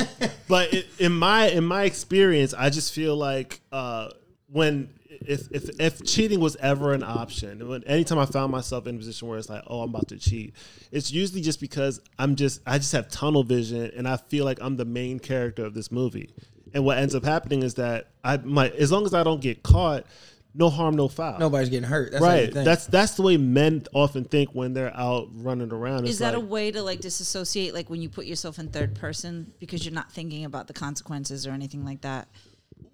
but 0.49 0.75
it, 0.75 0.87
in 0.99 1.13
my 1.13 1.49
in 1.49 1.65
my 1.65 1.85
experience, 1.85 2.53
I 2.53 2.71
just 2.71 2.93
feel 2.93 3.17
like 3.17 3.61
uh, 3.71 4.11
when 4.49 4.91
if, 5.09 5.51
if 5.53 5.81
if 5.81 6.05
cheating 6.05 6.41
was 6.41 6.57
ever 6.57 6.95
an 6.95 7.05
option, 7.05 7.69
when 7.69 7.85
anytime 7.85 8.19
I 8.19 8.27
found 8.27 8.51
myself 8.51 8.89
in 8.89 8.97
a 8.97 8.99
position 8.99 9.29
where 9.29 9.39
it's 9.39 9.49
like, 9.49 9.63
oh, 9.69 9.83
I'm 9.83 9.91
about 9.91 10.09
to 10.09 10.19
cheat, 10.19 10.55
it's 10.91 11.13
usually 11.13 11.43
just 11.43 11.61
because 11.61 12.01
I'm 12.19 12.35
just 12.35 12.61
I 12.67 12.79
just 12.79 12.91
have 12.93 13.09
tunnel 13.09 13.45
vision 13.45 13.93
and 13.97 14.09
I 14.09 14.17
feel 14.17 14.45
like 14.45 14.59
I'm 14.61 14.77
the 14.77 14.85
main 14.85 15.21
character 15.21 15.65
of 15.65 15.75
this 15.75 15.93
movie. 15.93 16.31
And 16.73 16.85
what 16.85 16.99
ends 16.99 17.15
up 17.15 17.25
happening 17.25 17.63
is 17.63 17.75
that 17.75 18.09
I 18.25 18.39
my 18.39 18.71
as 18.71 18.91
long 18.91 19.05
as 19.05 19.15
I 19.15 19.23
don't 19.23 19.41
get 19.41 19.63
caught, 19.63 20.07
no 20.55 20.69
harm, 20.69 20.97
no 20.97 21.09
foul. 21.09 21.39
Nobody's 21.39 21.69
getting 21.69 21.89
hurt. 21.89 22.13
That's 22.13 22.25
how 22.25 22.35
you 22.35 22.45
right. 22.45 22.53
That's 22.53 22.87
that's 22.87 23.13
the 23.13 23.23
way 23.23 23.37
men 23.37 23.85
often 23.93 24.25
think 24.25 24.51
when 24.51 24.73
they're 24.73 24.95
out 24.97 25.29
running 25.33 25.73
around. 25.73 26.01
It's 26.01 26.13
Is 26.13 26.19
that 26.19 26.35
a 26.35 26.41
way 26.41 26.71
to 26.71 26.83
like 26.83 27.01
disassociate, 27.01 27.75
like 27.75 27.89
when 27.89 28.03
you 28.03 28.09
put 28.09 28.27
yourself 28.27 28.59
in 28.59 28.69
third 28.69 28.95
person 28.95 29.53
because 29.61 29.85
you're 29.85 29.95
not 29.95 30.11
thinking 30.11 30.45
about 30.45 30.67
the 30.67 30.73
consequences 30.73 31.47
or 31.47 31.51
anything 31.51 31.85
like 31.85 32.01
that? 32.03 32.29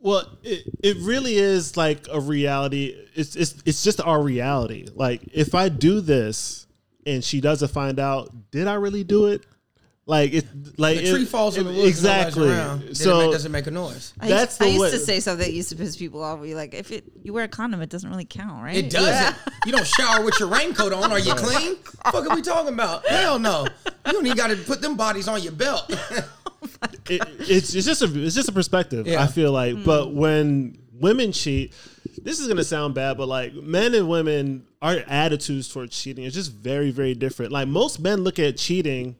Well, 0.00 0.38
it, 0.42 0.64
it 0.82 0.96
really 0.98 1.36
is 1.36 1.76
like 1.76 2.06
a 2.12 2.20
reality. 2.20 2.94
It's 3.14 3.34
it's 3.36 3.54
it's 3.64 3.82
just 3.82 4.00
our 4.00 4.22
reality. 4.22 4.86
Like 4.94 5.22
if 5.32 5.54
I 5.54 5.68
do 5.68 6.00
this 6.00 6.66
and 7.06 7.24
she 7.24 7.40
doesn't 7.40 7.70
find 7.70 7.98
out, 7.98 8.50
did 8.50 8.66
I 8.66 8.74
really 8.74 9.04
do 9.04 9.26
it? 9.26 9.44
Like 10.08 10.32
it 10.34 10.46
like 10.78 10.98
The 10.98 11.10
tree 11.10 11.22
it- 11.22 11.28
falls 11.28 11.56
in 11.58 11.66
the 11.66 11.72
woods 11.72 11.88
exactly. 11.88 12.48
And 12.48 12.52
around, 12.84 12.96
so 12.96 13.28
it 13.28 13.32
doesn't 13.32 13.50
make 13.50 13.66
a 13.66 13.72
noise. 13.72 14.14
I 14.20 14.28
That's 14.28 14.52
used, 14.52 14.60
the 14.60 14.64
I 14.64 14.68
used 14.68 14.80
way- 14.82 14.90
to 14.92 14.98
say 15.00 15.18
something 15.18 15.44
that 15.44 15.52
used 15.52 15.70
to 15.70 15.74
piss 15.76 15.96
people 15.96 16.22
off. 16.22 16.38
Where 16.38 16.46
you're 16.46 16.56
like, 16.56 16.74
if 16.74 16.92
it 16.92 17.04
you 17.24 17.32
wear 17.32 17.42
a 17.42 17.48
condom, 17.48 17.82
it 17.82 17.90
doesn't 17.90 18.08
really 18.08 18.24
count, 18.24 18.62
right? 18.62 18.76
It 18.76 18.88
doesn't. 18.90 19.36
You 19.66 19.72
don't 19.72 19.86
shower 19.86 20.24
with 20.24 20.38
your 20.38 20.48
raincoat 20.48 20.92
on. 20.92 21.10
Are 21.10 21.18
you 21.18 21.34
clean? 21.34 21.74
Fuck 22.04 22.14
are 22.30 22.36
we 22.36 22.40
talking 22.42 22.72
about? 22.72 23.04
Hell 23.08 23.40
no. 23.40 23.66
You 24.06 24.12
don't 24.12 24.24
even 24.26 24.36
got 24.38 24.50
to 24.50 24.56
put 24.56 24.80
them 24.80 24.96
bodies 24.96 25.26
on 25.26 25.42
your 25.42 25.50
belt. 25.52 25.90
it, 27.10 27.20
it's 27.40 27.74
it's 27.74 27.86
just 27.86 28.02
a 28.02 28.22
it's 28.24 28.34
just 28.36 28.48
a 28.48 28.52
perspective. 28.52 29.08
Yeah. 29.08 29.22
I 29.22 29.26
feel 29.26 29.50
like, 29.50 29.74
Hmm. 29.74 29.82
but 29.82 30.12
when 30.14 30.78
women 30.92 31.32
cheat, 31.32 31.72
this 32.22 32.38
is 32.38 32.46
gonna 32.48 32.62
sound 32.62 32.94
bad, 32.94 33.16
but 33.18 33.26
like 33.26 33.54
men 33.54 33.92
and 33.94 34.08
women, 34.08 34.66
our 34.80 34.98
attitudes 35.08 35.68
towards 35.68 36.00
cheating 36.00 36.22
is 36.24 36.32
just 36.34 36.52
very 36.52 36.92
very 36.92 37.14
different. 37.14 37.50
Like 37.50 37.66
most 37.66 37.98
men 37.98 38.20
look 38.22 38.38
at 38.38 38.56
cheating 38.56 39.16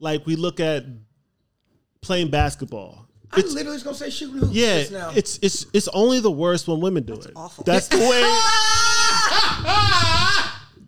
like 0.00 0.26
we 0.26 0.36
look 0.36 0.60
at 0.60 0.84
playing 2.00 2.30
basketball. 2.30 3.06
I 3.32 3.38
literally 3.40 3.72
was 3.72 3.82
gonna 3.82 3.96
say 3.96 4.10
shooting 4.10 4.38
hoops 4.38 4.52
Yeah, 4.52 4.78
just 4.80 4.92
now. 4.92 5.10
it's 5.14 5.38
it's 5.42 5.66
it's 5.72 5.88
only 5.88 6.20
the 6.20 6.30
worst 6.30 6.68
when 6.68 6.80
women 6.80 7.02
do 7.02 7.14
it. 7.14 7.32
awful. 7.34 7.64
That's 7.64 7.88
the 7.88 7.98
way. 7.98 8.22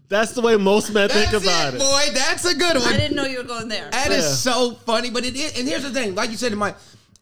that's 0.08 0.32
the 0.32 0.40
way 0.40 0.56
most 0.56 0.92
men 0.92 1.08
think 1.08 1.30
That's 1.32 1.42
about 1.44 1.74
it, 1.74 1.76
it. 1.76 1.80
boy. 1.80 2.04
That's 2.14 2.44
a 2.44 2.54
good 2.54 2.76
one. 2.76 2.86
I 2.86 2.96
didn't 2.96 3.16
know 3.16 3.24
you 3.24 3.38
were 3.38 3.44
going 3.44 3.68
there. 3.68 3.88
That 3.90 4.12
is 4.12 4.24
Yeah. 4.24 4.30
so 4.52 4.74
funny, 4.86 5.10
but 5.10 5.24
it 5.24 5.34
is. 5.34 5.58
And 5.58 5.66
here's 5.66 5.82
the 5.82 5.90
thing, 5.90 6.14
like 6.14 6.30
you 6.30 6.36
said, 6.36 6.52
in 6.52 6.58
my, 6.58 6.74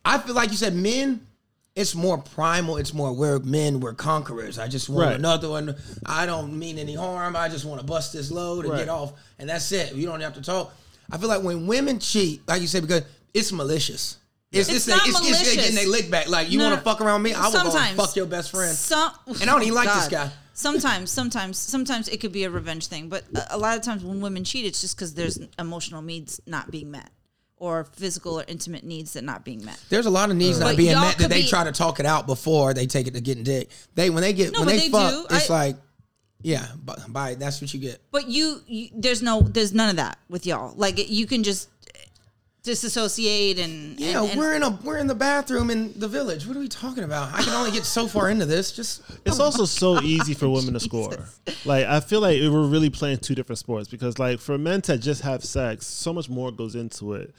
I 0.05 0.19
feel 0.19 0.35
like 0.35 0.51
you 0.51 0.57
said, 0.57 0.75
men. 0.75 1.27
It's 1.77 1.97
more 1.97 2.19
primal. 2.19 2.77
It's 2.77 2.95
more 2.95 3.13
we're 3.13 3.41
men. 3.41 3.81
We're 3.81 3.95
conquerors. 3.95 4.61
I 4.61 4.69
just 4.69 4.89
want 4.89 5.07
Right. 5.09 5.17
another 5.17 5.49
one. 5.49 5.75
I 6.07 6.25
don't 6.25 6.57
mean 6.57 6.79
any 6.79 6.95
harm. 6.95 7.35
I 7.35 7.49
just 7.49 7.65
want 7.65 7.81
to 7.81 7.87
bust 7.87 8.13
this 8.13 8.31
load 8.31 8.65
and 8.65 8.75
Right. 8.75 8.79
get 8.81 8.89
off, 8.89 9.15
and 9.41 9.49
that's 9.49 9.73
it. 9.73 9.93
You 9.93 10.07
don't 10.07 10.21
have 10.21 10.35
to 10.35 10.41
talk. 10.41 10.73
I 11.11 11.19
feel 11.19 11.29
like 11.29 11.43
when 11.43 11.67
women 11.67 11.99
cheat, 11.99 12.47
like 12.49 12.61
you 12.61 12.67
say, 12.67 12.81
because 12.81 13.03
it's 13.33 13.53
malicious. 13.53 14.19
It's, 14.53 14.69
It's 14.69 14.77
it's, 14.79 14.89
not 14.89 15.07
it's, 15.09 15.19
it's, 15.19 15.21
malicious. 15.31 15.55
getting 15.57 15.75
their 15.75 15.89
lick 15.89 16.11
back. 16.11 16.29
Like 16.29 16.49
you 16.51 16.59
No, 16.59 16.65
want 16.67 16.75
no. 16.77 16.79
to 16.79 16.85
fuck 16.85 17.01
around 17.01 17.23
me? 17.23 17.35
I 17.35 17.47
will 17.49 17.53
go 17.53 17.77
and 17.77 17.97
fuck 17.97 18.15
your 18.15 18.27
best 18.27 18.51
friend. 18.53 18.75
Some, 18.75 19.11
And 19.27 19.43
I 19.43 19.47
don't 19.47 19.63
even 19.63 19.75
like 19.75 19.93
this 19.93 20.09
guy. 20.09 20.31
Sometimes, 20.53 21.11
sometimes, 21.11 21.59
sometimes 21.59 22.09
it 22.09 22.21
could 22.21 22.31
be 22.31 22.45
a 22.45 22.51
revenge 22.51 22.87
thing, 22.87 23.09
but 23.09 23.25
a, 23.35 23.57
a 23.57 23.59
lot 23.59 23.77
of 23.77 23.83
times 23.83 24.05
when 24.05 24.21
women 24.21 24.45
cheat, 24.45 24.65
it's 24.65 24.81
just 24.81 24.97
because 24.97 25.13
there's 25.15 25.41
emotional 25.59 26.01
needs 26.01 26.41
not 26.47 26.71
being 26.71 26.93
met, 26.93 27.11
or 27.57 27.83
physical 27.83 28.39
or 28.39 28.45
intimate 28.47 28.85
needs 28.85 29.15
that 29.15 29.25
not 29.25 29.45
being 29.45 29.65
met. 29.65 29.83
There's 29.89 30.07
a 30.07 30.11
lot 30.11 30.31
of 30.31 30.37
needs 30.37 30.61
not 30.61 30.67
But 30.67 30.77
being 30.77 30.95
met 30.95 31.19
that 31.19 31.29
they 31.29 31.43
be- 31.43 31.49
try 31.49 31.65
to 31.65 31.73
talk 31.73 31.99
it 31.99 32.07
out 32.07 32.29
before 32.29 32.73
they 32.73 32.87
take 32.87 33.09
it 33.09 33.15
to 33.15 33.21
getting 33.21 33.43
dick. 33.43 33.69
They 33.97 34.11
when 34.11 34.23
they 34.23 34.33
get 34.33 34.53
No, 34.53 34.61
when 34.61 34.69
they, 34.69 34.79
they 34.79 34.89
fuck, 34.91 35.11
do. 35.29 35.35
it's 35.35 35.51
I- 35.51 35.55
like, 35.67 35.77
yeah, 36.45 36.67
but 36.85 37.11
bye. 37.13 37.35
That's 37.35 37.61
what 37.61 37.73
you 37.73 37.81
get. 37.81 38.01
But 38.13 38.29
you, 38.29 38.61
you, 38.67 38.91
there's 38.95 39.23
no, 39.23 39.41
there's 39.41 39.73
none 39.73 39.89
of 39.89 39.97
that 39.97 40.19
with 40.29 40.45
y'all. 40.47 40.75
Like 40.77 41.11
you 41.11 41.27
can 41.27 41.43
just 41.43 41.71
eh, 41.95 41.99
disassociate 42.63 43.59
and 43.59 43.99
Yeah, 43.99 44.21
and, 44.23 44.31
and- 44.31 44.39
we're 44.39 44.55
in 44.55 44.63
a 44.63 44.71
we're 44.85 44.99
in 44.99 45.07
the 45.07 45.15
bathroom 45.15 45.71
in 45.71 45.99
the 45.99 46.07
village. 46.07 46.47
What 46.47 46.57
are 46.57 46.61
we 46.61 46.69
talking 46.69 47.03
about? 47.05 47.33
I 47.35 47.43
can 47.43 47.55
only 47.55 47.71
get 47.71 47.85
so 47.85 48.07
far 48.07 48.31
into 48.31 48.45
this. 48.47 48.73
Just 48.73 49.03
It's 49.25 49.41
also 49.41 49.65
so 49.65 50.01
easy 50.03 50.35
for 50.35 50.49
women 50.49 50.75
to 50.75 50.81
score. 50.81 51.13
Like 51.67 51.87
I 51.87 52.01
feel 52.01 52.21
like 52.21 52.39
we're 52.43 52.67
really 52.67 52.91
playing 52.91 53.19
two 53.19 53.35
different 53.35 53.59
sports 53.59 53.89
because 53.89 54.19
like 54.19 54.39
for 54.39 54.59
men 54.59 54.83
to 54.83 54.99
just 54.99 55.23
have 55.23 55.43
sex, 55.43 55.87
so 55.87 56.13
much 56.13 56.29
more 56.29 56.53
goes 56.53 56.75
into 56.75 57.15
it. 57.15 57.35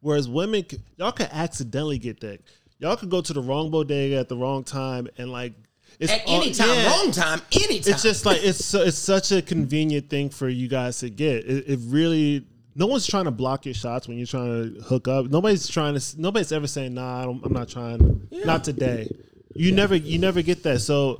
Whereas 0.00 0.28
women, 0.30 0.64
y'all 0.96 1.12
could 1.12 1.28
accidentally 1.30 1.98
get 1.98 2.20
dick. 2.20 2.40
Y'all 2.78 2.96
could 2.96 3.10
go 3.10 3.20
to 3.20 3.32
the 3.34 3.42
wrong 3.42 3.70
bodega 3.70 4.16
at 4.16 4.28
the 4.30 4.36
wrong 4.36 4.64
time 4.64 5.08
and 5.18 5.30
like 5.30 5.52
it's 5.98 6.12
at 6.12 6.22
any 6.26 6.52
time, 6.52 6.68
yeah. 6.68 6.90
wrong 6.90 7.10
time, 7.10 7.40
anytime. 7.52 7.94
It's 7.94 8.02
just 8.02 8.26
like 8.26 8.42
it's 8.42 8.64
so, 8.64 8.82
it's 8.82 8.98
such 8.98 9.32
a 9.32 9.42
convenient 9.42 10.10
thing 10.10 10.30
for 10.30 10.48
you 10.48 10.68
guys 10.68 10.98
to 11.00 11.10
get. 11.10 11.44
It, 11.44 11.68
it 11.68 11.80
really 11.84 12.46
no 12.74 12.86
one's 12.86 13.06
trying 13.06 13.24
to 13.24 13.30
block 13.30 13.64
your 13.64 13.74
shots 13.74 14.06
when 14.06 14.18
you're 14.18 14.26
trying 14.26 14.74
to 14.74 14.80
hook 14.82 15.08
up. 15.08 15.26
Nobody's 15.26 15.66
trying 15.66 15.98
to. 15.98 16.20
Nobody's 16.20 16.52
ever 16.52 16.66
saying, 16.66 16.94
"Nah, 16.94 17.22
I 17.22 17.24
don't, 17.24 17.44
I'm 17.44 17.52
not 17.52 17.68
trying." 17.68 18.28
Not 18.44 18.64
today. 18.64 19.10
You 19.54 19.72
never 19.72 19.96
you 19.96 20.18
never 20.18 20.42
get 20.42 20.62
that. 20.64 20.80
So 20.80 21.18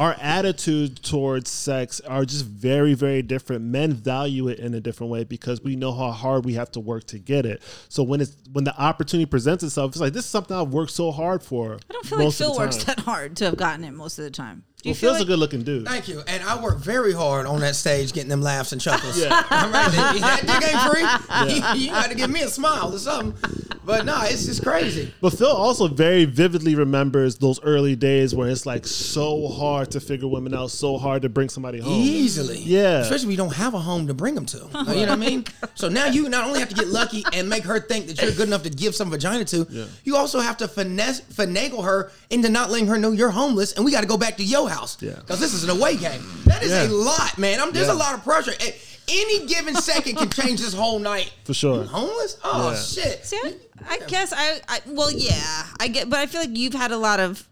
our 0.00 0.16
attitude 0.18 1.02
towards 1.02 1.50
sex 1.50 2.00
are 2.00 2.24
just 2.24 2.46
very 2.46 2.94
very 2.94 3.20
different. 3.20 3.62
Men 3.66 3.92
value 3.92 4.48
it 4.48 4.58
in 4.58 4.72
a 4.72 4.80
different 4.80 5.12
way 5.12 5.24
because 5.24 5.60
we 5.62 5.76
know 5.76 5.92
how 5.92 6.10
hard 6.10 6.46
we 6.46 6.54
have 6.54 6.72
to 6.72 6.80
work 6.80 7.04
to 7.08 7.18
get 7.18 7.44
it. 7.44 7.62
So 7.90 8.02
when 8.02 8.22
it's 8.22 8.34
when 8.50 8.64
the 8.64 8.74
opportunity 8.80 9.26
presents 9.26 9.62
itself, 9.62 9.90
it's 9.92 10.00
like 10.00 10.14
this 10.14 10.24
is 10.24 10.30
something 10.30 10.56
I've 10.56 10.68
worked 10.68 10.92
so 10.92 11.12
hard 11.12 11.42
for. 11.42 11.74
I 11.74 11.92
don't 11.92 12.06
feel 12.06 12.18
like 12.24 12.32
Phil 12.32 12.56
works 12.56 12.82
that 12.84 13.00
hard 13.00 13.36
to 13.36 13.44
have 13.44 13.58
gotten 13.58 13.84
it 13.84 13.90
most 13.90 14.18
of 14.18 14.24
the 14.24 14.30
time. 14.30 14.64
Do 14.82 14.88
you 14.88 14.92
Well, 14.92 14.98
feel 14.98 15.10
Phil's 15.10 15.18
like, 15.20 15.26
a 15.26 15.28
good 15.32 15.38
looking 15.38 15.62
dude. 15.62 15.86
Thank 15.86 16.08
you. 16.08 16.22
And 16.26 16.42
I 16.42 16.58
work 16.62 16.78
very 16.78 17.12
hard 17.12 17.44
on 17.44 17.60
that 17.60 17.76
stage 17.76 18.14
getting 18.14 18.30
them 18.30 18.40
laughs 18.40 18.72
and 18.72 18.80
chuckles. 18.80 19.18
Yeah. 19.22 19.44
I'm 19.50 19.70
right 19.70 19.90
there. 19.90 20.14
That 20.20 20.46
dick 20.46 21.52
ain't 21.52 21.60
free. 21.68 21.76
You, 21.76 21.84
you 21.86 21.90
got 21.90 22.08
to 22.08 22.16
give 22.16 22.30
me 22.30 22.40
a 22.40 22.48
smile 22.48 22.94
or 22.94 22.98
something. 22.98 23.36
But 23.84 24.04
no, 24.04 24.18
it's 24.24 24.46
just 24.46 24.62
crazy. 24.62 25.12
But 25.20 25.30
Phil 25.32 25.48
also 25.48 25.88
very 25.88 26.24
vividly 26.26 26.74
remembers 26.74 27.36
those 27.38 27.60
early 27.62 27.96
days 27.96 28.34
where 28.34 28.48
it's 28.48 28.66
like 28.66 28.86
so 28.86 29.48
hard 29.48 29.90
to 29.92 30.00
figure 30.00 30.28
women 30.28 30.54
out, 30.54 30.70
so 30.70 30.98
hard 30.98 31.22
to 31.22 31.28
bring 31.28 31.48
somebody 31.48 31.80
home. 31.80 31.92
Easily. 31.94 32.58
Yeah. 32.58 32.98
Especially 33.00 33.26
when 33.26 33.30
you 33.32 33.36
don't 33.38 33.54
have 33.54 33.74
a 33.74 33.78
home 33.78 34.06
to 34.06 34.14
bring 34.14 34.34
them 34.34 34.46
to. 34.46 34.58
You 34.58 34.62
know 34.64 34.84
what 34.84 35.08
I 35.10 35.16
mean? 35.16 35.44
So 35.76 35.88
now 35.88 36.06
you 36.06 36.28
not 36.28 36.46
only 36.46 36.60
have 36.60 36.68
to 36.68 36.74
get 36.74 36.88
lucky 36.88 37.24
and 37.32 37.48
make 37.48 37.64
her 37.64 37.80
think 37.80 38.06
that 38.08 38.20
you're 38.20 38.32
good 38.32 38.48
enough 38.48 38.64
to 38.64 38.70
give 38.70 38.94
some 38.94 39.08
vagina 39.08 39.44
to, 39.46 39.88
you 40.04 40.14
also 40.16 40.40
have 40.40 40.58
to 40.58 40.68
finesse, 40.68 41.22
finagle 41.22 41.82
her 41.84 42.10
into 42.28 42.50
not 42.50 42.70
letting 42.70 42.86
her 42.88 42.98
know 42.98 43.12
you're 43.12 43.30
homeless 43.30 43.72
and 43.72 43.84
we 43.84 43.90
got 43.90 44.02
to 44.02 44.06
go 44.06 44.18
back 44.18 44.36
to 44.36 44.44
your 44.44 44.68
house. 44.68 44.98
Yeah. 45.00 45.14
Because 45.14 45.40
this 45.40 45.54
is 45.54 45.64
an 45.64 45.70
away 45.70 45.96
game. 45.96 46.22
That 46.44 46.62
is 46.62 46.70
Yeah. 46.70 46.86
a 46.86 46.88
lot, 46.88 47.38
man. 47.38 47.60
I'm, 47.60 47.72
there's 47.72 47.86
Yeah. 47.86 47.94
a 47.94 47.94
lot 47.94 48.14
of 48.14 48.22
pressure. 48.24 48.52
A- 48.60 48.74
Any 49.10 49.46
given 49.46 49.74
second 49.76 50.16
can 50.16 50.30
change 50.30 50.60
this 50.60 50.72
whole 50.74 50.98
night. 50.98 51.32
For 51.44 51.52
sure. 51.54 51.84
Homeless? 51.84 52.38
Oh, 52.44 52.70
Yeah. 52.70 52.76
shit. 52.76 53.24
See, 53.26 53.36
I, 53.36 53.54
I 53.94 53.98
guess 54.06 54.32
I, 54.32 54.60
I, 54.68 54.80
well, 54.86 55.10
yeah, 55.10 55.66
I 55.80 55.88
get, 55.88 56.08
but 56.08 56.18
I 56.20 56.26
feel 56.26 56.40
like 56.42 56.56
you've 56.56 56.74
had 56.74 56.92
a 56.92 56.96
lot 56.96 57.18
of 57.20 57.46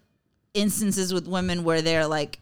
instances 0.53 1.13
with 1.13 1.27
women 1.27 1.63
where 1.63 1.81
they're 1.81 2.07
like 2.07 2.39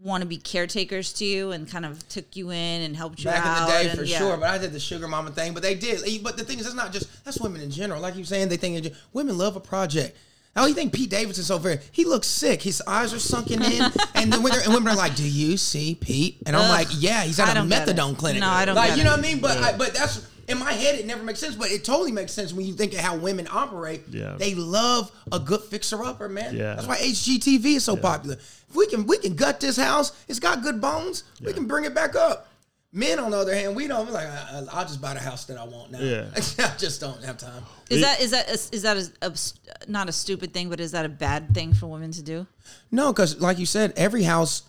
want 0.00 0.20
to 0.22 0.26
be 0.28 0.36
caretakers 0.36 1.12
to 1.14 1.24
you 1.24 1.50
and 1.50 1.68
kind 1.68 1.84
of 1.84 2.08
took 2.08 2.36
you 2.36 2.50
in 2.50 2.82
and 2.82 2.96
helped 2.96 3.18
you 3.18 3.24
Back 3.24 3.44
out. 3.44 3.58
in 3.58 3.64
the 3.66 3.70
day, 3.82 3.88
and, 3.90 3.98
for 3.98 4.04
yeah. 4.04 4.18
sure. 4.18 4.36
But 4.36 4.50
I 4.50 4.58
did 4.58 4.72
the 4.72 4.78
sugar 4.80 5.08
mama 5.08 5.30
thing. 5.30 5.54
But 5.54 5.62
they 5.62 5.74
did. 5.74 6.00
But 6.22 6.36
the 6.36 6.44
thing 6.44 6.58
is, 6.58 6.66
it's 6.66 6.74
not 6.74 6.92
just 6.92 7.24
that's 7.24 7.40
women 7.40 7.60
in 7.60 7.70
general. 7.70 8.00
Like 8.00 8.14
you 8.16 8.24
saying, 8.24 8.48
they 8.48 8.56
think 8.56 8.92
women 9.12 9.36
love 9.38 9.56
a 9.56 9.60
project. 9.60 10.16
Oh, 10.56 10.66
you 10.66 10.74
think 10.74 10.92
Pete 10.92 11.10
Davidson's 11.10 11.46
so 11.46 11.58
very? 11.58 11.78
He 11.92 12.04
looks 12.04 12.26
sick. 12.26 12.62
His 12.62 12.82
eyes 12.86 13.14
are 13.14 13.18
sunken 13.20 13.62
in, 13.62 13.82
and 14.14 14.32
then 14.32 14.42
women, 14.42 14.58
and 14.64 14.74
women 14.74 14.92
are 14.92 14.96
like, 14.96 15.14
"Do 15.14 15.22
you 15.28 15.56
see 15.56 15.94
Pete?" 15.94 16.38
And 16.46 16.56
I'm 16.56 16.64
Ugh, 16.64 16.70
like, 16.70 16.88
"Yeah, 16.98 17.22
he's 17.22 17.38
at 17.38 17.48
I 17.48 17.52
a 17.52 17.54
don't 17.54 17.68
get 17.68 17.88
it. 17.88 17.94
methadone 17.96 18.16
clinic." 18.18 18.40
No, 18.40 18.48
I 18.48 18.64
don't 18.64 18.74
Like, 18.74 18.88
get 18.90 18.98
you 18.98 19.04
know 19.04 19.10
it. 19.14 19.18
what 19.18 19.26
I 19.26 19.28
mean? 19.28 19.40
But 19.40 19.58
I, 19.58 19.76
but 19.76 19.94
that's 19.94 20.26
in 20.48 20.58
my 20.58 20.72
head. 20.72 20.98
It 20.98 21.06
never 21.06 21.22
makes 21.22 21.38
sense, 21.38 21.54
but 21.54 21.70
it 21.70 21.84
totally 21.84 22.10
makes 22.10 22.32
sense 22.32 22.52
when 22.52 22.66
you 22.66 22.72
think 22.74 22.92
of 22.94 22.98
how 23.00 23.14
women 23.16 23.46
operate. 23.50 24.02
Yeah. 24.10 24.34
They 24.36 24.54
love 24.56 25.12
a 25.30 25.38
good 25.38 25.60
fixer 25.60 26.02
upper, 26.02 26.28
man. 26.28 26.56
Yeah. 26.56 26.74
That's 26.74 26.88
why 26.88 26.96
HGTV 26.96 27.76
is 27.76 27.84
so 27.84 27.96
popular. 27.96 28.34
If 28.36 28.74
we 28.74 28.86
can 28.88 29.06
we 29.06 29.18
can 29.18 29.34
gut 29.36 29.60
this 29.60 29.76
house, 29.76 30.10
it's 30.26 30.40
got 30.40 30.62
good 30.62 30.80
bones. 30.80 31.22
We 31.40 31.52
can 31.52 31.66
bring 31.66 31.84
it 31.84 31.94
back 31.94 32.16
up. 32.16 32.48
Men, 32.90 33.18
on 33.18 33.30
the 33.32 33.36
other 33.36 33.54
hand, 33.54 33.76
we 33.76 33.86
don't. 33.86 34.06
We're 34.06 34.12
like, 34.12 34.26
I, 34.26 34.30
I- 34.72 34.78
I'll 34.78 34.86
just 34.86 35.00
buy 35.02 35.12
the 35.14 35.20
house 35.20 35.44
that 35.46 35.58
I 35.58 35.64
want 35.64 35.90
now. 35.92 36.00
Yeah. 36.00 36.24
I 36.36 36.74
just 36.78 37.00
don't 37.00 37.22
have 37.22 37.36
time. 37.36 37.62
Is 37.90 38.00
that 38.00 38.20
is 38.20 38.30
that 38.30 38.48
is 38.50 38.82
that 38.82 38.96
a, 38.96 39.26
a- 39.26 39.90
not 39.90 40.08
a 40.08 40.12
stupid 40.12 40.54
thing, 40.54 40.70
but 40.70 40.80
is 40.80 40.92
that 40.92 41.04
a 41.04 41.08
bad 41.10 41.52
thing 41.54 41.74
for 41.74 41.86
women 41.86 42.12
to 42.12 42.22
do? 42.22 42.46
No, 42.90 43.12
because 43.12 43.40
like 43.40 43.58
you 43.58 43.66
said, 43.66 43.92
every 43.96 44.22
house, 44.22 44.62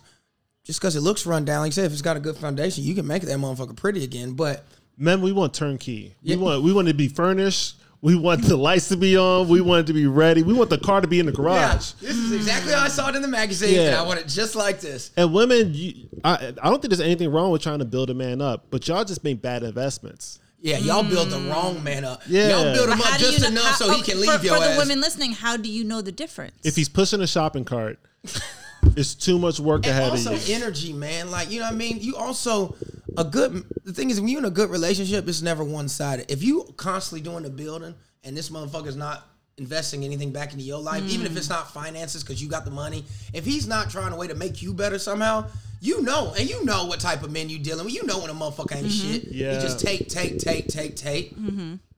just 0.64 0.80
because 0.80 0.96
it 0.96 1.00
looks 1.00 1.24
run 1.24 1.46
down, 1.46 1.60
like 1.60 1.68
you 1.68 1.72
said, 1.72 1.86
if 1.86 1.92
it's 1.92 2.02
got 2.02 2.18
a 2.18 2.20
good 2.20 2.36
foundation, 2.36 2.84
you 2.84 2.94
can 2.94 3.06
make 3.06 3.22
that 3.22 3.38
motherfucker 3.38 3.74
pretty 3.76 4.04
again. 4.04 4.32
But 4.32 4.64
Men, 4.98 5.22
we 5.22 5.32
want 5.32 5.54
turnkey. 5.54 6.14
Yeah. 6.22 6.36
We 6.36 6.42
want 6.42 6.62
we 6.62 6.72
want 6.74 6.88
to 6.88 6.94
be 6.94 7.08
furnished. 7.08 7.76
We 8.02 8.14
want 8.16 8.42
the 8.42 8.56
lights 8.56 8.88
to 8.88 8.96
be 8.96 9.18
on. 9.18 9.48
We 9.48 9.60
want 9.60 9.80
it 9.80 9.86
to 9.88 9.92
be 9.92 10.06
ready. 10.06 10.42
We 10.42 10.54
want 10.54 10.70
the 10.70 10.78
car 10.78 11.02
to 11.02 11.06
be 11.06 11.20
in 11.20 11.26
the 11.26 11.32
yeah, 11.32 11.36
garage. 11.36 11.92
this 11.92 12.16
is 12.16 12.32
exactly 12.32 12.72
how 12.72 12.84
I 12.84 12.88
saw 12.88 13.10
it 13.10 13.16
in 13.16 13.20
the 13.20 13.28
magazine, 13.28 13.74
Yeah. 13.74 13.88
and 13.88 13.96
I 13.96 14.02
want 14.02 14.20
it 14.20 14.26
just 14.26 14.56
like 14.56 14.80
this. 14.80 15.10
And 15.18 15.34
women, 15.34 15.72
you, 15.74 16.08
I, 16.24 16.54
I 16.62 16.70
don't 16.70 16.80
think 16.80 16.90
there's 16.90 17.00
anything 17.00 17.30
wrong 17.30 17.50
with 17.50 17.62
trying 17.62 17.80
to 17.80 17.84
build 17.84 18.08
a 18.08 18.14
man 18.14 18.40
up, 18.40 18.66
but 18.70 18.88
y'all 18.88 19.04
just 19.04 19.22
make 19.22 19.42
bad 19.42 19.62
investments. 19.62 20.38
Yeah, 20.62 20.78
y'all 20.78 21.02
build 21.02 21.30
the 21.30 21.36
mm. 21.36 21.50
wrong 21.50 21.82
man 21.82 22.04
up. 22.04 22.22
Yeah. 22.26 22.48
Y'all 22.48 22.74
build 22.74 22.88
him 22.90 23.00
up 23.00 23.18
just 23.18 23.38
you 23.38 23.40
know- 23.44 23.48
enough 23.48 23.64
how- 23.64 23.74
so 23.76 23.90
he 23.90 24.00
okay, 24.00 24.12
can 24.12 24.20
for, 24.24 24.30
leave 24.32 24.44
your 24.44 24.56
For 24.56 24.68
the 24.68 24.74
women 24.78 25.00
listening, 25.00 25.32
how 25.32 25.56
do 25.56 25.70
you 25.70 25.84
know 25.84 26.00
the 26.00 26.12
difference? 26.12 26.54
If 26.64 26.76
he's 26.76 26.88
pushing 26.88 27.20
a 27.20 27.26
shopping 27.26 27.64
cart, 27.64 27.98
it's 28.96 29.14
too 29.14 29.38
much 29.38 29.60
work 29.60 29.86
And 29.86 29.92
ahead 29.92 30.10
also 30.10 30.34
of 30.34 30.48
you. 30.48 30.54
energy, 30.54 30.92
man. 30.92 31.30
Like 31.30 31.50
you 31.50 31.60
know 31.60 31.66
what 31.66 31.74
I 31.74 31.76
mean. 31.76 31.98
You 32.00 32.16
also 32.16 32.76
a 33.16 33.24
good. 33.24 33.64
The 33.84 33.92
thing 33.92 34.10
is, 34.10 34.20
when 34.20 34.28
you're 34.28 34.40
in 34.40 34.44
a 34.44 34.50
good 34.50 34.70
relationship, 34.70 35.28
it's 35.28 35.42
never 35.42 35.64
one 35.64 35.88
sided. 35.88 36.30
If 36.30 36.42
you 36.42 36.72
constantly 36.76 37.22
doing 37.22 37.42
the 37.42 37.50
building 37.50 37.94
and 38.24 38.36
this 38.36 38.50
motherfucker's 38.50 38.96
not 38.96 39.26
investing 39.58 40.04
anything 40.04 40.32
back 40.32 40.52
into 40.52 40.64
your 40.64 40.80
life, 40.80 41.04
even 41.08 41.26
if 41.26 41.36
it's 41.36 41.46
mm. 41.46 41.50
not 41.50 41.72
finances 41.72 42.22
because 42.22 42.42
you 42.42 42.48
got 42.48 42.64
the 42.64 42.70
money, 42.70 43.04
if 43.34 43.44
he's 43.44 43.66
not 43.66 43.90
trying 43.90 44.12
a 44.12 44.16
way 44.16 44.26
to 44.26 44.34
make 44.34 44.62
you 44.62 44.72
better 44.72 44.98
somehow, 44.98 45.46
you 45.80 46.02
know, 46.02 46.34
and 46.38 46.48
you 46.48 46.64
know 46.64 46.86
what 46.86 47.00
type 47.00 47.22
of 47.22 47.30
men 47.30 47.48
you 47.48 47.58
dealing 47.58 47.84
with. 47.84 47.94
You 47.94 48.04
know 48.04 48.20
when 48.20 48.30
a 48.30 48.34
motherfucker 48.34 48.76
ain't 48.76 48.86
mm-hmm. 48.86 49.12
shit. 49.12 49.24
Yeah. 49.32 49.54
You 49.54 49.60
just 49.60 49.80
take, 49.80 50.08
take, 50.08 50.38
take, 50.38 50.68
take, 50.68 50.96
take. 50.96 51.34
But 51.36 51.89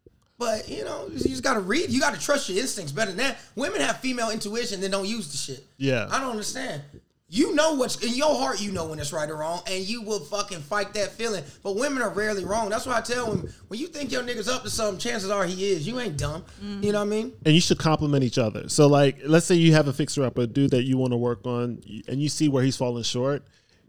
But 0.42 0.68
you 0.68 0.84
know, 0.84 1.06
you 1.08 1.18
just 1.18 1.44
gotta 1.44 1.60
read. 1.60 1.90
You 1.90 2.00
gotta 2.00 2.20
trust 2.20 2.48
your 2.48 2.58
instincts 2.58 2.90
better 2.92 3.12
than 3.12 3.18
that. 3.18 3.38
Women 3.54 3.80
have 3.80 3.98
female 4.00 4.30
intuition, 4.30 4.80
then 4.80 4.90
don't 4.90 5.06
use 5.06 5.30
the 5.30 5.36
shit. 5.36 5.64
Yeah. 5.78 6.08
I 6.10 6.20
don't 6.20 6.30
understand. 6.30 6.82
You 7.28 7.54
know 7.54 7.74
what's 7.74 8.02
in 8.04 8.12
your 8.14 8.34
heart. 8.34 8.60
You 8.60 8.72
know 8.72 8.88
when 8.88 8.98
it's 8.98 9.12
right 9.12 9.30
or 9.30 9.36
wrong, 9.36 9.62
and 9.66 9.82
you 9.82 10.02
will 10.02 10.18
fucking 10.20 10.60
fight 10.60 10.92
that 10.94 11.12
feeling. 11.12 11.44
But 11.62 11.76
women 11.76 12.02
are 12.02 12.10
rarely 12.10 12.44
wrong. 12.44 12.68
That's 12.68 12.84
why 12.84 12.98
I 12.98 13.00
tell 13.00 13.32
them 13.32 13.54
when 13.68 13.80
you 13.80 13.86
think 13.86 14.12
your 14.12 14.22
nigga's 14.22 14.48
up 14.48 14.64
to 14.64 14.70
something, 14.70 14.98
chances 14.98 15.30
are 15.30 15.46
he 15.46 15.70
is. 15.70 15.86
You 15.86 15.98
ain't 15.98 16.18
dumb. 16.18 16.44
You 16.60 16.92
know 16.92 16.98
what 16.98 17.06
I 17.06 17.08
mean? 17.08 17.32
and 17.46 17.54
you 17.54 17.60
should 17.60 17.78
compliment 17.78 18.22
each 18.24 18.36
other. 18.36 18.68
So, 18.68 18.86
like, 18.86 19.18
let's 19.24 19.46
say 19.46 19.54
you 19.54 19.72
have 19.72 19.88
a 19.88 19.92
fixer 19.94 20.24
up, 20.24 20.36
a 20.36 20.46
dude 20.46 20.72
that 20.72 20.82
you 20.82 20.98
want 20.98 21.12
to 21.12 21.16
work 21.16 21.46
on, 21.46 21.82
and 22.08 22.20
you 22.20 22.28
see 22.28 22.48
where 22.48 22.62
he's 22.62 22.76
falling 22.76 23.04
short. 23.04 23.44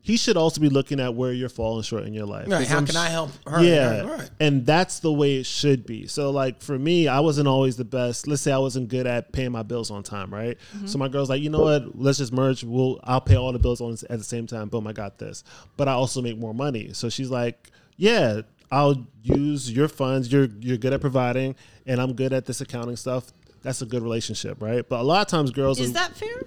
He 0.06 0.18
should 0.18 0.36
also 0.36 0.60
be 0.60 0.68
looking 0.68 1.00
at 1.00 1.16
where 1.16 1.32
you're 1.32 1.48
falling 1.48 1.82
short 1.84 2.04
in 2.04 2.14
your 2.14 2.26
life. 2.26 2.48
Right. 2.50 2.60
'Cause 2.60 2.68
How 2.68 2.78
I'm 2.78 2.86
can 2.86 2.96
sh- 2.96 2.98
I 2.98 3.08
help 3.08 3.32
her? 3.48 3.64
Yeah, 3.64 4.02
Right. 4.02 4.30
and 4.40 4.66
that's 4.66 5.00
the 5.00 5.12
way 5.14 5.38
it 5.38 5.46
should 5.46 5.86
be. 5.86 6.08
So, 6.08 6.30
like 6.30 6.62
for 6.62 6.78
me, 6.78 7.08
I 7.08 7.22
wasn't 7.22 7.48
always 7.48 7.78
the 7.78 7.86
best. 7.86 8.28
Let's 8.28 8.42
say 8.42 8.52
I 8.52 8.58
wasn't 8.58 8.90
good 8.90 9.08
at 9.08 9.32
paying 9.32 9.54
my 9.54 9.64
bills 9.64 9.90
on 9.92 10.04
time, 10.04 10.34
right? 10.34 10.58
Mm-hmm. 10.76 10.88
So 10.88 10.98
my 10.98 11.08
girl's 11.08 11.30
like, 11.30 11.42
you 11.42 11.50
know 11.50 11.62
what? 11.62 11.98
Let's 11.98 12.18
just 12.18 12.34
merge. 12.34 12.66
We'll 12.66 13.00
I'll 13.06 13.22
pay 13.22 13.38
all 13.38 13.54
the 13.54 13.60
bills 13.60 13.80
on 13.80 13.94
at 14.10 14.18
the 14.18 14.24
same 14.26 14.46
time. 14.46 14.68
Boom, 14.68 14.86
I 14.88 14.92
got 14.94 15.20
this. 15.20 15.44
But 15.78 15.88
I 15.88 15.94
also 15.94 16.22
make 16.22 16.38
more 16.38 16.54
money. 16.54 16.90
So 16.92 17.08
she's 17.10 17.30
like, 17.30 17.72
yeah, 17.96 18.42
I'll 18.72 19.08
use 19.24 19.72
your 19.72 19.88
funds. 19.88 20.30
You're 20.34 20.50
you're 20.60 20.76
good 20.78 20.92
at 20.92 21.00
providing, 21.00 21.56
and 21.88 22.02
I'm 22.02 22.12
good 22.12 22.34
at 22.34 22.46
this 22.46 22.60
accounting 22.60 22.98
stuff. 22.98 23.32
That's 23.62 23.82
a 23.82 23.86
good 23.86 24.04
relationship, 24.04 24.62
right? 24.62 24.84
But 24.90 25.00
a 25.00 25.04
lot 25.04 25.22
of 25.22 25.28
times, 25.30 25.52
girls, 25.52 25.80
Is 25.80 25.92
are- 25.92 25.94
that 25.94 26.18
fair? 26.18 26.44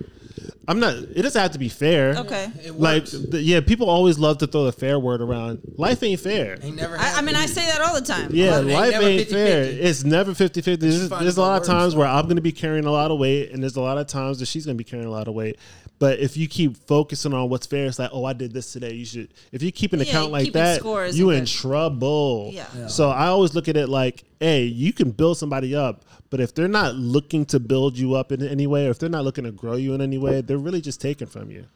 I'm 0.68 0.80
not. 0.80 0.94
It 0.94 1.22
doesn't 1.22 1.40
have 1.40 1.52
to 1.52 1.58
be 1.58 1.68
fair. 1.68 2.16
Okay. 2.16 2.50
It 2.64 2.78
Like, 2.78 3.04
the, 3.06 3.40
yeah, 3.40 3.60
people 3.60 3.88
always 3.88 4.18
love 4.18 4.38
to 4.38 4.46
throw 4.46 4.64
the 4.64 4.72
fair 4.72 4.98
word 4.98 5.20
around. 5.22 5.60
Life 5.76 6.02
ain't 6.02 6.20
fair. 6.20 6.58
Ain't 6.62 6.76
never. 6.76 6.98
I, 6.98 7.14
I 7.18 7.20
mean, 7.22 7.36
I 7.36 7.46
say 7.46 7.64
that 7.66 7.80
all 7.80 7.94
the 7.94 8.00
time. 8.06 8.30
Yeah, 8.32 8.56
Life 8.58 8.64
ain't 8.66 8.72
life 8.72 8.94
ain't 9.02 9.28
50-50. 9.28 9.30
fair. 9.30 9.62
It's 9.64 10.04
never 10.04 10.34
50 10.34 10.60
50. 10.60 10.76
There's, 10.88 11.08
there's 11.08 11.36
a 11.36 11.40
lot 11.40 11.60
of 11.60 11.66
times 11.66 11.94
where 11.94 12.06
I'm 12.06 12.24
going 12.24 12.36
to 12.36 12.42
be 12.42 12.52
carrying 12.52 12.84
a 12.84 12.90
lot 12.92 13.10
of 13.10 13.18
weight, 13.18 13.52
and 13.52 13.62
there's 13.62 13.76
a 13.76 13.80
lot 13.80 13.98
of 13.98 14.06
times 14.06 14.38
that 14.40 14.46
she's 14.46 14.66
going 14.66 14.76
to 14.76 14.82
be 14.82 14.88
carrying 14.88 15.06
a 15.08 15.12
lot 15.12 15.28
of 15.28 15.34
weight. 15.34 15.58
But 15.98 16.18
if 16.18 16.36
you 16.36 16.46
keep 16.46 16.76
focusing 16.86 17.32
on 17.32 17.48
what's 17.48 17.66
fair, 17.66 17.86
it's 17.86 17.98
like, 17.98 18.10
oh, 18.12 18.26
I 18.26 18.34
did 18.34 18.52
this 18.52 18.70
today. 18.70 18.92
You 18.92 19.06
should. 19.06 19.32
If 19.50 19.62
you 19.62 19.72
keep 19.72 19.94
an 19.94 20.00
Yeah, 20.00 20.04
account 20.06 20.30
like 20.32 20.52
that, 20.52 20.80
score 20.80 21.06
isn't 21.06 21.18
you 21.18 21.30
in 21.30 21.44
good. 21.44 21.48
trouble. 21.48 22.50
Yeah. 22.52 22.66
Yeah. 22.76 22.86
So 22.88 23.08
I 23.08 23.28
always 23.28 23.54
look 23.54 23.68
at 23.68 23.76
it 23.78 23.88
like, 23.88 24.24
hey, 24.40 24.64
you 24.64 24.92
can 24.92 25.10
build 25.10 25.38
somebody 25.38 25.74
up, 25.74 26.04
but 26.28 26.40
if 26.40 26.54
they're 26.54 26.68
not 26.68 26.96
looking 26.96 27.46
to 27.46 27.58
build 27.60 27.96
you 27.96 28.14
up 28.14 28.30
in 28.32 28.46
any 28.46 28.66
way, 28.66 28.86
or 28.86 28.90
if 28.90 28.98
they're 28.98 29.08
not 29.08 29.24
looking 29.24 29.44
to 29.44 29.52
grow 29.52 29.76
you 29.76 29.94
in 29.94 30.02
any 30.02 30.18
way, 30.18 30.25
they're 30.46 30.58
really 30.58 30.80
just 30.80 31.00
taken 31.00 31.26
from 31.26 31.50
you. 31.50 31.66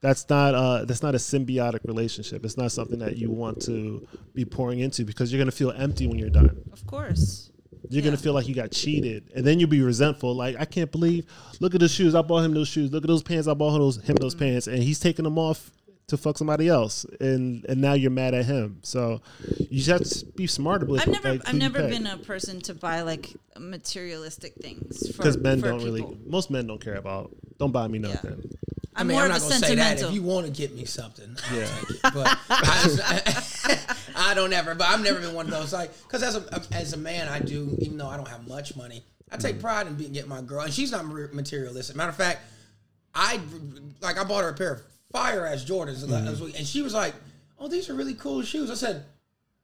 That's 0.00 0.26
not 0.30 0.54
uh, 0.54 0.84
that's 0.86 1.02
not 1.02 1.14
a 1.14 1.18
symbiotic 1.18 1.80
relationship. 1.84 2.44
It's 2.44 2.56
not 2.56 2.72
something 2.72 2.98
that 3.00 3.16
you 3.18 3.30
want 3.30 3.60
to 3.62 4.06
be 4.34 4.44
pouring 4.46 4.80
into 4.80 5.04
because 5.04 5.30
you're 5.30 5.38
gonna 5.40 5.50
feel 5.52 5.72
empty 5.72 6.06
when 6.06 6.18
you're 6.18 6.30
done. 6.30 6.62
Of 6.72 6.86
course. 6.86 7.50
You're 7.90 8.02
gonna 8.02 8.16
feel 8.16 8.32
like 8.32 8.48
you 8.48 8.54
got 8.54 8.70
cheated, 8.70 9.30
and 9.34 9.44
then 9.46 9.58
you'll 9.60 9.68
be 9.68 9.82
resentful. 9.82 10.34
Like 10.34 10.56
I 10.58 10.64
can't 10.64 10.90
believe, 10.90 11.26
look 11.60 11.74
at 11.74 11.80
the 11.80 11.88
shoes. 11.88 12.14
I 12.14 12.22
bought 12.22 12.44
him 12.44 12.54
those 12.54 12.68
shoes. 12.68 12.90
Look 12.92 13.04
at 13.04 13.08
those 13.08 13.22
pants. 13.22 13.46
I 13.46 13.52
bought 13.54 13.74
him 13.74 13.80
those 13.80 13.96
him 14.02 14.16
those 14.16 14.34
Mm-hmm. 14.34 14.44
pants, 14.44 14.66
and 14.68 14.82
he's 14.82 15.00
taking 15.00 15.24
them 15.24 15.38
off 15.38 15.70
to 16.10 16.16
fuck 16.16 16.38
somebody 16.38 16.68
else, 16.68 17.04
and 17.20 17.64
and 17.68 17.80
now 17.80 17.94
you're 17.94 18.10
mad 18.10 18.34
at 18.34 18.44
him. 18.44 18.78
So 18.82 19.20
you 19.58 19.82
just 19.82 19.88
have 19.88 20.02
to 20.30 20.36
be 20.36 20.46
smart 20.46 20.82
about. 20.82 21.00
I've 21.00 21.08
never, 21.08 21.32
like, 21.32 21.48
I've 21.48 21.54
never 21.54 21.88
been 21.88 22.06
a 22.06 22.16
person 22.18 22.60
to 22.62 22.74
buy 22.74 23.00
like 23.02 23.30
materialistic 23.58 24.54
things 24.54 25.08
because 25.08 25.36
men 25.38 25.60
for 25.60 25.68
don't 25.68 25.78
people. 25.80 25.92
really. 25.94 26.18
Most 26.26 26.50
men 26.50 26.66
don't 26.66 26.80
care 26.80 26.96
about. 26.96 27.30
Don't 27.58 27.72
buy 27.72 27.88
me 27.88 27.98
nothing. 27.98 28.42
I 28.94 29.00
I'm 29.02 29.06
mean, 29.06 29.14
more 29.16 29.24
I'm 29.24 29.28
not 29.30 29.38
a 29.38 29.40
gonna 29.40 29.54
say 29.54 29.74
that. 29.76 29.98
sentimental. 29.98 30.08
If 30.08 30.14
you 30.14 30.22
want 30.22 30.46
to 30.46 30.52
get 30.52 30.74
me 30.74 30.84
something, 30.84 31.36
I'll 31.50 31.56
Yeah. 31.56 31.66
take 31.66 31.90
it. 31.90 32.00
But 32.02 32.38
I, 32.50 33.94
I 34.30 34.34
don't 34.34 34.52
ever. 34.52 34.74
But 34.74 34.88
I've 34.88 35.02
never 35.02 35.20
been 35.20 35.32
one 35.34 35.46
of 35.46 35.52
those 35.52 35.72
like 35.72 35.90
because 36.02 36.22
as 36.22 36.36
a 36.36 36.62
as 36.72 36.92
a 36.92 36.96
man, 36.96 37.28
I 37.28 37.38
do. 37.38 37.76
Even 37.80 37.98
though 37.98 38.08
I 38.08 38.16
don't 38.16 38.28
have 38.28 38.46
much 38.48 38.76
money, 38.76 39.04
I 39.30 39.36
take 39.36 39.60
pride 39.60 39.86
in 39.86 39.94
being 39.94 40.12
getting 40.12 40.28
my 40.28 40.42
girl, 40.42 40.62
and 40.62 40.72
she's 40.72 40.90
not 40.90 41.06
materialistic. 41.06 41.94
Matter 41.96 42.10
of 42.10 42.16
fact, 42.16 42.40
I 43.14 43.40
like 44.00 44.18
I 44.18 44.24
bought 44.24 44.42
her 44.42 44.50
a 44.50 44.54
pair 44.54 44.72
of 44.74 44.82
fire 45.12 45.46
ass 45.46 45.64
Jordans, 45.64 46.04
Mm-hmm. 46.04 46.56
and 46.56 46.66
she 46.66 46.82
was 46.82 46.94
like, 46.94 47.14
"Oh, 47.58 47.68
these 47.68 47.88
are 47.90 47.94
really 47.94 48.14
cool 48.14 48.42
shoes." 48.42 48.70
I 48.70 48.74
said, 48.74 49.04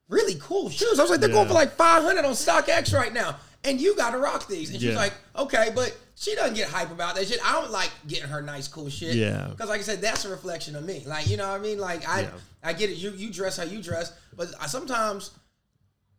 "Really 0.08 0.36
cool 0.40 0.70
shoes." 0.70 0.98
I 0.98 1.02
was 1.02 1.10
like, 1.10 1.20
"They're 1.20 1.28
going 1.28 1.48
for 1.48 1.54
like 1.54 1.72
five 1.72 2.02
hundred 2.02 2.24
on 2.24 2.32
StockX 2.32 2.92
right 2.94 3.12
now." 3.12 3.36
And 3.64 3.80
you 3.80 3.96
got 3.96 4.10
to 4.12 4.18
rock 4.18 4.46
these. 4.46 4.70
And 4.70 4.80
she's 4.80 4.90
Yeah. 4.92 4.96
like, 4.96 5.12
okay, 5.34 5.72
but 5.74 5.96
she 6.14 6.36
doesn't 6.36 6.54
get 6.54 6.68
hype 6.68 6.92
about 6.92 7.16
that 7.16 7.26
shit. 7.26 7.40
I 7.44 7.50
don't 7.52 7.72
like 7.72 7.90
getting 8.06 8.28
her 8.28 8.40
nice, 8.40 8.68
cool 8.68 8.88
shit. 8.88 9.16
Yeah. 9.16 9.48
Because 9.50 9.68
like 9.68 9.80
I 9.80 9.82
said, 9.82 10.00
that's 10.00 10.24
a 10.24 10.28
reflection 10.28 10.76
of 10.76 10.84
me. 10.84 11.02
Like, 11.04 11.28
you 11.28 11.36
know 11.36 11.48
what 11.50 11.58
I 11.60 11.62
mean? 11.62 11.78
Like 11.80 12.08
I 12.08 12.20
Yeah. 12.22 12.30
I 12.62 12.72
get 12.74 12.90
it. 12.90 12.96
You 12.98 13.10
you 13.10 13.32
dress 13.32 13.56
how 13.56 13.64
you 13.64 13.82
dress, 13.82 14.12
but 14.36 14.48
I 14.60 14.68
sometimes 14.68 15.30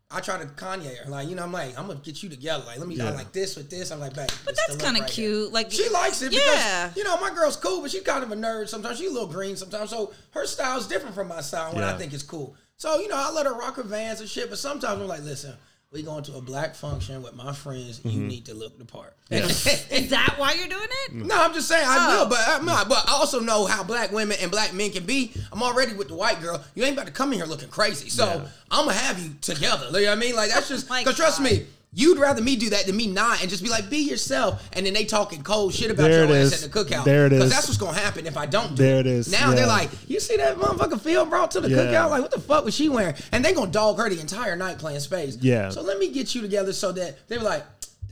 I 0.09 0.21
try 0.21 0.37
to 0.37 0.45
Kanye 0.45 1.03
her. 1.03 1.09
Like, 1.09 1.27
you 1.27 1.35
know, 1.35 1.43
I'm 1.43 1.51
like, 1.51 1.77
I'm 1.77 1.85
gonna 1.87 1.99
get 1.99 2.23
you 2.23 2.29
together. 2.29 2.63
Like, 2.65 2.79
let 2.79 2.87
me 2.87 2.99
I 2.99 3.05
Yeah. 3.05 3.11
like 3.11 3.33
this 3.33 3.57
with 3.57 3.69
this. 3.69 3.91
I'm 3.91 3.99
like, 3.99 4.13
babe. 4.15 4.29
But 4.45 4.55
that's 4.55 4.81
kind 4.81 4.95
of 4.95 5.01
right 5.01 5.09
here." 5.09 5.29
cute. 5.31 5.51
Like 5.53 5.69
She 5.71 5.89
likes 5.89 6.21
it 6.21 6.31
Yeah. 6.31 6.87
because 6.87 6.97
you 6.97 7.03
know 7.03 7.17
my 7.17 7.29
girl's 7.33 7.57
cool, 7.57 7.81
but 7.81 7.91
she's 7.91 8.03
kind 8.03 8.23
of 8.23 8.31
a 8.31 8.35
nerd. 8.35 8.69
Sometimes 8.69 8.99
she's 8.99 9.09
a 9.09 9.13
little 9.13 9.27
green. 9.27 9.57
Sometimes 9.57 9.89
so 9.89 10.13
her 10.31 10.45
style's 10.45 10.87
different 10.87 11.13
from 11.13 11.27
my 11.27 11.41
style. 11.41 11.73
When 11.73 11.83
I 11.83 11.97
think 11.97 12.13
it's 12.13 12.23
cool, 12.23 12.55
so 12.77 12.99
you 12.99 13.09
know 13.09 13.15
I 13.17 13.31
let 13.31 13.45
her 13.45 13.53
rock 13.53 13.75
her 13.75 13.83
Vans 13.83 14.21
and 14.21 14.29
shit. 14.29 14.49
But 14.49 14.59
sometimes 14.59 15.01
I'm 15.01 15.07
like, 15.07 15.23
listen, 15.23 15.55
we 15.91 16.03
going 16.03 16.21
to 16.23 16.35
a 16.35 16.41
black 16.41 16.75
function 16.75 17.23
with 17.23 17.33
my 17.33 17.53
friends. 17.53 18.01
You 18.03 18.11
Mm-hmm. 18.11 18.27
need 18.27 18.45
to 18.47 18.53
look 18.53 18.77
the 18.77 18.83
part. 18.85 19.15
Is 19.31 20.09
that 20.09 20.35
why 20.37 20.53
you're 20.53 20.67
doing 20.67 20.87
it? 21.05 21.13
Mm. 21.13 21.25
No, 21.27 21.35
I'm 21.41 21.53
just 21.53 21.67
saying 21.69 21.85
I 21.87 22.07
Oh. 22.11 22.23
will, 22.23 22.29
but 22.29 22.39
I'm 22.45 22.65
not. 22.65 22.89
But 22.89 23.05
I 23.07 23.13
also 23.13 23.39
know 23.39 23.65
how 23.65 23.83
black 23.83 24.11
women 24.11 24.37
and 24.41 24.51
black 24.51 24.73
men 24.73 24.91
can 24.91 25.05
be. 25.05 25.31
I'm 25.51 25.63
already 25.63 25.93
with 25.93 26.09
the 26.09 26.15
white 26.15 26.41
girl. 26.41 26.61
You 26.75 26.83
ain't 26.83 26.93
about 26.93 27.07
to 27.07 27.13
come 27.13 27.31
in 27.31 27.39
here 27.39 27.47
looking 27.47 27.69
crazy. 27.69 28.09
So 28.09 28.25
Yeah. 28.25 28.47
I'm 28.69 28.85
gonna 28.85 28.97
have 28.97 29.17
you 29.19 29.31
together. 29.41 29.85
You 29.87 29.91
know 29.91 30.11
what 30.11 30.17
I 30.17 30.19
mean? 30.19 30.35
Like 30.35 30.49
that's 30.49 30.67
just 30.67 30.89
My 30.89 30.99
because 31.01 31.15
trust 31.15 31.39
me. 31.39 31.65
You'd 31.93 32.19
rather 32.19 32.41
me 32.41 32.57
do 32.57 32.69
that 32.71 32.85
than 32.85 32.95
me 32.95 33.07
not 33.07 33.41
and 33.41 33.49
just 33.49 33.63
be 33.63 33.69
like, 33.69 33.89
be 33.89 33.99
yourself. 33.99 34.69
And 34.73 34.85
then 34.85 34.93
they 34.93 35.05
talking 35.05 35.41
cold 35.41 35.73
shit 35.73 35.89
about 35.89 36.09
There 36.09 36.25
your 36.25 36.35
it 36.35 36.41
ass 36.41 36.53
is. 36.53 36.63
at 36.63 36.71
the 36.71 36.85
cookout. 36.85 37.05
There 37.05 37.25
it 37.25 37.33
is. 37.33 37.39
Because 37.39 37.51
that's 37.51 37.67
what's 37.67 37.79
gonna 37.79 37.97
happen 37.97 38.27
if 38.27 38.37
I 38.37 38.45
don't 38.45 38.75
do 38.75 38.83
There 38.83 38.97
it. 38.99 39.07
it 39.07 39.07
is. 39.07 39.31
Now 39.31 39.51
they're 39.53 39.65
like, 39.65 39.89
you 40.07 40.19
see 40.19 40.37
that 40.37 40.57
motherfucker 40.57 40.99
Phil 41.01 41.25
brought 41.25 41.51
to 41.51 41.61
the 41.61 41.69
Yeah. 41.69 41.77
cookout? 41.77 42.09
Like, 42.11 42.21
what 42.21 42.31
the 42.31 42.39
fuck 42.39 42.65
was 42.65 42.75
she 42.75 42.89
wearing? 42.89 43.15
And 43.31 43.43
they 43.43 43.53
gonna 43.53 43.71
dog 43.71 43.97
her 43.97 44.09
the 44.09 44.19
entire 44.19 44.55
night 44.55 44.77
playing 44.79 44.99
spades. 44.99 45.37
Yeah. 45.37 45.69
So 45.69 45.81
let 45.81 45.97
me 45.97 46.09
get 46.11 46.35
you 46.35 46.41
together 46.41 46.73
so 46.73 46.91
that 46.91 47.27
they 47.29 47.37
were 47.37 47.45
like, 47.45 47.65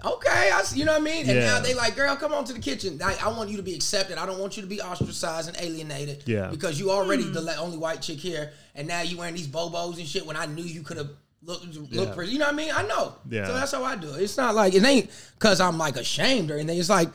okay, 0.03 0.51
I, 0.53 0.61
see- 0.63 0.79
you 0.79 0.85
know 0.85 0.93
what 0.93 1.01
I 1.01 1.03
mean? 1.03 1.29
And 1.29 1.37
Yeah. 1.37 1.45
now 1.45 1.59
they 1.59 1.73
like, 1.73 1.95
girl, 1.95 2.15
come 2.15 2.33
on 2.33 2.45
to 2.45 2.53
the 2.53 2.59
kitchen. 2.59 2.99
I, 3.03 3.17
I 3.23 3.27
want 3.29 3.49
you 3.49 3.57
to 3.57 3.63
be 3.63 3.75
accepted. 3.75 4.17
I 4.17 4.25
don't 4.25 4.39
want 4.39 4.55
you 4.55 4.61
to 4.63 4.69
be 4.69 4.81
ostracized 4.81 5.47
and 5.47 5.57
alienated. 5.59 6.23
Yeah. 6.25 6.47
Because 6.47 6.79
you 6.79 6.91
already 6.91 7.23
hmm. 7.23 7.33
the 7.33 7.57
only 7.57 7.77
white 7.77 8.01
chick 8.01 8.17
here, 8.17 8.51
and 8.73 8.87
now 8.87 9.01
you 9.01 9.17
wearing 9.17 9.35
these 9.35 9.47
bobos 9.47 9.97
and 9.97 10.07
shit 10.07 10.25
when 10.25 10.37
I 10.37 10.45
knew 10.45 10.63
you 10.63 10.81
could 10.81 10.97
have 10.97 11.09
looked 11.45 11.75
look 11.93 12.09
Yeah. 12.09 12.13
pretty. 12.15 12.31
You 12.31 12.39
know 12.39 12.45
what 12.45 12.53
I 12.53 12.57
mean? 12.57 12.71
I 12.75 12.83
know. 12.87 13.15
Yeah. 13.29 13.45
So 13.47 13.53
that's 13.53 13.71
how 13.71 13.83
I 13.83 13.95
do 13.95 14.13
it. 14.13 14.21
It's 14.21 14.37
not 14.37 14.55
like 14.55 14.73
it 14.73 14.83
ain't 14.83 15.09
because 15.37 15.59
I'm 15.61 15.77
like 15.77 15.95
ashamed 15.97 16.51
or 16.51 16.57
anything. 16.57 16.79
It's 16.79 16.89
like 16.89 17.09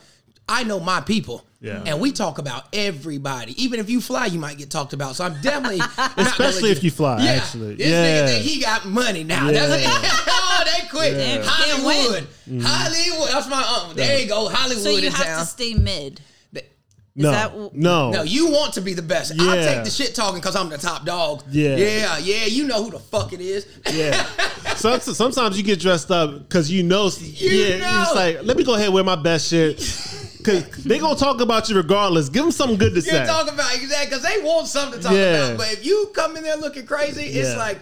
I 0.47 0.63
know 0.63 0.79
my 0.79 1.01
people. 1.01 1.45
Yeah. 1.61 1.83
And 1.85 1.99
we 2.01 2.11
talk 2.11 2.39
about 2.39 2.65
everybody. 2.73 3.61
Even 3.63 3.79
if 3.79 3.87
you 3.89 4.01
fly, 4.01 4.25
you 4.25 4.39
might 4.39 4.57
get 4.57 4.71
talked 4.71 4.93
about. 4.93 5.15
So 5.15 5.23
I'm 5.25 5.39
definitely 5.41 5.79
Especially 6.17 6.71
if 6.71 6.83
you 6.83 6.89
fly, 6.91 7.23
Yeah. 7.23 7.31
actually. 7.33 7.75
This 7.75 7.87
Yeah. 7.87 8.03
nigga 8.23 8.27
think 8.29 8.45
he 8.45 8.59
got 8.61 8.85
money 8.85 9.23
now. 9.23 9.49
Yeah. 9.49 9.67
That's 9.67 10.25
oh, 10.27 10.63
they 10.65 10.87
quit. 10.87 11.13
Yeah. 11.13 11.43
Hollywood. 11.45 12.23
Mm-hmm. 12.49 12.59
Hollywood. 12.61 13.29
That's 13.29 13.47
my 13.49 13.63
uncle. 13.77 13.93
There 13.95 14.19
you 14.19 14.27
go. 14.27 14.49
Hollywood 14.49 14.83
So 14.83 14.89
you 14.89 15.07
in 15.07 15.13
have 15.13 15.25
town. 15.25 15.39
to 15.41 15.45
stay 15.45 15.73
mid. 15.75 16.19
No, 17.15 17.31
that 17.31 17.73
no, 17.73 18.11
No, 18.11 18.23
you 18.23 18.49
want 18.51 18.73
to 18.75 18.81
be 18.81 18.93
the 18.93 19.01
best. 19.01 19.33
I'll 19.39 19.55
take 19.55 19.83
the 19.83 19.89
shit 19.89 20.15
talking 20.15 20.39
because 20.39 20.55
I'm 20.55 20.69
the 20.69 20.77
top 20.77 21.05
dog. 21.05 21.43
Yeah. 21.49 21.75
Yeah, 21.75 22.17
yeah. 22.19 22.45
You 22.45 22.65
know 22.67 22.83
who 22.83 22.91
the 22.91 22.99
fuck 22.99 23.33
it 23.33 23.41
is. 23.41 23.67
Yeah. 23.91 24.23
Some, 24.75 24.99
sometimes 25.01 25.57
you 25.57 25.63
get 25.63 25.79
dressed 25.79 26.09
up 26.09 26.39
because 26.47 26.71
you 26.71 26.83
know. 26.83 27.09
yeah, 27.19 27.77
know. 27.77 28.03
it's 28.03 28.15
like 28.15 28.43
let 28.43 28.55
me 28.57 28.63
go 28.63 28.75
ahead 28.75 28.85
and 28.85 28.93
wear 28.93 29.03
my 29.03 29.15
best 29.17 29.49
shit 29.49 29.77
because 30.37 30.83
they 30.85 30.99
gonna 30.99 31.15
talk 31.19 31.41
about 31.41 31.69
you 31.69 31.75
regardless. 31.75 32.29
Give 32.29 32.43
them 32.43 32.51
something 32.51 32.77
good 32.77 32.89
to 32.93 33.01
You're 33.01 33.03
say. 33.03 33.25
talking 33.25 33.53
about 33.53 33.75
exactly 33.75 34.05
because 34.17 34.23
they 34.23 34.41
want 34.43 34.67
something 34.67 34.99
to 34.99 35.03
talk 35.03 35.13
Yeah. 35.15 35.45
about. 35.47 35.57
But 35.57 35.73
if 35.73 35.85
you 35.85 36.11
come 36.15 36.37
in 36.37 36.43
there 36.43 36.55
looking 36.57 36.85
crazy, 36.85 37.23
it's 37.23 37.51
Yeah. 37.51 37.57
like 37.57 37.79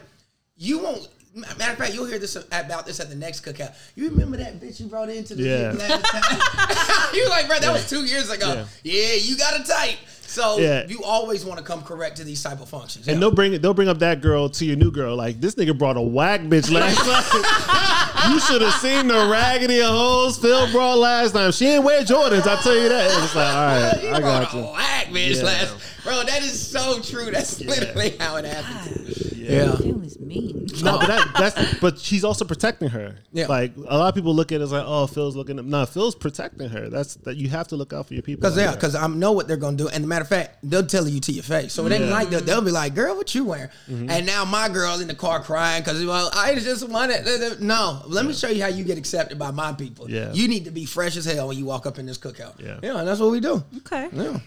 you 0.58 0.80
won't. 0.80 1.08
Matter 1.36 1.72
of 1.74 1.78
fact, 1.78 1.94
you'll 1.94 2.06
hear 2.06 2.18
this 2.18 2.36
about 2.36 2.88
this 2.88 3.00
at 3.00 3.10
the 3.10 3.16
next 3.16 3.46
cookout. 3.46 3.76
You 3.96 4.10
remember 4.10 4.38
that 4.38 4.60
bitch 4.60 4.80
you 4.80 4.88
brought 4.88 5.10
into 5.10 5.36
the 5.36 5.44
Yeah. 5.44 5.74
yeah. 5.74 5.88
last 5.88 6.06
time? 6.06 7.16
you 7.16 7.30
like, 7.30 7.48
bro, 7.48 7.60
that 7.60 7.72
was 7.72 7.88
two 7.88 8.04
years 8.06 8.32
ago. 8.32 8.66
Yeah, 8.84 9.14
you 9.14 9.38
got 9.38 9.60
a 9.60 9.64
type. 9.64 9.98
So 10.22 10.58
Yeah. 10.60 10.86
you 10.88 11.04
always 11.04 11.46
want 11.46 11.60
to 11.60 11.64
come 11.64 11.82
correct 11.84 12.18
to 12.18 12.24
these 12.24 12.42
type 12.42 12.62
of 12.62 12.70
functions. 12.70 13.08
and 13.08 13.16
Yeah. 13.16 13.20
they'll 13.20 13.32
bring 13.32 13.60
they'll 13.62 13.74
bring 13.76 13.90
up 13.90 14.00
that 14.00 14.22
girl 14.22 14.50
to 14.50 14.66
your 14.66 14.76
new 14.76 14.92
girl. 14.92 15.16
Like 15.16 15.40
this 15.40 15.56
nigga 15.56 15.78
brought 15.78 15.98
a 15.98 16.02
whack 16.02 16.42
bitch 16.42 16.72
last 16.72 16.98
time. 16.98 18.34
you 18.34 18.40
should 18.40 18.62
have 18.62 18.74
seen 18.76 19.08
the 19.08 19.28
raggedy 19.32 19.82
hoes 19.82 20.38
Phil 20.38 20.72
brought 20.72 20.98
last 20.98 21.34
time. 21.34 21.52
She 21.52 21.68
ain't 21.68 21.84
wear 21.84 22.04
Jordans. 22.04 22.48
I 22.48 22.62
tell 22.62 22.76
you 22.76 22.90
that. 22.90 23.24
It's 23.24 23.36
like 23.36 23.56
all 23.56 23.66
right, 23.66 24.04
you 24.04 24.10
I 24.10 24.20
brought 24.20 24.52
got 24.52 24.54
a 24.54 24.58
you. 24.58 24.64
whack 24.66 25.08
bitch 25.10 25.36
Yeah. 25.38 25.44
last. 25.44 25.76
Bro, 26.04 26.24
that 26.24 26.42
is 26.42 26.68
so 26.68 27.00
true. 27.02 27.30
That's 27.32 27.60
literally 27.62 28.16
how 28.20 28.38
it 28.38 28.46
happens. 28.46 29.34
Yeah. 29.50 29.64
Yeah. 29.66 29.76
Family's 29.76 30.20
mean. 30.20 30.68
No, 30.84 31.00
but 31.00 31.08
that, 31.08 31.28
that's 31.38 31.80
but 31.80 32.00
she's 32.00 32.24
also 32.24 32.46
protecting 32.46 32.90
her. 32.90 33.16
Yeah. 33.34 33.48
Like 33.48 33.76
a 33.76 33.98
lot 33.98 34.10
of 34.10 34.16
people 34.16 34.34
look 34.34 34.52
at 34.52 34.62
it 34.62 34.64
as 34.64 34.72
like, 34.72 34.86
oh, 34.86 35.08
Phil's 35.08 35.36
looking. 35.36 35.60
At, 35.60 35.66
no, 35.66 35.86
Phil's 35.86 36.16
protecting 36.16 36.70
her. 36.70 36.90
That's 36.90 37.16
that 37.16 37.36
you 37.38 37.50
have 37.50 37.68
to 37.70 37.76
look 37.76 37.92
out 37.94 38.08
for 38.08 38.14
your 38.14 38.24
people. 38.24 38.42
Because 38.42 38.58
yeah, 38.58 38.74
because 38.74 38.96
I 38.96 39.08
know 39.08 39.32
what 39.32 39.48
they're 39.48 39.58
gonna 39.58 39.78
do, 39.78 39.90
and 39.90 40.08
matter 40.08 40.24
of 40.24 40.30
fact, 40.30 40.58
they'll 40.64 40.86
tell 40.86 41.08
you 41.08 41.20
to 41.22 41.32
your 41.32 41.44
face. 41.44 41.74
So 41.74 41.86
it 41.86 41.92
ain't 41.92 42.06
Yeah. 42.06 42.12
like 42.12 42.30
they'll, 42.30 42.42
they'll 42.42 42.62
be 42.62 42.72
like, 42.72 42.96
"Girl, 42.96 43.16
what 43.16 43.34
you 43.36 43.46
wearing?" 43.46 43.70
Mm-hmm. 43.90 44.10
And 44.10 44.26
now 44.26 44.46
my 44.46 44.70
girl 44.70 45.00
in 45.00 45.08
the 45.08 45.16
car 45.16 45.42
crying 45.42 45.82
because 45.84 46.06
well, 46.06 46.30
I 46.34 46.56
just 46.56 46.88
wanted. 46.88 47.60
No, 47.62 48.02
let 48.08 48.26
me 48.26 48.34
show 48.34 48.50
you 48.50 48.62
how 48.62 48.70
you 48.70 48.84
get 48.84 48.98
accepted 48.98 49.38
by 49.40 49.52
my 49.52 49.74
people. 49.74 50.10
Yeah. 50.10 50.32
you 50.34 50.48
need 50.48 50.66
to 50.66 50.72
be 50.72 50.86
fresh 50.86 51.18
as 51.18 51.26
hell 51.26 51.48
when 51.48 51.58
you 51.58 51.66
walk 51.66 51.86
up 51.86 52.00
in 52.00 52.06
this 52.06 52.18
cookout. 52.18 52.60
Yeah. 52.60 52.80
yeah, 52.82 53.00
and 53.00 53.08
that's 53.08 53.20
what 53.20 53.32
we 53.32 53.40
do. 53.40 53.64
Okay. 53.78 54.08
Yeah, 54.14 54.40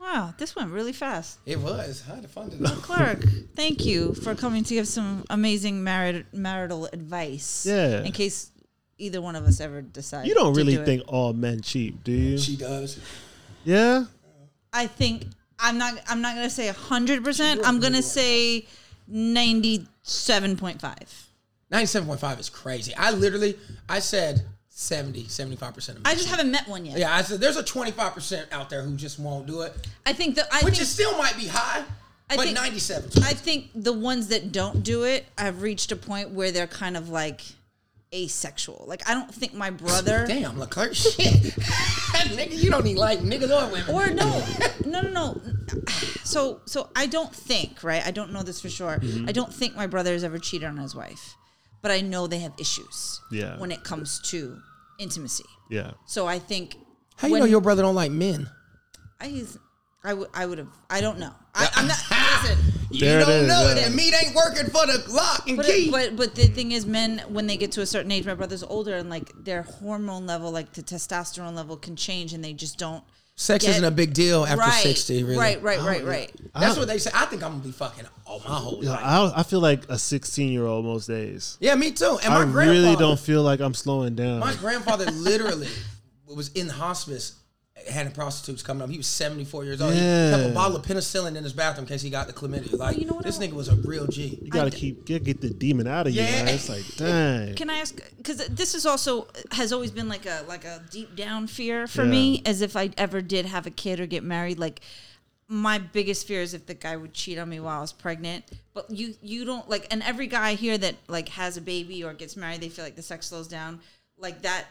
Wow, 0.00 0.34
this 0.38 0.54
went 0.54 0.70
really 0.70 0.92
fast. 0.92 1.38
it 1.46 1.58
was. 1.58 2.02
I 2.10 2.16
had 2.16 2.30
fun 2.30 2.50
today. 2.50 2.66
Clark, 2.82 3.20
thank 3.54 3.84
you 3.84 4.14
for 4.14 4.34
coming 4.34 4.62
to 4.64 4.74
give 4.74 4.86
some 4.86 5.24
amazing 5.30 5.82
marit- 5.82 6.26
marital 6.32 6.86
advice. 6.92 7.64
Yeah. 7.66 8.02
In 8.02 8.12
case 8.12 8.50
either 8.98 9.20
one 9.22 9.34
of 9.34 9.44
us 9.44 9.60
ever 9.60 9.80
decide. 9.82 10.26
you 10.26 10.34
don't 10.34 10.52
to 10.52 10.58
really 10.58 10.74
do 10.76 10.82
it. 10.82 10.84
think 10.84 11.02
all 11.08 11.32
men 11.32 11.62
cheat, 11.62 12.04
do 12.04 12.12
you? 12.12 12.38
She 12.38 12.56
does. 12.56 12.98
Yeah. 13.64 14.04
I 14.72 14.86
think 14.88 15.26
I'm 15.58 15.78
not. 15.78 15.94
I'm 16.08 16.20
not 16.20 16.34
gonna 16.34 16.50
say 16.50 16.68
hundred 16.68 17.24
percent. 17.24 17.60
I'm 17.64 17.80
gonna 17.80 18.02
say 18.02 18.66
ninety-seven 19.08 20.56
point 20.56 20.80
five. 20.80 21.28
Ninety-seven 21.70 22.06
point 22.08 22.20
five 22.20 22.38
is 22.40 22.50
crazy. 22.50 22.94
I 22.96 23.10
literally, 23.12 23.56
I 23.88 24.00
said 24.00 24.44
70, 24.76 25.28
75 25.28 25.72
percent 25.74 25.98
of. 25.98 26.06
I 26.06 26.14
just 26.14 26.28
haven't 26.28 26.50
met 26.50 26.66
one 26.66 26.84
yet. 26.84 26.98
Yeah, 26.98 27.14
I 27.14 27.22
said 27.22 27.40
there's 27.40 27.56
a 27.56 27.62
twenty-five 27.62 28.12
percent 28.12 28.48
out 28.52 28.70
there 28.70 28.82
who 28.82 28.96
just 28.96 29.20
won't 29.20 29.46
do 29.46 29.60
it, 29.62 29.72
I 30.04 30.12
think 30.12 30.34
that 30.34 30.48
I 30.52 30.64
which 30.64 30.74
think 30.74 30.82
is 30.82 30.88
still 30.88 31.16
might 31.16 31.36
be 31.36 31.46
high, 31.46 31.84
I 32.28 32.36
but 32.36 32.42
think- 32.46 32.56
ninety-seven. 32.56 33.10
I 33.22 33.34
think 33.34 33.70
the 33.74 33.92
ones 33.92 34.28
that 34.28 34.50
don't 34.50 34.82
do 34.82 35.04
it 35.04 35.26
have 35.38 35.62
reached 35.62 35.92
a 35.92 35.96
point 35.96 36.30
where 36.30 36.50
they're 36.50 36.66
kind 36.66 36.96
of 36.96 37.08
like 37.08 37.42
asexual. 38.12 38.84
Like 38.88 39.08
I 39.08 39.14
don't 39.14 39.32
think 39.32 39.54
my 39.54 39.70
brother 39.70 40.24
Damn, 40.28 40.58
Leclerc, 40.58 40.94
shit. 40.94 41.14
nigga, 42.34 42.52
you 42.60 42.68
don't 42.70 42.84
need 42.84 42.96
like 42.98 43.20
niggas 43.20 43.50
or 43.50 43.70
women. 43.70 43.94
or 43.94 44.10
no, 44.12 44.44
no, 44.84 45.02
no, 45.02 45.10
no. 45.10 45.40
So, 46.24 46.62
so 46.64 46.88
I 46.96 47.06
don't 47.06 47.32
think, 47.34 47.84
right? 47.84 48.04
I 48.04 48.10
don't 48.10 48.32
know 48.32 48.42
this 48.42 48.60
for 48.60 48.68
sure. 48.68 48.98
Mm-hmm. 48.98 49.28
I 49.28 49.32
don't 49.32 49.52
think 49.54 49.76
my 49.76 49.86
brother 49.86 50.12
has 50.12 50.24
ever 50.24 50.38
cheated 50.38 50.68
on 50.68 50.78
his 50.78 50.94
wife, 50.96 51.36
but 51.84 51.90
I 51.92 52.00
know 52.00 52.26
they 52.26 52.38
have 52.38 52.54
issues. 52.58 53.20
Yeah. 53.30 53.58
When 53.58 53.70
it 53.70 53.84
comes 53.84 54.18
to 54.30 54.56
intimacy, 54.98 55.44
Yeah. 55.70 55.90
so 56.06 56.26
I 56.26 56.38
think. 56.38 56.76
How 57.18 57.28
you 57.28 57.38
know 57.38 57.44
your 57.44 57.60
brother 57.60 57.82
don't 57.82 57.94
like 57.94 58.10
men? 58.10 58.48
I, 59.20 59.26
he's- 59.28 59.58
I 60.02 60.12
would, 60.14 60.28
I 60.34 60.44
would 60.46 60.58
have. 60.58 60.68
I 60.90 61.00
don't 61.02 61.18
know. 61.18 61.32
I, 61.54 61.68
I'm 61.76 61.86
not. 61.86 61.96
listen, 62.42 62.58
There 62.90 63.16
you 63.18 63.22
it 63.22 63.26
don't 63.26 63.42
is, 63.42 63.48
know 63.48 63.62
yeah. 63.64 63.72
it. 63.72 63.74
That 63.76 63.92
meat 63.94 64.14
ain't 64.22 64.34
working 64.34 64.66
for 64.66 64.86
the 64.86 65.02
lock 65.10 65.46
and 65.48 65.56
but, 65.58 65.66
uh, 65.66 65.68
key. 65.68 65.88
it, 65.88 65.90
but 65.92 66.16
but 66.16 66.34
the 66.34 66.46
thing 66.46 66.72
is, 66.72 66.84
men 66.86 67.22
when 67.28 67.46
they 67.46 67.56
get 67.58 67.72
to 67.72 67.80
a 67.82 67.86
certain 67.86 68.10
age, 68.12 68.26
my 68.26 68.34
brother's 68.34 68.62
older, 68.62 68.94
and 68.96 69.08
like 69.10 69.30
their 69.44 69.62
hormone 69.62 70.26
level, 70.26 70.50
like 70.50 70.72
the 70.72 70.82
testosterone 70.82 71.54
level, 71.54 71.76
can 71.76 71.96
change, 71.96 72.32
and 72.34 72.42
they 72.44 72.52
just 72.54 72.78
don't. 72.78 73.02
Sex 73.36 73.64
get- 73.64 73.72
isn't 73.72 73.84
a 73.84 73.90
big 73.90 74.14
deal 74.14 74.44
after 74.44 74.60
right, 74.60 74.82
sixty. 74.82 75.24
Really. 75.24 75.36
Right, 75.36 75.60
right, 75.62 75.80
right, 75.80 76.04
right. 76.04 76.32
That's 76.54 76.76
what 76.76 76.86
they 76.86 76.98
say. 76.98 77.10
I 77.12 77.26
think 77.26 77.42
I'm 77.42 77.52
gonna 77.52 77.64
be 77.64 77.72
fucking 77.72 78.04
all 78.24 78.38
my 78.40 78.54
whole 78.54 78.78
Yeah, 78.82 78.90
life. 78.92 79.02
I, 79.34 79.40
I 79.40 79.42
feel 79.42 79.60
like 79.60 79.82
a 79.88 79.98
16 79.98 80.52
year 80.52 80.64
old 80.66 80.84
most 80.84 81.06
days. 81.06 81.56
Yeah, 81.60 81.74
me 81.74 81.90
too. 81.90 82.18
And 82.22 82.32
my 82.32 82.40
I 82.42 82.44
grandfather, 82.44 82.70
really 82.70 82.96
don't 82.96 83.18
feel 83.18 83.42
like 83.42 83.58
I'm 83.60 83.74
slowing 83.74 84.14
down. 84.14 84.38
My 84.40 84.54
grandfather 84.54 85.06
literally 85.10 85.68
was 86.26 86.48
in 86.52 86.68
hospice, 86.68 87.34
having 87.88 88.12
prostitutes 88.12 88.62
coming 88.62 88.82
up. 88.82 88.90
He 88.90 88.96
was 88.96 89.06
74 89.06 89.64
years 89.64 89.80
old. 89.80 89.92
He 89.94 89.98
kept 90.00 90.42
a 90.44 90.52
bottle 90.54 90.76
of 90.76 90.84
penicillin 90.84 91.36
in 91.36 91.44
his 91.44 91.52
bathroom 91.52 91.84
in 91.84 91.88
case 91.88 92.02
he 92.02 92.10
got 92.10 92.26
the 92.26 92.32
chlamydia. 92.32 92.78
Like 92.78 92.98
you 92.98 93.06
know 93.06 93.14
what 93.14 93.24
this 93.24 93.38
I- 93.40 93.46
nigga 93.46 93.52
was 93.52 93.68
a 93.68 93.76
real 93.76 94.06
G. 94.06 94.38
you 94.42 94.50
gotta 94.50 94.68
I- 94.68 94.78
keep 94.78 95.04
get, 95.04 95.24
get 95.24 95.40
the 95.40 95.50
demon 95.50 95.86
out 95.86 96.06
of 96.06 96.14
you, 96.14 96.22
man. 96.22 96.48
It's 96.48 96.68
like, 96.68 96.84
dang. 96.96 97.54
Can 97.54 97.70
I 97.70 97.78
ask? 97.78 97.96
Because 98.16 98.38
this 98.48 98.74
is 98.74 98.86
also 98.86 99.28
has 99.52 99.72
always 99.72 99.90
been 99.90 100.08
like 100.08 100.26
a 100.26 100.44
like 100.48 100.64
a 100.64 100.82
deep 100.90 101.14
down 101.16 101.46
fear 101.46 101.86
for 101.86 102.04
Yeah. 102.04 102.10
me, 102.10 102.42
as 102.46 102.60
if 102.62 102.76
I 102.76 102.90
ever 102.96 103.20
did 103.20 103.46
have 103.46 103.66
a 103.66 103.70
kid 103.70 104.00
or 104.00 104.06
get 104.06 104.24
married. 104.24 104.58
Like 104.58 104.80
my 105.46 105.78
biggest 105.78 106.26
fear 106.26 106.40
is 106.40 106.54
if 106.54 106.64
the 106.64 106.72
guy 106.74 106.96
would 106.96 107.12
cheat 107.12 107.38
on 107.38 107.48
me 107.50 107.60
while 107.60 107.78
I 107.78 107.80
was 107.82 107.92
pregnant. 107.92 108.44
But 108.72 108.90
you 108.90 109.14
you 109.22 109.44
don't 109.44 109.68
like, 109.68 109.86
and 109.90 110.02
every 110.02 110.26
guy 110.26 110.54
here 110.54 110.78
that 110.78 110.94
like 111.06 111.28
has 111.30 111.56
a 111.56 111.60
baby 111.60 112.02
or 112.02 112.14
gets 112.14 112.36
married, 112.36 112.60
they 112.62 112.70
feel 112.70 112.84
like 112.84 112.96
the 112.96 113.02
sex 113.02 113.26
slows 113.26 113.46
down. 113.46 113.80
Like 114.18 114.42
that 114.42 114.66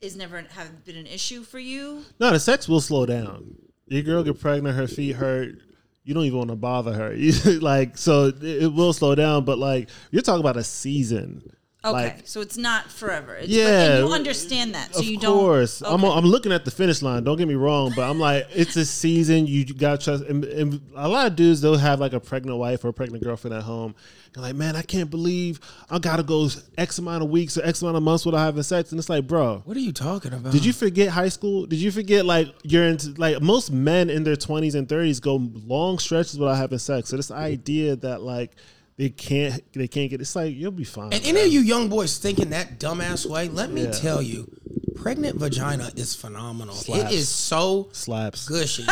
is 0.00 0.16
never 0.16 0.44
have 0.50 0.84
been 0.84 0.96
an 0.96 1.06
issue 1.06 1.42
for 1.42 1.58
you. 1.58 2.04
No, 2.20 2.30
the 2.30 2.40
sex 2.40 2.68
will 2.68 2.80
slow 2.80 3.06
down. 3.06 3.56
Your 3.86 4.02
girl 4.02 4.22
get 4.22 4.40
pregnant, 4.40 4.76
her 4.76 4.86
feet 4.86 5.16
hurt. 5.16 5.56
You 6.04 6.14
don't 6.14 6.24
even 6.24 6.38
want 6.38 6.50
to 6.50 6.56
bother 6.56 6.92
her. 6.92 7.14
Like, 7.60 7.98
so 7.98 8.32
it 8.40 8.72
will 8.72 8.92
slow 8.92 9.14
down. 9.14 9.44
But 9.44 9.58
like, 9.58 9.88
you're 10.10 10.22
talking 10.22 10.40
about 10.40 10.56
a 10.56 10.64
season. 10.64 11.50
Okay, 11.90 12.04
Like, 12.16 12.26
so 12.26 12.40
it's 12.40 12.56
not 12.56 12.90
forever. 12.90 13.34
It's, 13.34 13.48
Yeah, 13.48 13.64
but, 13.64 13.90
and 13.98 14.08
you 14.08 14.14
understand 14.14 14.74
that, 14.74 14.94
so 14.94 15.00
of 15.00 15.06
you 15.06 15.18
don't. 15.18 15.32
Of 15.32 15.40
course, 15.40 15.82
I'm 15.82 16.04
I'm 16.04 16.24
looking 16.24 16.52
at 16.52 16.64
the 16.64 16.70
finish 16.70 17.02
line. 17.02 17.24
Don't 17.24 17.36
get 17.36 17.48
me 17.48 17.54
wrong, 17.54 17.92
but 17.94 18.08
I'm 18.08 18.18
like, 18.18 18.46
it's 18.54 18.76
a 18.76 18.84
season. 18.84 19.46
You 19.46 19.64
got 19.64 20.00
to 20.00 20.04
trust. 20.04 20.24
And, 20.24 20.44
and 20.44 20.80
a 20.94 21.08
lot 21.08 21.26
of 21.26 21.36
dudes 21.36 21.60
they'll 21.60 21.76
have 21.76 22.00
like 22.00 22.12
a 22.12 22.20
pregnant 22.20 22.58
wife 22.58 22.84
or 22.84 22.88
a 22.88 22.92
pregnant 22.92 23.22
girlfriend 23.24 23.56
at 23.56 23.62
home. 23.62 23.94
You're 24.34 24.44
like, 24.44 24.56
man, 24.56 24.76
I 24.76 24.82
can't 24.82 25.10
believe 25.10 25.58
I 25.90 25.98
gotta 25.98 26.22
go 26.22 26.48
X 26.76 26.98
amount 26.98 27.22
of 27.22 27.30
weeks 27.30 27.56
or 27.56 27.64
X 27.64 27.82
amount 27.82 27.96
of 27.96 28.02
months 28.02 28.26
without 28.26 28.38
having 28.38 28.62
sex. 28.62 28.92
And 28.92 28.98
it's 28.98 29.08
like, 29.08 29.26
bro, 29.26 29.62
What 29.64 29.76
are 29.76 29.80
you 29.80 29.92
talking 29.92 30.32
about? 30.32 30.52
did 30.52 30.64
you 30.64 30.72
forget 30.72 31.08
high 31.08 31.28
school? 31.28 31.66
Did 31.66 31.80
you 31.80 31.90
forget 31.90 32.24
like 32.26 32.48
you're 32.62 32.84
into 32.84 33.14
like 33.16 33.40
most 33.40 33.72
men 33.72 34.10
in 34.10 34.24
their 34.24 34.36
20s 34.36 34.74
and 34.74 34.86
30s 34.86 35.20
go 35.20 35.36
long 35.66 35.98
stretches 35.98 36.38
without 36.38 36.56
having 36.56 36.78
sex. 36.78 37.08
So 37.08 37.16
this 37.16 37.30
idea 37.30 37.96
that 37.96 38.22
like 38.22 38.52
they 38.98 39.08
can't 39.10 39.62
they 39.72 39.88
can't 39.88 40.10
get 40.10 40.20
it's 40.20 40.36
like 40.36 40.54
you'll 40.54 40.70
be 40.72 40.84
fine. 40.84 41.12
And 41.14 41.22
man. 41.22 41.36
any 41.36 41.40
of 41.46 41.52
you 41.52 41.60
young 41.60 41.88
boys 41.88 42.18
thinking 42.18 42.50
that 42.50 42.78
dumbass 42.78 43.24
way, 43.24 43.48
let 43.48 43.70
me 43.70 43.84
Yeah. 43.84 43.90
tell 43.92 44.20
you, 44.20 44.50
pregnant 44.96 45.38
vagina 45.38 45.90
is 45.96 46.14
phenomenal. 46.14 46.74
Slaps. 46.74 47.12
It 47.12 47.16
is 47.16 47.28
so 47.28 47.88
slaps. 47.92 48.46
gushy 48.48 48.84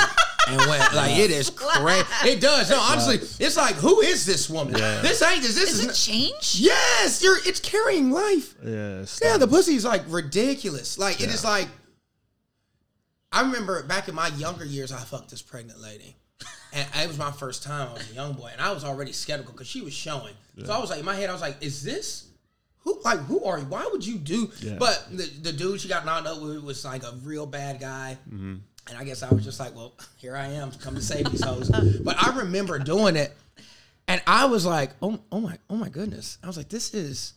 and 0.49 0.57
wet. 0.71 0.93
Like 0.95 1.19
it 1.19 1.31
is 1.33 1.51
crazy. 1.51 2.07
It 2.25 2.41
does. 2.41 2.71
No, 2.71 2.79
honestly, 2.81 3.17
it's 3.45 3.57
like, 3.57 3.75
who 3.75 4.01
is 4.01 4.25
this 4.25 4.49
woman? 4.49 4.75
This 4.75 5.21
ain't 5.23 5.43
this. 5.43 5.57
This 5.57 5.71
Does 5.71 5.79
is. 5.81 5.85
it 5.85 5.87
not- 5.89 5.95
change? 5.97 6.57
yes, 6.61 7.21
you're. 7.23 7.39
It's 7.45 7.59
carrying 7.61 8.11
life. 8.13 8.55
Yeah, 8.65 8.99
Yeah, 9.01 9.05
stop. 9.07 9.41
the 9.41 9.49
pussy 9.49 9.75
is 9.75 9.85
like 9.85 10.05
ridiculous. 10.09 10.99
Like 10.99 11.21
it 11.21 11.29
is 11.31 11.43
like. 11.45 11.67
I 13.33 13.43
remember 13.43 13.83
back 13.83 14.09
in 14.09 14.15
my 14.15 14.29
younger 14.29 14.65
years, 14.65 14.93
I 14.93 14.99
fucked 15.01 15.31
this 15.31 15.43
pregnant 15.43 15.81
lady, 15.81 16.17
and 16.73 16.87
it 16.97 17.09
was 17.09 17.19
my 17.19 17.31
first 17.31 17.63
time. 17.63 17.89
I 17.89 17.93
was 17.95 18.11
a 18.11 18.15
young 18.15 18.33
boy, 18.35 18.51
and 18.53 18.61
I 18.61 18.73
was 18.73 18.85
already 18.85 19.13
skeptical 19.13 19.53
because 19.53 19.69
she 19.69 19.81
was 19.81 19.93
showing. 19.93 20.35
So 20.65 20.73
I 20.73 20.79
was 20.79 20.89
like, 20.89 21.01
in 21.01 21.05
my 21.05 21.15
head, 21.15 21.29
I 21.29 21.33
was 21.33 21.43
like, 21.43 21.57
"Is 21.61 21.83
this 21.83 22.29
who? 22.81 22.99
Like, 23.05 23.19
who 23.21 23.45
are 23.45 23.59
you? 23.59 23.65
Why 23.67 23.89
would 23.91 24.07
you 24.07 24.19
do?" 24.19 24.51
Yeah. 24.61 24.77
But 24.79 25.07
the, 25.11 25.25
the 25.43 25.53
dude 25.53 25.81
she 25.81 25.89
got 25.89 26.07
knocked 26.07 26.27
up 26.27 26.41
with 26.41 26.63
was 26.63 26.85
like 26.85 27.03
a 27.03 27.13
real 27.23 27.47
bad 27.47 27.81
guy. 27.81 28.19
Mm-hmm. 28.29 28.57
And 28.89 28.99
I 28.99 29.05
guess 29.05 29.23
I 29.23 29.31
was 29.35 29.45
just 29.45 29.59
like, 29.59 29.75
well, 29.75 29.95
here 30.17 30.37
I 30.37 30.47
am, 30.47 30.71
come 30.73 30.95
to 30.95 31.03
save 31.03 31.31
these 31.31 31.43
hoes. 31.43 31.69
but 32.05 32.17
I 32.23 32.39
remember 32.39 32.79
doing 32.79 33.17
it, 33.17 33.37
and 34.09 34.23
I 34.27 34.47
was 34.47 34.65
like, 34.65 34.93
oh, 35.03 35.19
oh 35.33 35.41
my, 35.41 35.59
oh 35.69 35.77
my 35.77 35.89
goodness. 35.89 36.39
I 36.43 36.47
was 36.47 36.57
like, 36.57 36.69
this 36.69 36.95
is, 36.95 37.35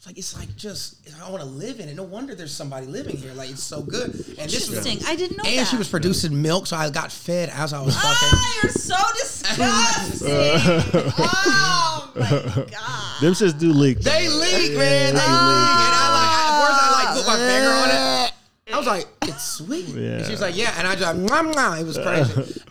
I 0.00 0.02
was 0.02 0.06
like, 0.06 0.18
it's 0.18 0.38
like 0.38 0.56
just, 0.56 0.96
I 1.22 1.28
want 1.30 1.42
to 1.42 1.48
live 1.48 1.78
in 1.78 1.86
it. 1.90 1.94
No 1.94 2.04
wonder 2.04 2.34
there's 2.34 2.54
somebody 2.54 2.86
living 2.86 3.18
here. 3.18 3.34
Like 3.34 3.50
it's 3.50 3.62
so 3.62 3.82
good. 3.82 4.04
And 4.14 4.14
this 4.14 4.70
was, 4.70 4.86
Interesting. 4.86 5.06
I 5.06 5.14
didn't 5.14 5.36
know 5.36 5.44
and 5.46 5.58
that. 5.58 5.66
she 5.66 5.76
was 5.76 5.88
producing 5.90 6.40
milk, 6.40 6.66
so 6.68 6.76
I 6.78 6.88
got 6.88 7.12
fed 7.12 7.50
as 7.50 7.74
I 7.74 7.82
was 7.82 7.94
fucking. 7.94 8.08
Ah, 8.10 8.60
you're 8.62 8.72
so 8.72 8.96
disgusting. 9.18 10.28
oh 11.18 12.12
my 12.16 12.64
god. 12.70 13.20
Them 13.20 13.34
shits 13.34 13.58
do 13.58 13.74
leak. 13.74 14.00
They 14.00 14.26
leak, 14.30 14.72
man. 14.78 15.12
They 15.12 15.20
leak. 15.20 15.20
And 15.20 15.94
I 15.94 16.08
like, 16.16 16.32
at 16.32 16.50
first 16.64 16.80
I 16.80 17.04
like 17.04 17.16
put 17.18 17.26
my 17.26 17.36
finger 17.36 17.68
on 17.68 17.88
it. 17.90 18.32
I 18.72 18.78
was 18.78 18.86
like, 18.86 19.06
it's 19.24 19.44
sweet. 19.44 19.88
And 19.94 20.24
she 20.24 20.32
was 20.32 20.40
like, 20.40 20.56
yeah. 20.56 20.72
And 20.78 20.88
I 20.88 20.96
just 20.96 21.14
like, 21.14 21.26
mwah, 21.30 21.52
mwah. 21.52 21.78
It 21.78 21.84
was 21.84 21.98
crazy. 21.98 22.62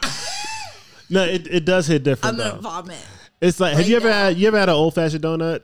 No, 1.12 1.24
it, 1.24 1.48
it 1.48 1.66
does 1.66 1.88
hit 1.88 2.04
different 2.04 2.36
I'm 2.36 2.38
gonna 2.38 2.62
though. 2.62 2.70
vomit. 2.70 3.04
It's 3.42 3.60
like, 3.60 3.72
have 3.72 3.80
right 3.80 3.88
you 3.88 3.96
ever 3.96 4.10
now. 4.10 4.26
had 4.26 4.38
you 4.38 4.48
ever 4.48 4.60
had 4.60 4.70
an 4.70 4.76
old 4.76 4.94
fashioned 4.94 5.24
donut? 5.24 5.62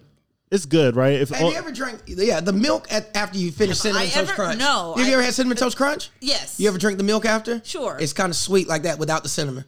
It's 0.51 0.65
good, 0.65 0.95
right? 0.95 1.13
If 1.13 1.29
Have 1.29 1.41
oh, 1.41 1.49
you 1.51 1.57
ever 1.57 1.71
drank? 1.71 2.01
Yeah, 2.05 2.39
the 2.39 2.53
milk 2.53 2.87
at, 2.91 3.15
after 3.17 3.37
you 3.37 3.51
finish 3.51 3.79
cinnamon 3.79 4.03
I 4.03 4.05
toast 4.05 4.17
ever- 4.17 4.33
crunch. 4.33 4.59
no, 4.59 4.93
Have 4.95 5.05
you 5.05 5.11
I- 5.11 5.15
ever 5.15 5.23
had 5.23 5.33
cinnamon 5.33 5.57
toast 5.57 5.75
crunch? 5.75 6.11
Yes. 6.21 6.59
You 6.59 6.67
ever 6.67 6.77
drink 6.77 6.97
the 6.97 7.03
milk 7.03 7.25
after? 7.25 7.61
Sure. 7.65 7.97
It's 7.99 8.13
kind 8.13 8.29
of 8.29 8.35
sweet 8.35 8.67
like 8.67 8.83
that 8.83 8.99
without 8.99 9.23
the 9.23 9.29
cinnamon. 9.29 9.65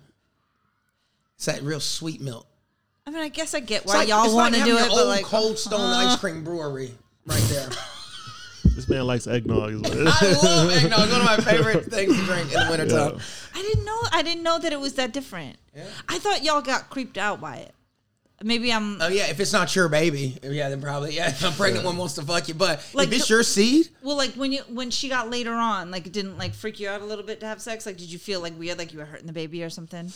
It's 1.36 1.45
that 1.45 1.61
real 1.63 1.80
sweet 1.80 2.21
milk. 2.21 2.47
I 3.05 3.09
mean, 3.09 3.21
I 3.21 3.30
guess 3.30 3.53
I 3.53 3.59
get 3.59 3.84
It's 3.84 3.91
why 3.93 3.99
like, 3.99 4.07
y'all 4.09 4.25
it's 4.25 4.34
want 4.34 4.53
like 4.53 4.63
to 4.63 4.69
do 4.69 4.75
having 4.78 4.86
it, 4.86 4.95
your 4.95 4.95
but 4.95 4.99
old 5.01 5.07
like, 5.09 5.25
Cold 5.25 5.57
Stone 5.57 5.80
uh, 5.80 6.09
ice 6.09 6.15
cream 6.17 6.43
brewery 6.43 6.91
right 7.25 7.41
there. 7.49 7.69
this 8.65 8.88
man 8.89 9.05
likes 9.07 9.28
eggnog, 9.28 9.71
is 9.71 9.82
what 9.82 9.93
it 9.93 9.99
is. 9.99 10.07
I 10.07 10.32
love 10.45 10.71
eggnog. 10.84 10.99
It's 11.03 11.11
one 11.11 11.21
of 11.21 11.25
my 11.25 11.38
favorite 11.38 11.86
things 11.86 12.15
to 12.17 12.25
drink 12.25 12.53
in 12.53 12.59
the 12.59 12.67
wintertime. 12.69 13.13
Yeah. 13.15 13.21
I 13.55 13.61
didn't 13.61 13.86
know. 13.86 13.97
I 14.11 14.21
didn't 14.23 14.43
know 14.43 14.59
that 14.59 14.73
it 14.73 14.80
was 14.80 14.93
that 14.95 15.13
different. 15.13 15.57
I 16.09 16.19
thought 16.19 16.43
y'all 16.43 16.61
got 16.61 16.89
creeped 16.89 17.17
out 17.17 17.39
by 17.41 17.57
it. 17.57 17.73
Maybe 18.44 18.72
I'm. 18.72 19.02
Oh 19.02 19.08
yeah, 19.08 19.28
if 19.28 19.40
it's 19.40 19.52
not 19.52 19.76
your 19.76 19.90
baby, 19.90 20.38
yeah, 20.44 20.70
then 20.70 20.80
probably 20.80 21.16
yeah. 21.16 21.30
If 21.30 21.44
a 21.44 21.52
pregnant 21.52 21.86
one 21.86 21.98
wants 21.98 22.14
to 22.16 22.22
fuck 22.24 22.48
you, 22.48 22.54
but 22.54 22.86
Like 22.94 23.08
if 23.08 23.14
it's 23.16 23.30
your 23.30 23.42
seed, 23.42 23.90
well, 24.04 24.16
like 24.16 24.34
when 24.34 24.52
you 24.52 24.60
when 24.70 24.92
she 24.92 25.10
got 25.10 25.30
later 25.30 25.54
on, 25.54 25.90
like 25.90 26.06
it 26.06 26.14
didn't 26.14 26.38
like 26.38 26.54
freak 26.54 26.80
you 26.80 26.88
out 26.88 27.02
a 27.02 27.06
little 27.06 27.24
bit 27.26 27.40
to 27.40 27.48
have 27.48 27.62
sex. 27.62 27.86
Like, 27.88 27.98
did 27.98 28.12
you 28.12 28.20
feel 28.20 28.40
like 28.40 28.58
weird, 28.58 28.78
like 28.78 28.94
you 28.94 29.00
were 29.00 29.06
hurting 29.06 29.26
the 29.26 29.34
baby 29.34 29.64
or 29.64 29.72
something? 29.72 30.12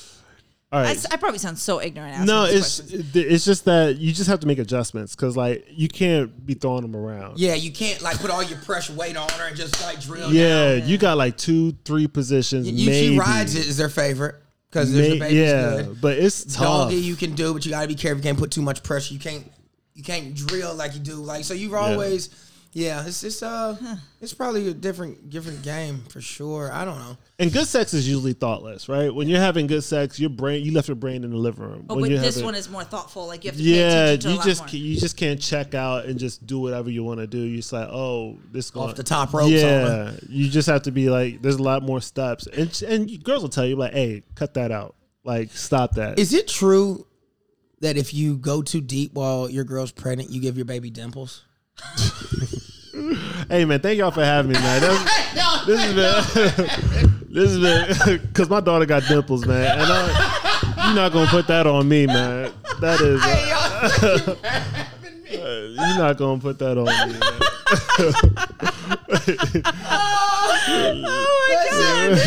All 0.74 0.80
I, 0.80 0.84
right. 0.84 0.96
s- 0.96 1.06
I 1.12 1.18
probably 1.18 1.40
sound 1.40 1.58
so 1.60 1.82
ignorant. 1.82 2.26
no, 2.26 2.46
it's 2.46 2.80
questions. 2.80 3.16
it's 3.16 3.44
just 3.44 3.66
that 3.66 3.98
you 3.98 4.14
just 4.14 4.30
have 4.30 4.40
to 4.42 4.48
make 4.48 4.60
adjustments 4.60 5.16
because 5.16 5.36
like 5.36 5.66
you 5.70 5.88
can't 5.90 6.46
be 6.46 6.54
throwing 6.54 6.84
them 6.84 6.96
around. 6.96 7.40
Yeah, 7.40 7.56
you 7.56 7.72
can't 7.72 8.02
like 8.04 8.20
put 8.20 8.30
all 8.30 8.44
your 8.44 8.60
pressure 8.60 8.94
weight 8.94 9.18
on 9.18 9.28
her 9.32 9.48
and 9.48 9.58
just 9.58 9.82
like 9.82 10.00
drill. 10.00 10.32
Yeah, 10.32 10.78
down. 10.78 10.88
you 10.88 10.98
got 11.00 11.18
like 11.18 11.38
two, 11.38 11.72
three 11.84 12.08
positions. 12.08 12.70
You, 12.70 12.86
maybe. 12.90 13.14
she 13.16 13.20
rides 13.20 13.56
it 13.56 13.68
is 13.68 13.78
their 13.78 13.90
favorite 13.90 14.36
because 14.72 14.94
May- 14.96 15.20
the 15.20 15.34
yeah, 15.34 15.76
good. 15.84 16.02
but 16.02 16.18
it's 16.18 16.46
tough. 16.56 16.90
Doggy 16.90 16.96
you 16.96 17.16
can 17.16 17.36
do, 17.36 17.54
but 17.54 17.66
you 17.66 17.72
gotta 17.72 17.88
be 17.88 17.96
careful. 17.96 18.20
You 18.20 18.24
can't 18.24 18.38
put 18.40 18.52
too 18.52 18.62
much 18.62 18.84
pressure. 18.84 19.14
You 19.14 19.20
can't 19.20 19.52
you 19.94 20.04
can't 20.04 20.34
drill 20.34 20.74
like 20.74 20.94
you 20.94 21.02
do. 21.02 21.16
Like 21.16 21.44
so, 21.44 21.54
you've 21.54 21.74
always 21.74 22.30
yeah. 22.30 22.36
Yeah, 22.74 23.06
it's 23.06 23.22
it's 23.26 23.44
uh 23.44 23.76
it's 24.22 24.34
probably 24.34 24.70
a 24.70 24.74
different 24.74 25.30
different 25.30 25.62
game 25.62 26.06
for 26.10 26.22
sure. 26.22 26.72
I 26.72 26.86
don't 26.86 26.98
know. 27.00 27.18
And 27.38 27.52
good 27.52 27.68
sex 27.68 27.94
is 27.94 28.08
usually 28.08 28.32
thoughtless, 28.32 28.88
right? 28.88 29.14
When 29.14 29.28
you're 29.28 29.42
having 29.42 29.68
good 29.68 29.84
sex, 29.84 30.18
your 30.22 30.30
brain 30.30 30.64
you 30.64 30.72
left 30.72 30.88
your 30.88 30.96
brain 30.96 31.26
in 31.26 31.32
the 31.32 31.36
living 31.38 31.66
room. 31.66 31.86
Oh, 31.90 31.96
When 31.96 32.04
but 32.12 32.22
this 32.22 32.36
having- 32.36 32.46
one 32.46 32.56
is 32.56 32.70
more 32.70 32.86
thoughtful. 32.86 33.28
Like 33.28 33.44
you 33.44 33.50
have 33.52 33.58
to 33.58 33.64
pay 33.64 33.70
Yeah, 33.78 34.04
attention 34.06 34.20
to 34.22 34.28
a 34.28 34.32
you 34.32 34.38
lot 34.38 34.46
just 34.46 34.62
more. 34.62 34.70
you 34.70 34.96
just 34.98 35.18
can't 35.18 35.42
check 35.42 35.74
out 35.76 36.06
and 36.06 36.18
just 36.18 36.48
do 36.48 36.60
whatever 36.60 36.90
you 36.90 37.04
want 37.04 37.20
to 37.20 37.28
do. 37.28 37.40
You 37.40 37.58
just 37.58 37.74
like, 37.74 37.90
oh, 37.92 38.38
this 38.54 38.72
going 38.72 38.96
the 38.96 39.04
top 39.04 39.34
ropes 39.34 39.48
on 39.48 39.52
Yeah, 39.52 40.12
you 40.30 40.48
just 40.50 40.70
have 40.70 40.84
to 40.84 40.92
be 40.94 41.10
like, 41.10 41.42
there's 41.42 41.56
a 41.58 41.64
lot 41.64 41.84
more 41.84 42.00
steps, 42.00 42.48
and 42.48 42.82
and 42.88 43.22
girls 43.22 43.42
will 43.42 43.50
tell 43.50 43.66
you 43.66 43.76
like, 43.76 43.92
hey, 43.92 44.24
cut 44.36 44.54
that 44.54 44.72
out, 44.72 44.96
like 45.26 45.52
stop 45.52 45.96
that. 45.96 46.18
Is 46.20 46.34
it 46.34 46.48
true 46.48 47.06
that 47.82 47.98
if 47.98 48.14
you 48.14 48.38
go 48.38 48.62
too 48.62 48.80
deep 48.80 49.14
while 49.14 49.50
your 49.50 49.66
girl's 49.66 49.92
pregnant, 49.92 50.30
you 50.30 50.40
give 50.40 50.56
your 50.56 50.64
baby 50.66 50.90
dimples? 50.90 51.44
hey 53.49 53.66
man, 53.66 53.80
thank 53.80 53.97
y'all 53.97 54.12
for 54.12 54.24
having 54.24 54.52
me, 54.52 54.60
man. 54.60 54.82
That's- 54.82 55.66
this 55.66 55.80
has 55.82 55.93
been 55.93 57.12
this 57.30 57.49
has 57.52 57.60
been 58.08 58.18
because 58.28 58.49
my 58.49 58.60
daughter 58.60 58.86
got 58.86 59.04
dimples, 59.08 59.45
man, 59.45 59.80
and 59.80 59.88
I, 59.91 60.86
you're 60.86 60.95
not 60.95 61.12
gonna 61.14 61.30
put 61.30 61.47
that 61.47 61.68
on 61.68 61.88
me, 61.88 62.08
man. 62.08 62.52
That 62.80 62.99
is. 63.02 63.22
uh, 64.04 64.36
you're 65.32 65.97
not 65.97 66.18
gonna 66.18 66.41
put 66.41 66.60
that 66.60 66.78
on 66.78 66.86
me. 66.86 66.91
Man. 67.20 67.32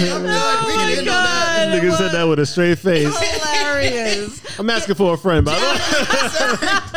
Oh 0.07 0.75
my 0.77 1.05
god! 1.05 1.69
Nigga 1.75 1.97
said 1.97 2.13
that 2.13 2.25
with 2.25 2.39
a 2.39 2.47
straight 2.47 2.79
face. 2.79 3.17
Hilarious. 3.19 4.59
I'm 4.59 4.71
asking 4.71 4.95
for 4.95 5.15
a 5.15 5.17
friend, 5.19 5.45
by 5.45 5.55
the 5.55 5.61
way. 5.61 6.94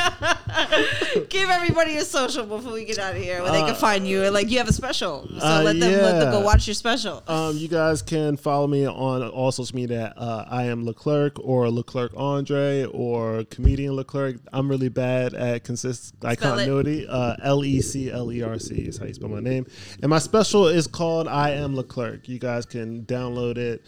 Give 1.30 1.50
everybody 1.50 1.98
a 1.98 2.04
social 2.04 2.46
before 2.46 2.74
we 2.74 2.86
get 2.86 2.98
out 3.00 3.16
of 3.16 3.22
here 3.22 3.42
where 3.42 3.52
they 3.52 3.62
can 3.62 3.76
find 3.76 4.08
you. 4.08 4.30
Like 4.30 4.50
you 4.50 4.58
have 4.58 4.68
a 4.68 4.74
special. 4.74 5.28
So 5.28 5.46
uh, 5.46 5.62
let, 5.64 5.80
them, 5.80 5.92
let 6.02 6.20
them 6.20 6.32
go 6.32 6.42
watch 6.42 6.68
your 6.68 6.74
special. 6.74 7.24
Um, 7.28 7.58
you 7.58 7.68
guys 7.68 8.02
can 8.02 8.38
follow 8.38 8.68
me 8.68 8.88
on 8.88 9.24
all 9.24 9.52
social 9.52 9.76
media. 9.76 10.08
At, 10.08 10.18
uh, 10.18 10.46
I 10.50 10.66
am 10.66 10.86
Leclerc 10.86 11.40
or 11.40 11.70
Leclerc 11.70 12.12
Andre 12.16 12.86
or 12.86 13.44
comedian 13.46 13.96
Leclerc. 13.96 14.38
I'm 14.52 14.70
really 14.70 14.90
bad 14.90 15.34
at 15.34 15.64
consist 15.64 16.16
like 16.22 16.40
Spell 16.40 16.56
continuity. 16.56 17.08
Uh, 17.08 17.36
L 17.44 17.64
E 17.64 17.82
C 17.82 18.12
L 18.12 18.32
E 18.32 18.42
R 18.42 18.60
C 18.60 18.76
is 18.76 18.98
how 18.98 19.06
you 19.06 19.14
spell 19.14 19.30
my 19.30 19.40
name. 19.40 19.66
And 20.02 20.10
my 20.10 20.20
special 20.20 20.68
is 20.68 20.88
called 20.88 21.28
I 21.28 21.52
Am 21.52 21.76
Leclerc. 21.76 22.28
You 22.28 22.40
guys 22.40 22.66
can 22.66 23.04
download 23.06 23.58
it 23.58 23.84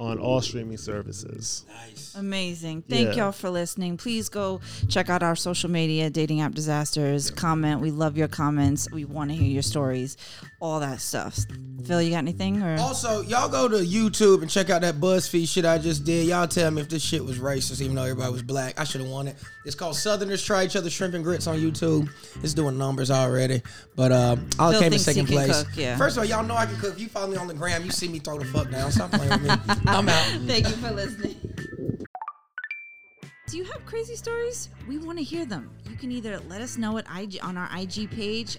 on 0.00 0.18
all 0.18 0.40
streaming 0.40 0.78
services. 0.78 1.64
Nice. 1.68 2.14
Amazing. 2.16 2.82
Thank 2.88 3.08
Yeah. 3.08 3.24
y'all 3.24 3.32
for 3.32 3.50
listening. 3.50 3.98
Please 3.98 4.30
go 4.30 4.60
check 4.88 5.10
out 5.10 5.22
our 5.22 5.36
social 5.36 5.70
media, 5.70 6.08
Dating 6.08 6.40
App 6.40 6.54
Disasters. 6.54 7.30
Comment. 7.30 7.80
We 7.82 7.90
love 7.90 8.16
your 8.16 8.26
comments. 8.28 8.90
We 8.90 9.04
want 9.04 9.30
to 9.30 9.36
hear 9.36 9.48
your 9.50 9.62
stories. 9.62 10.16
All 10.60 10.80
that 10.80 11.00
stuff. 11.00 11.46
Phil, 11.86 12.02
you 12.02 12.10
got 12.10 12.18
anything? 12.18 12.62
Or 12.62 12.78
Also, 12.78 13.22
y'all 13.22 13.48
go 13.48 13.66
to 13.66 13.76
YouTube 13.76 14.42
and 14.42 14.50
check 14.50 14.68
out 14.68 14.82
that 14.82 14.96
BuzzFeed 14.96 15.48
shit 15.48 15.64
I 15.64 15.78
just 15.78 16.04
did. 16.04 16.26
Y'all 16.26 16.46
tell 16.46 16.70
me 16.70 16.82
if 16.82 16.88
this 16.90 17.02
shit 17.02 17.24
was 17.24 17.38
racist, 17.38 17.80
even 17.80 17.96
though 17.96 18.02
everybody 18.02 18.30
was 18.30 18.42
black. 18.42 18.78
I 18.78 18.84
should 18.84 19.00
have 19.00 19.08
won 19.10 19.26
it. 19.26 19.36
It's 19.64 19.74
called 19.74 19.96
Southerners 19.96 20.44
Try 20.44 20.64
Each 20.64 20.76
Other 20.76 20.90
Shrimp 20.90 21.14
and 21.14 21.24
Grits 21.24 21.46
on 21.46 21.58
YouTube. 21.58 22.10
It's 22.42 22.52
doing 22.52 22.76
numbers 22.76 23.10
already. 23.10 23.62
But 23.96 24.12
uh, 24.12 24.36
I 24.58 24.72
Phil 24.72 24.80
came 24.80 24.92
in 24.92 24.98
second 24.98 25.26
place. 25.26 25.62
cook, 25.62 25.76
yeah. 25.76 25.96
First 25.96 26.18
of 26.18 26.22
all, 26.22 26.28
y'all 26.28 26.44
know 26.44 26.56
I 26.56 26.66
can 26.66 26.76
cook. 26.76 26.92
If 26.92 27.00
you 27.00 27.08
follow 27.08 27.30
me 27.30 27.38
on 27.38 27.46
the 27.48 27.54
gram, 27.54 27.82
you 27.84 27.90
see 27.90 28.08
me 28.08 28.18
throw 28.18 28.38
the 28.38 28.44
fuck 28.44 28.70
down. 28.70 28.92
Stop 28.92 29.12
playing 29.12 29.30
with 29.30 29.42
me. 29.42 29.48
I'm 29.86 30.08
out. 30.08 30.24
Thank 30.46 30.68
you 30.68 30.74
for 30.74 30.90
listening. 30.90 31.36
Do 33.48 33.56
you 33.56 33.64
have 33.64 33.84
crazy 33.84 34.14
stories? 34.14 34.68
We 34.86 34.98
want 34.98 35.18
to 35.18 35.24
hear 35.24 35.44
them. 35.44 35.70
You 35.88 35.96
can 35.96 36.12
either 36.12 36.38
let 36.48 36.60
us 36.60 36.78
know 36.78 36.98
at 36.98 37.06
IG 37.18 37.38
on 37.42 37.56
our 37.56 37.68
IG 37.76 38.08
page. 38.10 38.58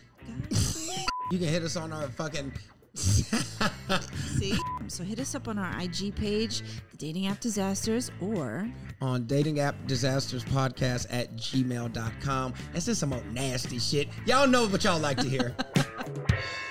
You 1.31 1.37
can 1.37 1.47
hit 1.47 1.63
us 1.63 1.75
on 1.75 1.93
our 1.93 2.07
fucking. 2.09 2.51
See? 2.93 4.57
So 4.87 5.03
hit 5.03 5.19
us 5.19 5.33
up 5.33 5.47
on 5.47 5.57
our 5.57 5.81
IG 5.81 6.13
page, 6.15 6.61
the 6.91 6.97
Dating 6.97 7.27
App 7.27 7.39
Disasters, 7.39 8.11
or 8.19 8.69
on 9.01 9.25
dating 9.25 9.59
app 9.59 9.75
disasters 9.87 10.43
podcast 10.43 11.07
at 11.09 11.35
gmail.com. 11.35 12.53
That's 12.73 12.85
just 12.85 12.99
some 12.99 13.13
old 13.13 13.25
nasty 13.33 13.79
shit. 13.79 14.09
Y'all 14.25 14.47
know 14.47 14.67
what 14.67 14.83
y'all 14.83 14.99
like 14.99 15.17
to 15.17 15.27
hear. 15.27 15.55